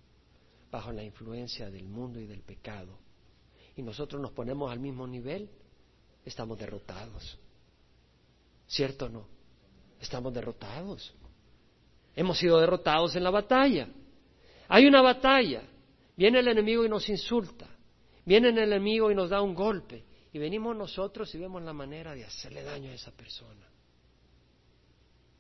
bajo 0.72 0.92
la 0.92 1.04
influencia 1.04 1.70
del 1.70 1.88
mundo 1.88 2.20
y 2.20 2.26
del 2.26 2.42
pecado, 2.42 2.98
y 3.76 3.82
nosotros 3.82 4.22
nos 4.22 4.32
ponemos 4.32 4.72
al 4.72 4.80
mismo 4.80 5.08
nivel, 5.08 5.50
estamos 6.26 6.58
derrotados. 6.60 7.38
¿Cierto 8.68 9.06
o 9.06 9.10
no? 9.10 9.28
Estamos 10.00 10.34
derrotados. 10.34 11.14
Hemos 12.16 12.38
sido 12.38 12.60
derrotados 12.60 13.16
en 13.16 13.24
la 13.24 13.30
batalla. 13.30 13.88
Hay 14.68 14.86
una 14.86 15.02
batalla. 15.02 15.64
Viene 16.16 16.40
el 16.40 16.48
enemigo 16.48 16.86
y 16.86 16.90
nos 16.90 17.08
insulta. 17.10 17.68
Viene 18.26 18.50
el 18.50 18.58
enemigo 18.58 19.10
y 19.10 19.16
nos 19.16 19.30
da 19.30 19.42
un 19.42 19.54
golpe. 19.56 20.04
Y 20.32 20.38
venimos 20.38 20.76
nosotros 20.76 21.34
y 21.34 21.38
vemos 21.38 21.64
la 21.64 21.74
manera 21.74 22.14
de 22.14 22.26
hacerle 22.26 22.64
daño 22.64 22.92
a 22.92 22.94
esa 22.94 23.12
persona. 23.12 23.68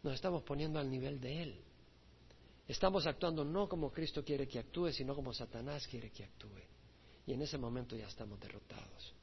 Nos 0.01 0.13
estamos 0.13 0.43
poniendo 0.43 0.79
al 0.79 0.89
nivel 0.89 1.19
de 1.19 1.43
él. 1.43 1.61
Estamos 2.67 3.05
actuando 3.07 3.43
no 3.43 3.67
como 3.67 3.91
Cristo 3.91 4.23
quiere 4.23 4.47
que 4.47 4.59
actúe, 4.59 4.91
sino 4.91 5.15
como 5.15 5.33
Satanás 5.33 5.87
quiere 5.87 6.11
que 6.11 6.23
actúe. 6.23 6.61
Y 7.25 7.33
en 7.33 7.41
ese 7.41 7.57
momento 7.57 7.95
ya 7.95 8.07
estamos 8.07 8.39
derrotados. 8.39 9.13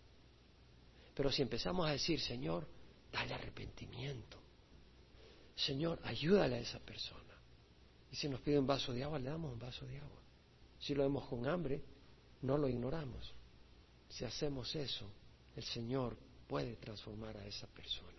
Pero 1.14 1.32
si 1.32 1.42
empezamos 1.42 1.88
a 1.88 1.92
decir, 1.92 2.20
Señor, 2.20 2.66
dale 3.10 3.34
arrepentimiento. 3.34 4.36
Señor, 5.54 5.98
ayúdale 6.04 6.56
a 6.56 6.60
esa 6.60 6.78
persona. 6.78 7.25
Y 8.10 8.16
si 8.16 8.28
nos 8.28 8.40
pide 8.40 8.58
un 8.58 8.66
vaso 8.66 8.92
de 8.92 9.04
agua, 9.04 9.18
le 9.18 9.30
damos 9.30 9.52
un 9.52 9.58
vaso 9.58 9.84
de 9.86 9.98
agua. 9.98 10.20
Si 10.78 10.94
lo 10.94 11.02
vemos 11.02 11.26
con 11.26 11.46
hambre, 11.46 11.82
no 12.42 12.56
lo 12.56 12.68
ignoramos. 12.68 13.32
Si 14.08 14.24
hacemos 14.24 14.74
eso, 14.74 15.10
el 15.56 15.64
Señor 15.64 16.16
puede 16.46 16.76
transformar 16.76 17.36
a 17.36 17.46
esa 17.46 17.66
persona. 17.66 18.12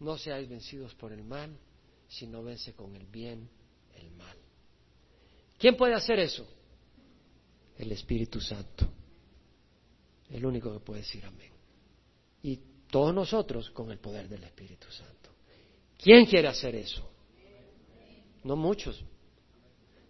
No 0.00 0.16
seáis 0.16 0.48
vencidos 0.48 0.94
por 0.94 1.12
el 1.12 1.22
mal, 1.22 1.56
sino 2.08 2.42
vence 2.42 2.74
con 2.74 2.94
el 2.96 3.06
bien 3.06 3.48
el 3.96 4.10
mal. 4.12 4.36
¿Quién 5.58 5.76
puede 5.76 5.94
hacer 5.94 6.18
eso? 6.18 6.46
El 7.76 7.92
Espíritu 7.92 8.40
Santo. 8.40 8.88
El 10.30 10.44
único 10.44 10.72
que 10.72 10.80
puede 10.80 11.00
decir 11.00 11.24
amén. 11.24 11.52
Y 12.42 12.56
todos 12.90 13.14
nosotros 13.14 13.70
con 13.70 13.90
el 13.90 13.98
poder 13.98 14.28
del 14.28 14.44
Espíritu 14.44 14.90
Santo. 14.90 15.30
¿Quién 15.98 16.26
quiere 16.26 16.48
hacer 16.48 16.74
eso? 16.74 17.13
No 18.44 18.56
muchos. 18.56 19.04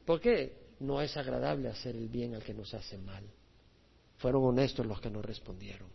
¿Por 0.04 0.20
qué? 0.20 0.74
No 0.80 1.00
es 1.00 1.16
agradable 1.16 1.68
hacer 1.68 1.96
el 1.96 2.08
bien 2.08 2.34
al 2.34 2.42
que 2.42 2.52
nos 2.52 2.74
hace 2.74 2.98
mal. 2.98 3.24
Fueron 4.18 4.44
honestos 4.44 4.84
los 4.84 5.00
que 5.00 5.10
nos 5.10 5.24
respondieron. 5.24 5.88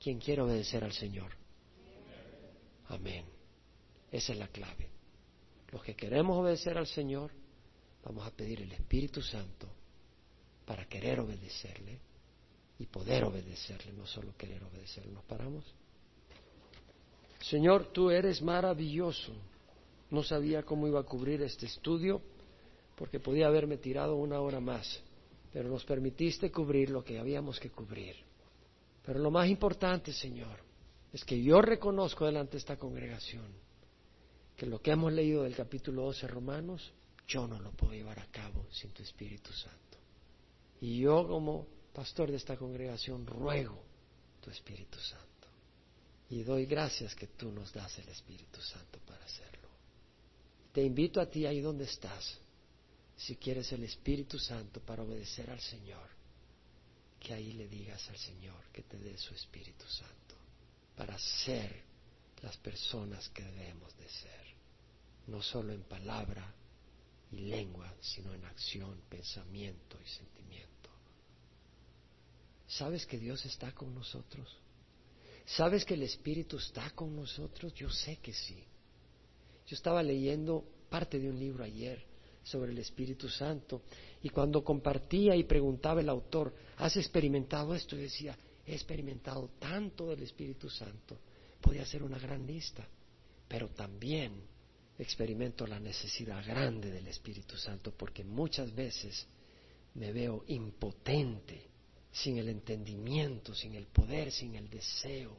¿Quién 0.00 0.18
quiere 0.18 0.42
obedecer 0.42 0.82
al 0.82 0.92
Señor? 0.92 1.30
Amén. 2.88 3.24
Esa 4.10 4.32
es 4.32 4.38
la 4.38 4.48
clave. 4.48 4.88
Los 5.70 5.82
que 5.82 5.94
queremos 5.94 6.38
obedecer 6.38 6.76
al 6.76 6.86
Señor, 6.86 7.30
vamos 8.04 8.26
a 8.26 8.30
pedir 8.30 8.62
el 8.62 8.72
Espíritu 8.72 9.22
Santo 9.22 9.68
para 10.64 10.86
querer 10.86 11.20
obedecerle 11.20 11.98
y 12.78 12.86
poder 12.86 13.24
obedecerle, 13.24 13.92
no 13.92 14.06
solo 14.06 14.36
querer 14.36 14.62
obedecerle. 14.64 15.12
¿Nos 15.12 15.24
paramos? 15.24 15.64
Señor, 17.40 17.92
tú 17.92 18.10
eres 18.10 18.42
maravilloso. 18.42 19.32
No 20.12 20.22
sabía 20.22 20.62
cómo 20.62 20.86
iba 20.86 21.00
a 21.00 21.04
cubrir 21.04 21.40
este 21.40 21.64
estudio 21.64 22.20
porque 22.96 23.18
podía 23.18 23.46
haberme 23.46 23.78
tirado 23.78 24.14
una 24.16 24.40
hora 24.40 24.60
más, 24.60 25.02
pero 25.50 25.70
nos 25.70 25.86
permitiste 25.86 26.52
cubrir 26.52 26.90
lo 26.90 27.02
que 27.02 27.18
habíamos 27.18 27.58
que 27.58 27.70
cubrir. 27.70 28.14
Pero 29.02 29.20
lo 29.20 29.30
más 29.30 29.48
importante, 29.48 30.12
Señor, 30.12 30.58
es 31.14 31.24
que 31.24 31.42
yo 31.42 31.62
reconozco 31.62 32.26
delante 32.26 32.52
de 32.52 32.58
esta 32.58 32.76
congregación 32.76 33.46
que 34.54 34.66
lo 34.66 34.82
que 34.82 34.90
hemos 34.90 35.14
leído 35.14 35.44
del 35.44 35.56
capítulo 35.56 36.02
12 36.02 36.26
Romanos, 36.26 36.92
yo 37.26 37.48
no 37.48 37.58
lo 37.58 37.70
puedo 37.72 37.94
llevar 37.94 38.20
a 38.20 38.26
cabo 38.26 38.66
sin 38.70 38.90
tu 38.90 39.02
Espíritu 39.02 39.50
Santo. 39.50 39.96
Y 40.82 41.00
yo 41.00 41.26
como 41.26 41.66
pastor 41.94 42.30
de 42.30 42.36
esta 42.36 42.58
congregación 42.58 43.26
ruego 43.26 43.82
tu 44.42 44.50
Espíritu 44.50 44.98
Santo. 44.98 45.48
Y 46.28 46.42
doy 46.42 46.66
gracias 46.66 47.14
que 47.14 47.28
tú 47.28 47.50
nos 47.50 47.72
das 47.72 47.98
el 47.98 48.10
Espíritu 48.10 48.60
Santo 48.60 48.98
para 49.06 49.24
hacerlo. 49.24 49.61
Te 50.72 50.82
invito 50.82 51.20
a 51.20 51.26
ti 51.26 51.44
ahí 51.44 51.60
donde 51.60 51.84
estás, 51.84 52.38
si 53.16 53.36
quieres 53.36 53.70
el 53.72 53.84
Espíritu 53.84 54.38
Santo 54.38 54.80
para 54.80 55.02
obedecer 55.02 55.50
al 55.50 55.60
Señor, 55.60 56.08
que 57.20 57.34
ahí 57.34 57.52
le 57.52 57.68
digas 57.68 58.08
al 58.08 58.16
Señor 58.16 58.64
que 58.72 58.82
te 58.82 58.98
dé 58.98 59.16
su 59.18 59.34
Espíritu 59.34 59.86
Santo 59.86 60.34
para 60.96 61.18
ser 61.18 61.84
las 62.42 62.56
personas 62.56 63.28
que 63.28 63.42
debemos 63.42 63.96
de 63.96 64.08
ser, 64.08 64.46
no 65.28 65.42
solo 65.42 65.72
en 65.72 65.82
palabra 65.82 66.52
y 67.30 67.36
lengua, 67.36 67.94
sino 68.00 68.32
en 68.34 68.44
acción, 68.44 69.00
pensamiento 69.08 69.98
y 70.00 70.08
sentimiento. 70.08 70.90
¿Sabes 72.66 73.06
que 73.06 73.18
Dios 73.18 73.44
está 73.44 73.72
con 73.72 73.94
nosotros? 73.94 74.48
¿Sabes 75.44 75.84
que 75.84 75.94
el 75.94 76.02
Espíritu 76.02 76.56
está 76.56 76.90
con 76.90 77.14
nosotros? 77.14 77.74
Yo 77.74 77.90
sé 77.90 78.16
que 78.16 78.32
sí. 78.32 78.64
Yo 79.72 79.76
estaba 79.76 80.02
leyendo 80.02 80.62
parte 80.90 81.18
de 81.18 81.30
un 81.30 81.38
libro 81.38 81.64
ayer 81.64 82.04
sobre 82.42 82.72
el 82.72 82.78
Espíritu 82.78 83.26
Santo. 83.30 83.80
Y 84.22 84.28
cuando 84.28 84.62
compartía 84.62 85.34
y 85.34 85.44
preguntaba 85.44 86.02
el 86.02 86.10
autor, 86.10 86.52
¿has 86.76 86.94
experimentado 86.98 87.74
esto? 87.74 87.96
Y 87.96 88.02
decía, 88.02 88.36
he 88.66 88.74
experimentado 88.74 89.48
tanto 89.58 90.08
del 90.08 90.24
Espíritu 90.24 90.68
Santo. 90.68 91.16
Podía 91.58 91.86
ser 91.86 92.02
una 92.02 92.18
gran 92.18 92.46
lista, 92.46 92.86
pero 93.48 93.68
también 93.68 94.42
experimento 94.98 95.66
la 95.66 95.80
necesidad 95.80 96.44
grande 96.44 96.90
del 96.90 97.08
Espíritu 97.08 97.56
Santo 97.56 97.94
porque 97.96 98.24
muchas 98.24 98.74
veces 98.74 99.26
me 99.94 100.12
veo 100.12 100.44
impotente, 100.48 101.62
sin 102.12 102.36
el 102.36 102.50
entendimiento, 102.50 103.54
sin 103.54 103.74
el 103.74 103.86
poder, 103.86 104.32
sin 104.32 104.54
el 104.54 104.68
deseo, 104.68 105.34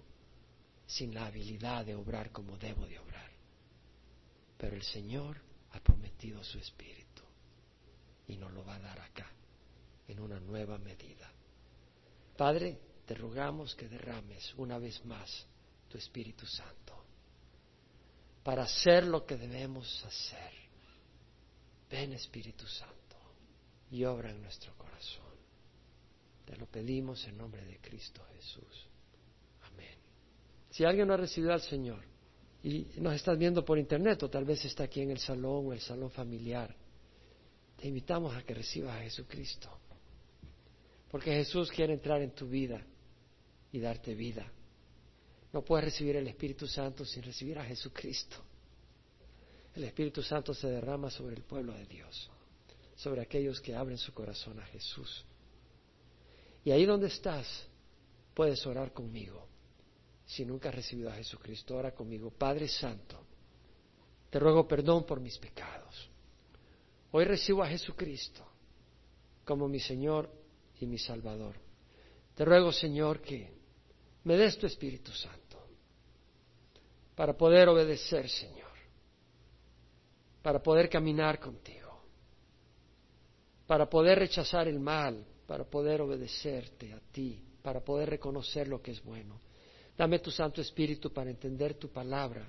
sin 0.87 1.13
la 1.13 1.27
habilidad 1.27 1.85
de 1.85 1.93
obrar 1.93 2.31
como 2.31 2.57
debo 2.57 2.87
de 2.87 2.97
obrar. 2.97 3.32
Pero 4.63 4.77
el 4.77 4.83
Señor 4.83 5.41
ha 5.73 5.79
prometido 5.81 6.41
su 6.41 6.57
Espíritu 6.57 7.21
y 8.29 8.37
nos 8.37 8.49
lo 8.53 8.63
va 8.63 8.75
a 8.75 8.79
dar 8.79 8.97
acá, 9.01 9.29
en 10.07 10.21
una 10.21 10.39
nueva 10.39 10.77
medida. 10.77 11.29
Padre, 12.37 12.79
te 13.05 13.13
rogamos 13.13 13.75
que 13.75 13.89
derrames 13.89 14.53
una 14.55 14.77
vez 14.77 15.03
más 15.03 15.45
tu 15.89 15.97
Espíritu 15.97 16.45
Santo 16.45 17.03
para 18.41 18.63
hacer 18.63 19.03
lo 19.03 19.25
que 19.25 19.35
debemos 19.35 20.01
hacer. 20.05 20.53
Ven 21.89 22.13
Espíritu 22.13 22.65
Santo 22.65 23.17
y 23.91 24.05
obra 24.05 24.31
en 24.31 24.41
nuestro 24.41 24.77
corazón. 24.77 25.35
Te 26.45 26.55
lo 26.55 26.67
pedimos 26.67 27.27
en 27.27 27.37
nombre 27.37 27.65
de 27.65 27.81
Cristo 27.81 28.25
Jesús. 28.33 28.87
Amén. 29.63 29.97
Si 30.69 30.85
alguien 30.85 31.09
no 31.09 31.15
ha 31.15 31.17
recibido 31.17 31.51
al 31.51 31.61
Señor 31.61 32.12
y 32.63 32.87
nos 32.97 33.13
estás 33.13 33.37
viendo 33.37 33.65
por 33.65 33.77
internet 33.77 34.23
o 34.23 34.29
tal 34.29 34.45
vez 34.45 34.63
está 34.63 34.85
aquí 34.85 35.01
en 35.01 35.11
el 35.11 35.19
salón 35.19 35.67
o 35.67 35.73
el 35.73 35.81
salón 35.81 36.09
familiar, 36.09 36.73
te 37.75 37.89
invitamos 37.89 38.33
a 38.33 38.41
que 38.43 38.53
recibas 38.53 38.95
a 38.95 39.03
Jesucristo. 39.03 39.69
Porque 41.11 41.31
Jesús 41.31 41.69
quiere 41.69 41.93
entrar 41.93 42.21
en 42.21 42.31
tu 42.31 42.47
vida 42.47 42.81
y 43.71 43.79
darte 43.79 44.15
vida. 44.15 44.49
No 45.51 45.61
puedes 45.61 45.85
recibir 45.85 46.15
el 46.15 46.27
Espíritu 46.27 46.65
Santo 46.65 47.03
sin 47.05 47.21
recibir 47.21 47.59
a 47.59 47.65
Jesucristo. 47.65 48.37
El 49.75 49.83
Espíritu 49.83 50.23
Santo 50.23 50.53
se 50.53 50.67
derrama 50.67 51.09
sobre 51.09 51.35
el 51.35 51.43
pueblo 51.43 51.73
de 51.73 51.85
Dios, 51.85 52.29
sobre 52.95 53.21
aquellos 53.21 53.59
que 53.59 53.75
abren 53.75 53.97
su 53.97 54.13
corazón 54.13 54.59
a 54.59 54.65
Jesús. 54.67 55.25
Y 56.63 56.71
ahí 56.71 56.85
donde 56.85 57.07
estás, 57.07 57.67
puedes 58.33 58.65
orar 58.65 58.93
conmigo. 58.93 59.52
Si 60.25 60.45
nunca 60.45 60.69
has 60.69 60.75
recibido 60.75 61.09
a 61.09 61.15
Jesucristo, 61.15 61.75
ora 61.75 61.93
conmigo. 61.93 62.31
Padre 62.31 62.67
Santo, 62.67 63.23
te 64.29 64.39
ruego 64.39 64.67
perdón 64.67 65.05
por 65.05 65.19
mis 65.19 65.37
pecados. 65.37 66.09
Hoy 67.11 67.25
recibo 67.25 67.63
a 67.63 67.67
Jesucristo 67.67 68.43
como 69.45 69.67
mi 69.67 69.79
Señor 69.79 70.29
y 70.79 70.87
mi 70.87 70.97
Salvador. 70.97 71.55
Te 72.35 72.45
ruego, 72.45 72.71
Señor, 72.71 73.21
que 73.21 73.51
me 74.23 74.35
des 74.35 74.57
tu 74.57 74.65
Espíritu 74.65 75.11
Santo 75.11 75.43
para 77.15 77.37
poder 77.37 77.69
obedecer, 77.69 78.27
Señor, 78.27 78.71
para 80.41 80.63
poder 80.63 80.89
caminar 80.89 81.39
contigo, 81.39 82.01
para 83.67 83.87
poder 83.89 84.19
rechazar 84.19 84.67
el 84.67 84.79
mal, 84.79 85.23
para 85.45 85.63
poder 85.63 86.01
obedecerte 86.01 86.93
a 86.93 86.99
ti, 87.11 87.39
para 87.61 87.81
poder 87.81 88.09
reconocer 88.09 88.67
lo 88.67 88.81
que 88.81 88.91
es 88.91 89.03
bueno. 89.03 89.39
Dame 89.97 90.19
tu 90.19 90.31
Santo 90.31 90.59
Espíritu 90.59 91.11
para 91.11 91.29
entender 91.29 91.75
tu 91.75 91.89
palabra, 91.89 92.47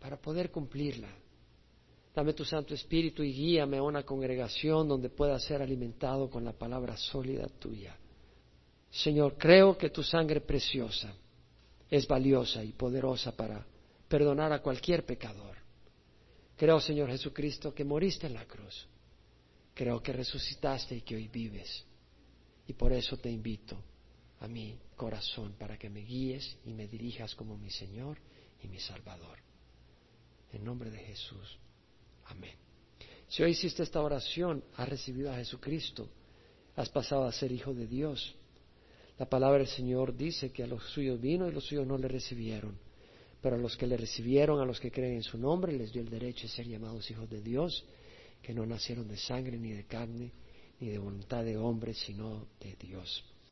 para 0.00 0.16
poder 0.16 0.50
cumplirla. 0.50 1.08
Dame 2.14 2.32
tu 2.32 2.44
Santo 2.44 2.74
Espíritu 2.74 3.22
y 3.22 3.32
guíame 3.32 3.78
a 3.78 3.82
una 3.82 4.02
congregación 4.02 4.88
donde 4.88 5.10
pueda 5.10 5.38
ser 5.38 5.62
alimentado 5.62 6.30
con 6.30 6.44
la 6.44 6.52
palabra 6.52 6.96
sólida 6.96 7.46
tuya. 7.58 7.96
Señor, 8.90 9.36
creo 9.38 9.76
que 9.76 9.90
tu 9.90 10.02
sangre 10.02 10.40
preciosa 10.40 11.14
es 11.90 12.06
valiosa 12.06 12.64
y 12.64 12.72
poderosa 12.72 13.32
para 13.32 13.64
perdonar 14.08 14.52
a 14.52 14.62
cualquier 14.62 15.04
pecador. 15.04 15.56
Creo, 16.56 16.80
Señor 16.80 17.10
Jesucristo, 17.10 17.74
que 17.74 17.84
moriste 17.84 18.26
en 18.26 18.34
la 18.34 18.44
cruz. 18.46 18.86
Creo 19.74 20.02
que 20.02 20.12
resucitaste 20.12 20.96
y 20.96 21.00
que 21.00 21.16
hoy 21.16 21.28
vives. 21.28 21.84
Y 22.66 22.74
por 22.74 22.92
eso 22.92 23.16
te 23.16 23.30
invito 23.30 23.78
a 24.42 24.48
mi 24.48 24.76
corazón 24.96 25.54
para 25.56 25.78
que 25.78 25.88
me 25.88 26.00
guíes 26.00 26.58
y 26.64 26.72
me 26.72 26.88
dirijas 26.88 27.34
como 27.36 27.56
mi 27.56 27.70
Señor 27.70 28.18
y 28.62 28.66
mi 28.66 28.80
Salvador. 28.80 29.38
En 30.52 30.64
nombre 30.64 30.90
de 30.90 30.98
Jesús. 30.98 31.58
Amén. 32.26 32.56
Si 33.28 33.42
hoy 33.42 33.52
hiciste 33.52 33.84
esta 33.84 34.02
oración, 34.02 34.64
has 34.76 34.88
recibido 34.88 35.32
a 35.32 35.36
Jesucristo, 35.36 36.08
has 36.74 36.88
pasado 36.88 37.24
a 37.24 37.32
ser 37.32 37.52
hijo 37.52 37.72
de 37.72 37.86
Dios. 37.86 38.34
La 39.16 39.26
palabra 39.26 39.58
del 39.58 39.68
Señor 39.68 40.16
dice 40.16 40.50
que 40.50 40.64
a 40.64 40.66
los 40.66 40.82
suyos 40.90 41.20
vino 41.20 41.48
y 41.48 41.52
los 41.52 41.64
suyos 41.64 41.86
no 41.86 41.96
le 41.96 42.08
recibieron. 42.08 42.76
Pero 43.40 43.56
a 43.56 43.58
los 43.58 43.76
que 43.76 43.86
le 43.86 43.96
recibieron, 43.96 44.60
a 44.60 44.64
los 44.64 44.80
que 44.80 44.90
creen 44.90 45.14
en 45.14 45.22
su 45.22 45.38
nombre, 45.38 45.72
les 45.72 45.92
dio 45.92 46.02
el 46.02 46.10
derecho 46.10 46.42
de 46.42 46.52
ser 46.52 46.66
llamados 46.66 47.08
hijos 47.10 47.30
de 47.30 47.40
Dios, 47.40 47.84
que 48.42 48.52
no 48.52 48.66
nacieron 48.66 49.06
de 49.06 49.16
sangre 49.16 49.56
ni 49.56 49.70
de 49.70 49.84
carne, 49.84 50.32
ni 50.80 50.88
de 50.88 50.98
voluntad 50.98 51.44
de 51.44 51.56
hombre, 51.56 51.94
sino 51.94 52.48
de 52.60 52.74
Dios. 52.74 53.24